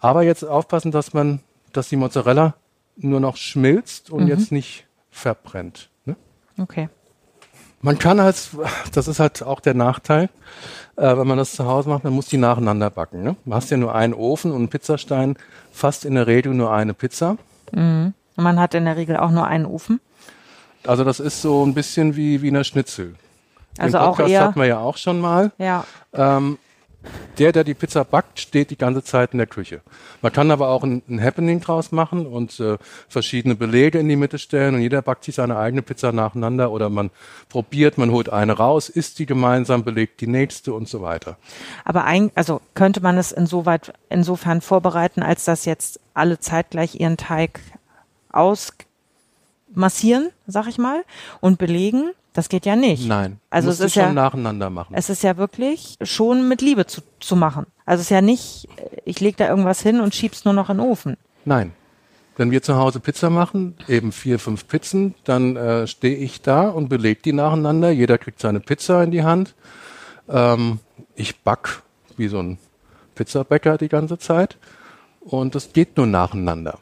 aber 0.00 0.22
jetzt 0.22 0.44
aufpassen, 0.44 0.90
dass 0.90 1.14
man, 1.14 1.40
dass 1.72 1.88
die 1.88 1.96
Mozzarella 1.96 2.54
nur 2.96 3.20
noch 3.20 3.36
schmilzt 3.36 4.10
und 4.10 4.28
jetzt 4.28 4.52
nicht 4.52 4.86
verbrennt. 5.10 5.90
Ne? 6.04 6.16
Okay. 6.58 6.88
Man 7.84 7.98
kann 7.98 8.18
als, 8.18 8.50
das 8.92 9.08
ist 9.08 9.20
halt 9.20 9.42
auch 9.42 9.60
der 9.60 9.74
Nachteil, 9.74 10.30
äh, 10.96 11.16
wenn 11.16 11.26
man 11.26 11.36
das 11.36 11.52
zu 11.52 11.66
Hause 11.66 11.90
macht, 11.90 12.02
man 12.02 12.14
muss 12.14 12.28
die 12.28 12.38
nacheinander 12.38 12.88
backen. 12.88 13.22
Ne? 13.22 13.36
Du 13.44 13.54
hast 13.54 13.70
ja 13.70 13.76
nur 13.76 13.94
einen 13.94 14.14
Ofen 14.14 14.52
und 14.52 14.56
einen 14.56 14.68
Pizzastein, 14.68 15.36
fast 15.70 16.06
in 16.06 16.14
der 16.14 16.26
Regel 16.26 16.54
nur 16.54 16.72
eine 16.72 16.94
Pizza. 16.94 17.36
Und 17.72 18.14
man 18.36 18.58
hat 18.58 18.74
in 18.74 18.86
der 18.86 18.96
Regel 18.96 19.18
auch 19.18 19.30
nur 19.30 19.46
einen 19.46 19.66
Ofen. 19.66 20.00
Also 20.86 21.04
das 21.04 21.20
ist 21.20 21.42
so 21.42 21.62
ein 21.64 21.74
bisschen 21.74 22.16
wie, 22.16 22.40
wie 22.40 22.48
eine 22.48 22.64
Schnitzel. 22.64 23.16
Also 23.76 23.98
Den 23.98 24.06
auch 24.06 24.10
Podcast 24.16 24.30
eher, 24.30 24.40
hatten 24.44 24.60
wir 24.60 24.66
ja 24.66 24.78
auch 24.78 24.96
schon 24.96 25.20
mal. 25.20 25.52
ja. 25.58 25.84
Ähm, 26.14 26.58
der, 27.38 27.52
der 27.52 27.64
die 27.64 27.74
Pizza 27.74 28.04
backt, 28.04 28.40
steht 28.40 28.70
die 28.70 28.78
ganze 28.78 29.02
Zeit 29.02 29.32
in 29.32 29.38
der 29.38 29.46
Küche. 29.46 29.80
Man 30.22 30.32
kann 30.32 30.50
aber 30.50 30.68
auch 30.68 30.84
ein, 30.84 31.02
ein 31.08 31.22
Happening 31.22 31.60
draus 31.60 31.92
machen 31.92 32.26
und 32.26 32.58
äh, 32.60 32.78
verschiedene 33.08 33.54
Belege 33.54 33.98
in 33.98 34.08
die 34.08 34.16
Mitte 34.16 34.38
stellen 34.38 34.74
und 34.74 34.80
jeder 34.80 35.02
backt 35.02 35.24
sich 35.24 35.34
seine 35.34 35.56
eigene 35.56 35.82
Pizza 35.82 36.12
nacheinander 36.12 36.70
oder 36.70 36.90
man 36.90 37.10
probiert, 37.48 37.98
man 37.98 38.10
holt 38.10 38.30
eine 38.30 38.54
raus, 38.54 38.88
isst 38.88 39.18
die 39.18 39.26
gemeinsam, 39.26 39.84
belegt 39.84 40.20
die 40.20 40.26
nächste 40.26 40.72
und 40.72 40.88
so 40.88 41.02
weiter. 41.02 41.36
Aber 41.84 42.04
ein, 42.04 42.30
also 42.34 42.60
könnte 42.74 43.00
man 43.00 43.18
es 43.18 43.32
insoweit, 43.32 43.92
insofern 44.08 44.60
vorbereiten, 44.60 45.22
als 45.22 45.44
dass 45.44 45.64
jetzt 45.64 46.00
alle 46.14 46.38
zeitgleich 46.38 47.00
ihren 47.00 47.16
Teig 47.16 47.60
ausmassieren, 48.30 50.30
sag 50.46 50.68
ich 50.68 50.78
mal, 50.78 51.04
und 51.40 51.58
belegen. 51.58 52.12
Das 52.34 52.48
geht 52.48 52.66
ja 52.66 52.74
nicht. 52.74 53.06
Nein. 53.06 53.38
Also 53.48 53.70
es 53.70 53.78
ist 53.78 53.94
ja, 53.94 54.12
nacheinander 54.12 54.68
machen. 54.68 54.92
es 54.94 55.08
ist 55.08 55.22
ja 55.22 55.36
wirklich 55.36 55.96
schon 56.02 56.48
mit 56.48 56.60
Liebe 56.60 56.84
zu, 56.84 57.00
zu 57.20 57.36
machen. 57.36 57.66
Also 57.86 58.00
es 58.00 58.06
ist 58.06 58.10
ja 58.10 58.20
nicht, 58.20 58.68
äh, 58.76 59.00
ich 59.04 59.20
leg 59.20 59.36
da 59.36 59.48
irgendwas 59.48 59.80
hin 59.80 60.00
und 60.00 60.14
schieb's 60.14 60.44
nur 60.44 60.52
noch 60.52 60.68
in 60.68 60.78
den 60.78 60.86
Ofen. 60.86 61.16
Nein. 61.44 61.72
Wenn 62.36 62.50
wir 62.50 62.60
zu 62.62 62.74
Hause 62.74 62.98
Pizza 62.98 63.30
machen, 63.30 63.76
eben 63.86 64.10
vier, 64.10 64.40
fünf 64.40 64.66
Pizzen, 64.66 65.14
dann 65.22 65.54
äh, 65.54 65.86
stehe 65.86 66.16
ich 66.16 66.42
da 66.42 66.68
und 66.68 66.88
beleg 66.88 67.22
die 67.22 67.32
nacheinander. 67.32 67.90
Jeder 67.90 68.18
kriegt 68.18 68.40
seine 68.40 68.58
Pizza 68.58 69.04
in 69.04 69.12
die 69.12 69.22
Hand. 69.22 69.54
Ähm, 70.28 70.80
ich 71.14 71.40
back 71.42 71.82
wie 72.16 72.26
so 72.26 72.40
ein 72.40 72.58
Pizzabäcker 73.14 73.78
die 73.78 73.88
ganze 73.88 74.18
Zeit. 74.18 74.58
Und 75.20 75.54
das 75.54 75.72
geht 75.72 75.96
nur 75.96 76.08
nacheinander. 76.08 76.80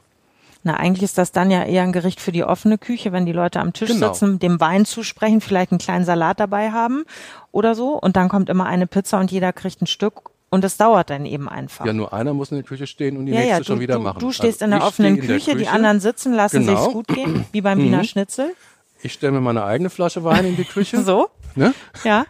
Na, 0.64 0.74
eigentlich 0.76 1.02
ist 1.02 1.18
das 1.18 1.32
dann 1.32 1.50
ja 1.50 1.64
eher 1.64 1.82
ein 1.82 1.92
Gericht 1.92 2.20
für 2.20 2.30
die 2.30 2.44
offene 2.44 2.78
Küche, 2.78 3.10
wenn 3.12 3.26
die 3.26 3.32
Leute 3.32 3.58
am 3.60 3.72
Tisch 3.72 3.90
Genau. 3.90 4.12
sitzen, 4.12 4.38
dem 4.38 4.60
Wein 4.60 4.84
zusprechen, 4.84 5.40
vielleicht 5.40 5.72
einen 5.72 5.78
kleinen 5.80 6.04
Salat 6.04 6.38
dabei 6.38 6.70
haben 6.70 7.04
oder 7.50 7.74
so. 7.74 7.98
Und 7.98 8.16
dann 8.16 8.28
kommt 8.28 8.48
immer 8.48 8.66
eine 8.66 8.86
Pizza 8.86 9.18
und 9.18 9.30
jeder 9.32 9.52
kriegt 9.52 9.82
ein 9.82 9.86
Stück. 9.86 10.30
Und 10.50 10.64
es 10.64 10.76
dauert 10.76 11.08
dann 11.10 11.24
eben 11.24 11.48
einfach. 11.48 11.86
Ja, 11.86 11.92
nur 11.94 12.12
einer 12.12 12.34
muss 12.34 12.50
in 12.50 12.58
der 12.58 12.64
Küche 12.64 12.86
stehen 12.86 13.16
und 13.16 13.24
die 13.26 13.32
Ja, 13.32 13.38
nächste 13.40 13.58
ja, 13.58 13.64
schon 13.64 13.76
du, 13.76 13.82
wieder 13.82 13.94
du, 13.94 14.00
machen. 14.02 14.18
du 14.20 14.32
stehst 14.32 14.62
Also 14.62 14.72
in 14.74 14.78
der 14.78 14.86
offenen 14.86 15.16
in 15.16 15.26
der 15.26 15.36
Küche, 15.38 15.56
die 15.56 15.66
anderen 15.66 15.98
sitzen, 15.98 16.34
lassen 16.34 16.64
Genau. 16.66 16.78
sich's 16.82 16.92
gut 16.92 17.08
gehen, 17.08 17.44
wie 17.52 17.60
beim 17.62 17.78
Wiener 17.78 18.04
Schnitzel. 18.04 18.54
Ich 19.02 19.14
stelle 19.14 19.32
mir 19.32 19.40
meine 19.40 19.64
eigene 19.64 19.88
Flasche 19.90 20.22
Wein 20.24 20.44
in 20.44 20.56
die 20.56 20.64
Küche. 20.64 20.98
So, 21.04 21.28
Ne? 21.54 21.74
ja. 22.04 22.26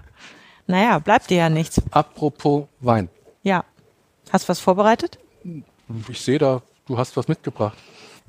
Naja, 0.69 1.01
bleibt 1.01 1.29
dir 1.31 1.37
ja 1.39 1.49
nichts. 1.51 1.83
Apropos 1.91 2.67
Wein. 2.81 3.09
Ja. 3.43 3.65
Hast 4.33 4.49
was 4.49 4.61
vorbereitet? 4.61 5.19
Ich 6.09 6.21
sehe 6.21 6.39
da, 6.39 6.63
du 6.87 6.97
hast 6.97 7.17
was 7.17 7.27
mitgebracht. 7.29 7.77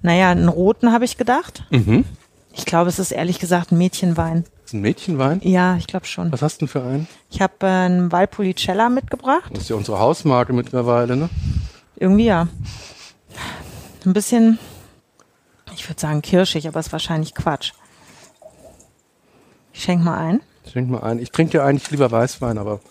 Naja, 0.03 0.29
einen 0.29 0.49
roten 0.49 0.91
habe 0.91 1.05
ich 1.05 1.17
gedacht. 1.17 1.63
Mhm. 1.71 2.05
Ich 2.53 2.65
glaube, 2.65 2.89
es 2.89 2.99
ist 2.99 3.11
ehrlich 3.11 3.39
gesagt 3.39 3.71
ein 3.71 3.77
Mädchenwein. 3.79 4.43
Ist 4.65 4.73
ein 4.73 4.81
Mädchenwein. 4.81 5.41
Ja, 5.43 5.75
ich 5.77 5.87
glaube 5.87 6.05
schon. 6.05 6.31
Was 6.31 6.41
hast 6.43 6.57
du 6.61 6.65
denn 6.65 6.67
für 6.67 6.83
einen? 6.83 7.07
Ich 7.31 7.41
habe 7.41 7.53
äh, 7.61 7.65
einen 7.67 8.11
Valpolicella 8.11 8.89
mitgebracht. 8.89 9.49
Das 9.53 9.63
ist 9.63 9.69
ja 9.69 9.75
unsere 9.75 9.97
Hausmarke 9.99 10.53
mittlerweile, 10.53 11.15
ne? 11.15 11.29
Irgendwie 11.95 12.25
ja. 12.25 12.47
Ein 14.05 14.13
bisschen, 14.13 14.59
ich 15.73 15.89
würde 15.89 15.99
sagen 16.01 16.21
kirschig, 16.21 16.67
aber 16.67 16.79
ist 16.81 16.91
wahrscheinlich 16.91 17.33
Quatsch. 17.33 17.71
Ich 19.71 19.81
schenk 19.83 20.03
mal 20.03 20.17
ein. 20.17 20.41
Schenk 20.71 20.89
mal 20.89 21.01
ein. 21.01 21.19
Ich 21.19 21.31
trinke 21.31 21.57
ja 21.57 21.65
eigentlich 21.65 21.89
lieber 21.91 22.11
Weißwein, 22.11 22.57
aber 22.57 22.81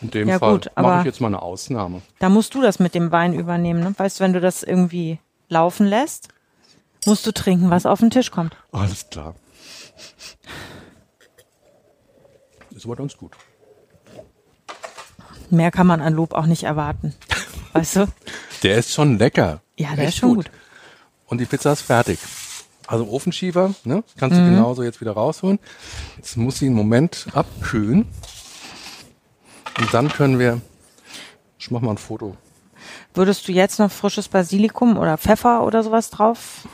in 0.00 0.10
dem 0.10 0.28
Ja, 0.28 0.38
Fall 0.38 0.60
mache 0.76 1.00
ich 1.00 1.04
jetzt 1.06 1.20
mal 1.20 1.26
eine 1.26 1.42
Ausnahme. 1.42 2.00
Da 2.20 2.28
musst 2.28 2.54
du 2.54 2.62
das 2.62 2.78
mit 2.78 2.94
dem 2.94 3.10
Wein 3.12 3.34
übernehmen. 3.34 3.80
Ne? 3.80 3.94
Weißt 3.96 4.20
du, 4.20 4.24
wenn 4.24 4.32
du 4.32 4.40
das 4.40 4.62
irgendwie 4.62 5.18
laufen 5.48 5.86
lässt, 5.86 6.28
musst 7.06 7.26
du 7.26 7.32
trinken, 7.32 7.70
was 7.70 7.86
auf 7.86 8.00
den 8.00 8.10
Tisch 8.10 8.30
kommt. 8.30 8.56
Alles 8.72 9.08
klar. 9.10 9.34
Ist 12.74 12.84
aber 12.84 12.96
ganz 12.96 13.16
gut. 13.16 13.32
Mehr 15.50 15.70
kann 15.70 15.86
man 15.86 16.00
an 16.00 16.14
Lob 16.14 16.32
auch 16.34 16.46
nicht 16.46 16.62
erwarten. 16.62 17.14
Weißt 17.72 17.96
du? 17.96 18.06
Der 18.62 18.78
ist 18.78 18.92
schon 18.92 19.18
lecker. 19.18 19.60
Ja, 19.76 19.94
der 19.96 20.04
Echt 20.04 20.14
ist 20.14 20.16
schon 20.20 20.34
gut. 20.36 20.50
Und 21.26 21.38
die 21.40 21.46
Pizza 21.46 21.72
ist 21.72 21.82
fertig. 21.82 22.18
Also 22.86 23.08
Ofenschieber, 23.08 23.74
ne? 23.84 24.02
Kannst 24.18 24.36
Mhm. 24.36 24.44
du 24.44 24.50
genauso 24.50 24.82
jetzt 24.82 25.00
wieder 25.00 25.12
rausholen. 25.12 25.58
Jetzt 26.16 26.36
muss 26.36 26.58
sie 26.58 26.66
einen 26.66 26.74
Moment 26.74 27.26
abkühlen. 27.34 28.06
Und 29.78 29.94
dann 29.94 30.08
können 30.08 30.38
wir. 30.38 30.60
Ich 31.58 31.70
mach 31.70 31.80
mal 31.80 31.92
ein 31.92 31.98
Foto. 31.98 32.36
Würdest 33.14 33.46
du 33.46 33.52
jetzt 33.52 33.78
noch 33.78 33.90
frisches 33.90 34.28
Basilikum 34.28 34.96
oder 34.98 35.18
Pfeffer 35.18 35.62
oder 35.64 35.82
sowas 35.82 36.10
drauf? 36.10 36.66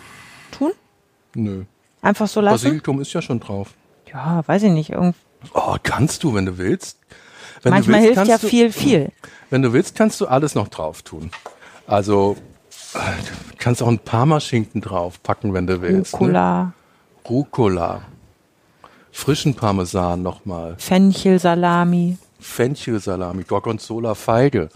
Nö. 1.37 1.65
Einfach 2.03 2.29
so 2.29 2.41
lassen? 2.41 2.65
Basilikum 2.65 3.01
ist 3.01 3.13
ja 3.13 3.23
schon 3.23 3.41
drauf. 3.41 3.75
Ja, 4.13 4.43
weiß 4.47 4.65
ich 4.65 4.71
nicht. 4.73 4.91
Irgend 4.91 5.17
Oh, 5.53 5.77
kannst 5.83 6.25
du, 6.25 6.35
wenn 6.35 6.47
du 6.47 6.59
willst. 6.59 6.99
Wenn 7.63 7.71
Manchmal 7.71 8.01
du 8.01 8.07
willst, 8.07 8.19
hilft 8.19 8.31
ja 8.31 8.39
du, 8.39 8.49
viel, 8.49 8.73
viel. 8.73 9.13
Wenn 9.51 9.63
du 9.63 9.73
willst, 9.73 9.95
kannst 9.95 10.21
du 10.21 10.27
alles 10.27 10.55
noch 10.57 10.69
drauf 10.69 11.03
tun. 11.03 11.31
Also 11.87 12.37
äh, 12.95 12.99
du 12.99 13.57
kannst 13.59 13.81
auch 13.83 13.89
ein 13.89 14.01
Parmaschinken 14.01 14.81
draufpacken, 14.81 15.55
wenn 15.55 15.69
du 15.69 15.81
willst. 15.81 16.15
Ne? 16.15 16.19
Rucola, 16.19 16.73
Rucola. 17.29 18.03
Frischen 19.13 19.55
Parmesan 19.55 20.23
nochmal. 20.23 20.75
Fenchel, 20.79 21.39
Salami, 21.39 22.19
Fenchelsalami, 22.41 23.45
Gorgonzola, 23.45 24.15
Feige. 24.15 24.69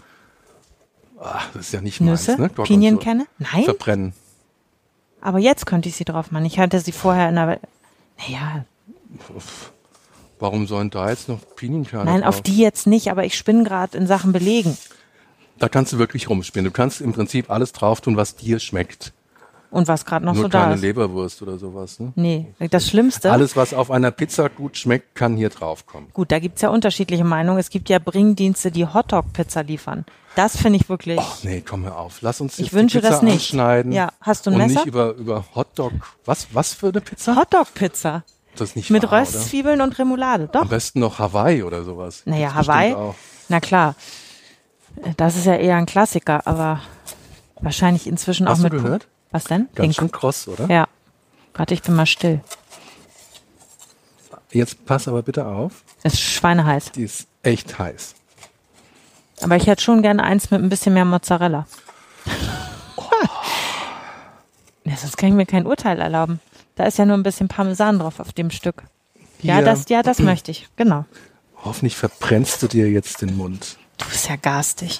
Ach, 1.19 1.49
das 1.53 1.67
ist 1.67 1.73
ja 1.73 1.81
nicht 1.81 2.01
Nüsse, 2.01 2.37
meins, 2.37 2.57
ne? 2.57 2.63
Pinienkerne. 2.63 3.27
Nein, 3.37 3.63
Verbrennen. 3.65 4.13
Aber 5.21 5.39
jetzt 5.39 5.65
könnte 5.65 5.89
ich 5.89 5.95
sie 5.95 6.05
drauf 6.05 6.31
machen. 6.31 6.45
Ich 6.45 6.59
hatte 6.59 6.79
sie 6.79 6.91
vorher 6.91 7.29
in 7.29 7.35
der... 7.35 7.59
Naja, 8.17 8.65
Warum 10.39 10.65
sollen 10.65 10.89
da 10.89 11.09
jetzt 11.09 11.29
noch 11.29 11.39
Pinienkerne 11.55 12.05
nein, 12.05 12.21
drauf? 12.21 12.37
auf 12.37 12.41
die 12.41 12.57
jetzt 12.57 12.87
nicht, 12.87 13.11
aber 13.11 13.25
ich 13.25 13.37
spinne 13.37 13.63
gerade 13.63 13.95
in 13.97 14.07
Sachen 14.07 14.31
Belegen. 14.31 14.75
Da 15.59 15.69
kannst 15.69 15.93
du 15.93 15.99
wirklich 15.99 16.29
rumspinnen. 16.29 16.71
Du 16.71 16.75
kannst 16.75 17.01
im 17.01 17.13
Prinzip 17.13 17.51
alles 17.51 17.73
drauf 17.73 18.01
tun, 18.01 18.17
was 18.17 18.35
dir 18.35 18.59
schmeckt. 18.59 19.13
Und 19.71 19.87
was 19.87 20.05
gerade 20.05 20.25
noch 20.25 20.33
Nur 20.33 20.43
so 20.43 20.47
da 20.49 20.63
keine 20.63 20.75
ist. 20.75 20.81
Leberwurst 20.81 21.41
oder 21.41 21.57
sowas. 21.57 21.99
Ne? 22.01 22.11
Nee, 22.15 22.47
das 22.69 22.87
Schlimmste... 22.89 23.31
Alles, 23.31 23.55
was 23.55 23.73
auf 23.73 23.89
einer 23.89 24.11
Pizza 24.11 24.49
gut 24.49 24.77
schmeckt, 24.77 25.15
kann 25.15 25.37
hier 25.37 25.49
draufkommen. 25.49 26.09
Gut, 26.11 26.29
da 26.31 26.39
gibt's 26.39 26.61
ja 26.61 26.69
unterschiedliche 26.69 27.23
Meinungen. 27.23 27.57
Es 27.57 27.69
gibt 27.69 27.87
ja 27.87 27.97
Bringdienste, 27.97 28.69
die 28.69 28.85
Hotdog-Pizza 28.85 29.61
liefern. 29.63 30.05
Das 30.35 30.57
finde 30.57 30.77
ich 30.77 30.89
wirklich... 30.89 31.19
Ach 31.21 31.37
nee, 31.43 31.63
komm 31.67 31.85
hör 31.85 31.97
auf. 31.97 32.21
Lass 32.21 32.41
uns 32.41 32.59
Ich 32.59 32.65
jetzt 32.67 32.73
wünsche 32.73 32.97
die 32.99 33.01
Pizza 33.01 33.13
das 33.13 33.21
nicht. 33.23 33.33
anschneiden. 33.35 33.93
Ja, 33.93 34.11
hast 34.19 34.45
du 34.45 34.49
ein 34.49 34.55
und 34.55 34.59
Messer? 34.59 34.79
nicht 34.81 34.85
über, 34.87 35.13
über 35.13 35.45
Hotdog. 35.55 35.93
Was, 36.25 36.47
was 36.53 36.73
für 36.73 36.89
eine 36.89 36.99
Pizza? 36.99 37.37
Hotdog-Pizza. 37.37 38.23
das 38.57 38.69
ist 38.71 38.75
nicht 38.75 38.89
Mit 38.89 39.03
wahr, 39.03 39.09
oder? 39.13 39.21
Röstzwiebeln 39.21 39.79
und 39.79 39.97
Remoulade. 39.97 40.49
Doch. 40.51 40.63
Am 40.63 40.67
besten 40.69 40.99
noch 40.99 41.17
Hawaii 41.17 41.63
oder 41.63 41.83
sowas. 41.85 42.23
Naja, 42.25 42.49
Gibt's 42.49 42.67
Hawaii. 42.67 42.95
Na 43.47 43.61
klar. 43.61 43.95
Das 45.15 45.37
ist 45.37 45.45
ja 45.45 45.55
eher 45.55 45.77
ein 45.77 45.85
Klassiker, 45.85 46.45
aber 46.45 46.81
wahrscheinlich 47.61 48.05
inzwischen 48.05 48.49
Hast 48.49 48.59
auch 48.65 48.69
du 48.69 48.75
mit. 48.75 48.83
gehört? 48.83 49.07
Was 49.31 49.45
denn? 49.45 49.69
Ganz 49.75 49.75
Pink. 49.75 49.95
schön 49.95 50.11
kross, 50.11 50.47
oder? 50.47 50.67
Ja. 50.67 50.87
Warte, 51.53 51.73
ich 51.73 51.81
bin 51.81 51.95
mal 51.95 52.05
still. 52.05 52.41
Jetzt 54.51 54.85
pass 54.85 55.07
aber 55.07 55.23
bitte 55.23 55.45
auf. 55.45 55.83
Es 56.03 56.13
ist 56.13 56.21
schweineheiß. 56.21 56.91
Die 56.91 57.03
ist 57.03 57.27
echt 57.41 57.79
heiß. 57.79 58.15
Aber 59.41 59.55
ich 59.55 59.67
hätte 59.67 59.81
schon 59.81 60.01
gerne 60.01 60.23
eins 60.23 60.51
mit 60.51 60.61
ein 60.61 60.69
bisschen 60.69 60.93
mehr 60.93 61.05
Mozzarella. 61.05 61.65
ja, 64.83 64.97
sonst 64.97 65.17
kann 65.17 65.29
ich 65.29 65.35
mir 65.35 65.45
kein 65.45 65.65
Urteil 65.65 65.99
erlauben. 65.99 66.39
Da 66.75 66.85
ist 66.85 66.97
ja 66.97 67.05
nur 67.05 67.17
ein 67.17 67.23
bisschen 67.23 67.47
Parmesan 67.47 67.99
drauf 67.99 68.19
auf 68.19 68.33
dem 68.33 68.51
Stück. 68.51 68.83
Ja, 69.41 69.55
Hier. 69.55 69.65
das, 69.65 69.85
ja, 69.89 70.03
das 70.03 70.19
möchte 70.19 70.51
ich. 70.51 70.67
Genau. 70.75 71.05
Hoffentlich 71.63 71.95
verbrennst 71.95 72.61
du 72.61 72.67
dir 72.67 72.89
jetzt 72.89 73.21
den 73.21 73.37
Mund. 73.37 73.77
Du 73.97 74.05
bist 74.05 74.27
ja 74.27 74.35
garstig. 74.35 74.99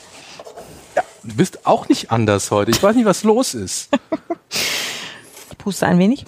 Du 1.24 1.36
bist 1.36 1.66
auch 1.68 1.88
nicht 1.88 2.12
anders 2.12 2.52
heute. 2.52 2.72
Ich 2.72 2.82
weiß 2.82 2.96
nicht, 2.96 3.06
was 3.06 3.24
los 3.24 3.54
ist. 3.54 3.90
Ich 5.52 5.58
puste 5.64 5.86
ein 5.86 6.00
wenig. 6.00 6.26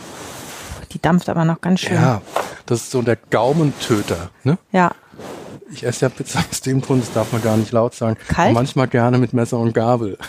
Die 0.91 1.01
dampft 1.01 1.27
aber 1.27 1.43
noch 1.43 1.59
ganz 1.59 1.79
schön. 1.79 1.95
Ja, 1.95 2.21
das 2.67 2.81
ist 2.81 2.91
so 2.91 3.01
der 3.01 3.15
Gaumentöter. 3.15 4.29
Ne? 4.43 4.59
ja. 4.71 4.91
Ich 5.71 5.83
esse 5.83 6.05
ja 6.05 6.09
Pizza 6.09 6.43
aus 6.47 6.61
dem 6.61 6.81
Grund, 6.81 7.01
das 7.01 7.11
darf 7.13 7.31
man 7.31 7.41
gar 7.41 7.57
nicht 7.57 7.71
laut 7.71 7.95
sagen. 7.95 8.15
Kalt? 8.27 8.49
Und 8.49 8.53
manchmal 8.53 8.87
gerne 8.87 9.17
mit 9.17 9.33
Messer 9.33 9.57
und 9.57 9.73
Gabel. 9.73 10.19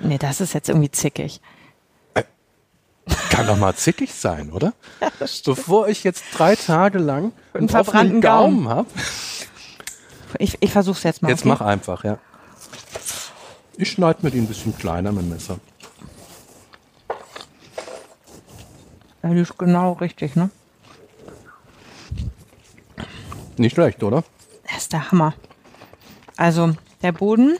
Nee, 0.00 0.16
das 0.16 0.40
ist 0.40 0.54
jetzt 0.54 0.70
irgendwie 0.70 0.90
zickig. 0.90 1.42
Kann 3.28 3.46
doch 3.46 3.58
mal 3.58 3.74
zickig 3.74 4.14
sein, 4.14 4.50
oder? 4.50 4.72
Bevor 5.44 5.88
ich 5.88 6.04
jetzt 6.04 6.24
drei 6.32 6.56
Tage 6.56 6.98
lang 6.98 7.32
einen, 7.52 7.68
verbrannten 7.68 7.98
offenen 7.98 8.20
Gaumen 8.20 8.68
habe. 8.68 8.88
Ich, 10.38 10.56
ich 10.60 10.72
versuch's 10.72 11.02
jetzt 11.02 11.20
mal. 11.20 11.28
Jetzt 11.28 11.40
okay? 11.40 11.48
mach 11.48 11.60
einfach, 11.60 12.04
ja. 12.04 12.18
Ich 13.82 13.90
schneide 13.90 14.20
mir 14.22 14.30
die 14.30 14.38
ein 14.38 14.46
bisschen 14.46 14.78
kleiner 14.78 15.10
mit 15.10 15.22
dem 15.22 15.30
Messer. 15.30 15.58
Ja, 19.24 19.30
die 19.30 19.40
ist 19.40 19.58
genau 19.58 19.94
richtig, 19.94 20.36
ne? 20.36 20.50
Nicht 23.56 23.74
schlecht, 23.74 24.04
oder? 24.04 24.22
Das 24.68 24.82
ist 24.82 24.92
der 24.92 25.10
Hammer. 25.10 25.34
Also, 26.36 26.76
der 27.02 27.10
Boden 27.10 27.56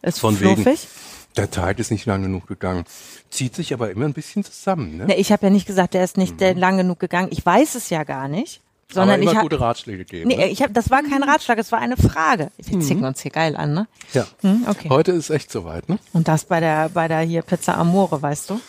ist 0.00 0.20
Von 0.20 0.40
wegen. 0.40 0.54
fluffig. 0.54 0.88
Der 1.36 1.50
Teig 1.50 1.80
ist 1.80 1.90
nicht 1.90 2.06
lang 2.06 2.22
genug 2.22 2.46
gegangen. 2.46 2.84
Zieht 3.28 3.54
sich 3.54 3.74
aber 3.74 3.90
immer 3.90 4.06
ein 4.06 4.14
bisschen 4.14 4.42
zusammen, 4.42 4.96
ne? 4.96 5.04
Ne, 5.04 5.16
ich 5.16 5.32
habe 5.32 5.44
ja 5.44 5.50
nicht 5.50 5.66
gesagt, 5.66 5.92
der 5.92 6.02
ist 6.02 6.16
nicht 6.16 6.40
äh, 6.40 6.54
lang 6.54 6.78
genug 6.78 6.98
gegangen. 6.98 7.28
Ich 7.30 7.44
weiß 7.44 7.74
es 7.74 7.90
ja 7.90 8.04
gar 8.04 8.28
nicht. 8.28 8.62
Sondern 8.92 9.20
aber 9.20 9.30
immer 9.30 9.32
ich 9.32 9.40
gute. 9.40 9.60
Ratschläge 9.60 10.04
geben. 10.04 10.28
Nee, 10.28 10.36
ne? 10.36 10.48
ich 10.48 10.62
hab, 10.62 10.72
das 10.72 10.90
war 10.90 11.02
kein 11.02 11.22
Ratschlag, 11.22 11.58
es 11.58 11.72
war 11.72 11.80
eine 11.80 11.96
Frage. 11.96 12.50
Wir 12.56 12.80
zicken 12.80 13.04
uns 13.04 13.20
hier 13.20 13.32
geil 13.32 13.56
an, 13.56 13.74
ne? 13.74 13.88
ja. 14.12 14.26
Hm, 14.42 14.64
okay. 14.68 14.88
Heute 14.90 15.12
ist 15.12 15.30
echt 15.30 15.50
soweit, 15.50 15.88
ne? 15.88 15.98
Und 16.12 16.28
das 16.28 16.44
bei 16.44 16.60
der, 16.60 16.88
bei 16.90 17.08
der 17.08 17.20
hier 17.20 17.42
Pizza 17.42 17.76
Amore, 17.76 18.22
weißt 18.22 18.50
du? 18.50 18.60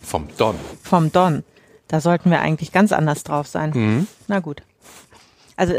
Vom 0.00 0.28
Don. 0.36 0.56
Vom 0.82 1.12
Don. 1.12 1.44
Da 1.86 2.00
sollten 2.00 2.30
wir 2.30 2.40
eigentlich 2.40 2.72
ganz 2.72 2.92
anders 2.92 3.22
drauf 3.24 3.46
sein. 3.46 4.06
Na 4.28 4.40
gut. 4.40 4.62
Also, 5.56 5.74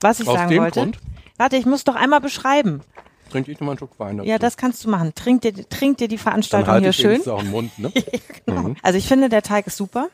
was 0.00 0.20
ich 0.20 0.28
Aus 0.28 0.34
sagen 0.34 0.50
dem 0.50 0.62
wollte. 0.62 0.80
Grund? 0.80 0.98
Warte, 1.36 1.56
ich 1.56 1.66
muss 1.66 1.84
doch 1.84 1.94
einmal 1.94 2.20
beschreiben. 2.20 2.82
Trinke 3.30 3.52
ich 3.52 3.60
nochmal 3.60 3.72
einen 3.72 3.78
Schluck 3.78 3.98
Wein 3.98 4.16
dazu. 4.18 4.28
Ja, 4.28 4.38
das 4.38 4.56
kannst 4.56 4.84
du 4.84 4.90
machen. 4.90 5.14
Trink 5.14 5.42
dir, 5.42 5.52
trink 5.68 5.98
dir 5.98 6.08
die 6.08 6.16
Dann 6.16 6.22
Veranstaltung 6.24 6.68
halte 6.72 6.90
hier 6.90 6.90
ich 6.90 7.22
schön. 7.22 7.32
auch 7.32 7.40
den 7.40 7.50
Mund, 7.50 7.78
ne? 7.78 7.92
Genau. 8.46 8.74
Also 8.82 8.98
ich 8.98 9.06
finde, 9.06 9.28
der 9.28 9.42
Teig 9.42 9.66
ist 9.66 9.76
super. 9.76 10.08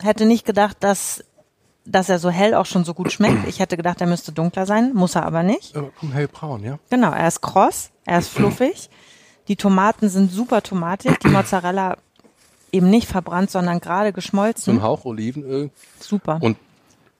Hätte 0.00 0.26
nicht 0.26 0.44
gedacht, 0.44 0.78
dass 0.80 1.24
dass 1.84 2.08
er 2.08 2.18
so 2.18 2.30
hell 2.30 2.54
auch 2.54 2.66
schon 2.66 2.84
so 2.84 2.94
gut 2.94 3.12
schmeckt. 3.12 3.46
Ich 3.48 3.60
hätte 3.60 3.76
gedacht, 3.76 4.00
er 4.00 4.06
müsste 4.06 4.32
dunkler 4.32 4.66
sein, 4.66 4.92
muss 4.94 5.14
er 5.14 5.26
aber 5.26 5.42
nicht. 5.42 5.74
Äh, 5.76 5.82
komm, 5.98 6.12
hellbraun, 6.12 6.62
ja? 6.64 6.78
Genau, 6.90 7.10
er 7.10 7.28
ist 7.28 7.40
kross, 7.40 7.90
er 8.04 8.18
ist 8.18 8.28
fluffig. 8.28 8.88
Die 9.48 9.56
Tomaten 9.56 10.08
sind 10.08 10.30
super 10.30 10.62
tomatig, 10.62 11.18
die 11.18 11.28
Mozzarella 11.28 11.96
eben 12.70 12.88
nicht 12.88 13.08
verbrannt, 13.08 13.50
sondern 13.50 13.80
gerade 13.80 14.08
So 14.08 14.12
ein 14.12 14.14
geschmolzen. 14.14 14.82
Hauch 14.82 15.04
Olivenöl. 15.04 15.70
Super. 16.00 16.38
Und 16.40 16.56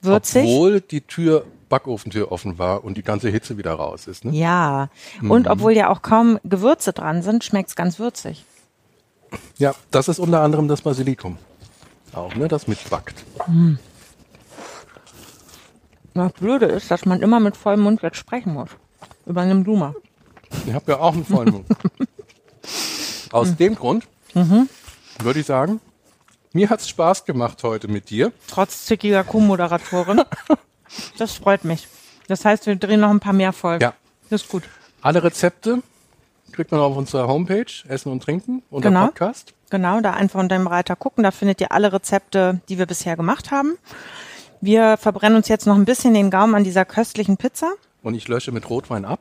Würzig. 0.01 0.45
obwohl 0.45 0.81
die 0.81 1.01
Tür, 1.03 1.45
Backofentür 1.69 2.31
offen 2.31 2.59
war 2.59 2.85
und 2.85 2.97
die 2.97 3.03
ganze 3.03 3.31
Hitze 3.31 3.57
wieder 3.59 3.73
raus 3.73 4.07
ist, 4.07 4.25
ne? 4.25 4.33
Ja. 4.33 4.89
Und 5.27 5.49
obwohl 5.49 5.73
ja 5.73 5.89
auch 5.91 6.03
kaum 6.03 6.39
Gewürze 6.45 6.93
dran 6.93 7.23
sind, 7.23 7.45
schmeckt's 7.45 7.77
ganz 7.77 7.99
würzig. 7.99 8.45
Ja, 9.57 9.75
das 9.91 10.09
ist 10.09 10.19
unter 10.19 10.41
anderem 10.43 10.69
das 10.69 10.83
Basilikum. 10.83 11.39
Auch, 12.13 12.35
ne? 12.35 12.49
Das 12.49 12.69
mitbackt. 12.69 13.25
Das 16.15 16.33
Blöde 16.33 16.67
ist, 16.67 16.91
dass 16.91 17.05
man 17.05 17.23
immer 17.23 17.41
mit 17.41 17.57
vollem 17.57 17.81
Mund 17.81 18.03
jetzt 18.03 18.17
sprechen 18.19 18.53
muss. 18.55 18.71
Übernimm 19.27 19.65
du 19.65 19.77
mal. 19.77 19.95
Ich 20.67 20.73
habe 20.75 20.93
ja 20.93 20.99
auch 20.99 21.15
einen 21.15 21.25
vollen 21.25 21.51
Mund. 21.53 21.67
Aus 23.33 23.57
dem 23.57 23.75
Grund 23.75 24.07
würde 24.35 25.41
ich 25.41 25.47
sagen, 25.47 25.81
mir 26.53 26.69
hat's 26.69 26.89
Spaß 26.89 27.25
gemacht 27.25 27.63
heute 27.63 27.89
mit 27.89 28.11
dir. 28.11 28.33
Trotz 28.49 28.85
zickiger 28.87 29.25
Co-Moderatorin. 29.25 30.23
Das 31.17 31.33
freut 31.33 31.65
mich. 31.65 31.89
Das 32.29 32.45
heißt, 32.45 32.67
wir 32.67 32.77
drehen 32.77 33.01
noch 33.01 33.09
ein 33.09 33.19
paar 33.21 33.33
mehr 33.33 33.55
Folgen. 33.55 33.83
Ja. 33.83 33.95
Das 34.29 34.43
ist 34.43 34.51
gut. 34.51 34.65
Alle 35.01 35.25
Rezepte 35.25 35.83
kriegt 36.53 36.71
man 36.71 36.81
auf 36.83 36.95
unserer 36.99 37.29
Homepage 37.29 37.65
Essen 37.89 38.13
und 38.13 38.23
Trinken 38.23 38.63
unter 38.69 38.91
Genau. 38.91 39.07
Podcast. 39.07 39.55
Genau, 39.71 40.03
da 40.03 40.13
einfach 40.13 40.39
unter 40.39 40.55
dem 40.55 40.67
Reiter 40.67 40.95
gucken. 40.95 41.25
Da 41.25 41.31
findet 41.31 41.63
ihr 41.63 41.73
alle 41.73 41.95
Rezepte, 41.95 42.61
die 42.69 42.77
wir 42.77 42.85
bisher 42.85 43.17
gemacht 43.17 43.51
haben. 43.51 43.79
Wir 44.63 44.97
verbrennen 44.97 45.37
uns 45.37 45.49
jetzt 45.49 45.67
noch 45.67 45.75
ein 45.75 45.85
bisschen 45.85 46.15
den 46.15 46.31
Gaumen 46.31 46.55
an 46.55 46.63
dieser 46.63 46.85
köstlichen 46.85 47.37
Pizza. 47.37 47.73
Und 48.05 48.15
ich 48.15 48.29
lösche 48.29 48.53
mit 48.53 48.71
Rotwein 48.71 49.05
ab. 49.05 49.19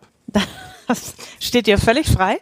Das 0.87 1.13
steht 1.39 1.67
dir 1.67 1.77
völlig 1.77 2.07
frei. 2.09 2.39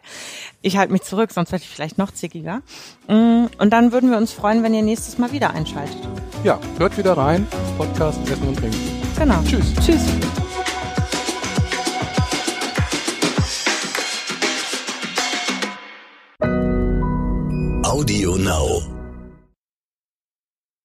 Ich 0.61 0.75
halte 0.75 0.91
mich 0.91 1.03
zurück, 1.03 1.31
sonst 1.31 1.51
werde 1.51 1.63
ich 1.63 1.69
vielleicht 1.69 1.97
noch 1.97 2.11
zickiger. 2.11 2.61
Mm, 3.07 3.45
Und 3.59 3.69
dann 3.71 3.91
würden 3.91 4.09
wir 4.09 4.17
uns 4.17 4.33
freuen, 4.33 4.63
wenn 4.63 4.73
ihr 4.73 4.81
nächstes 4.81 5.17
Mal 5.17 5.31
wieder 5.31 5.51
einschaltet. 5.51 5.97
Ja, 6.43 6.59
hört 6.77 6.97
wieder 6.97 7.15
rein. 7.15 7.47
Podcast 7.77 8.19
Essen 8.29 8.47
und 8.47 8.57
Trinken. 8.57 8.79
Genau. 9.17 9.41
Tschüss. 9.43 9.73
Tschüss. 9.85 10.01
Audio 17.83 18.35
Now. 18.37 18.98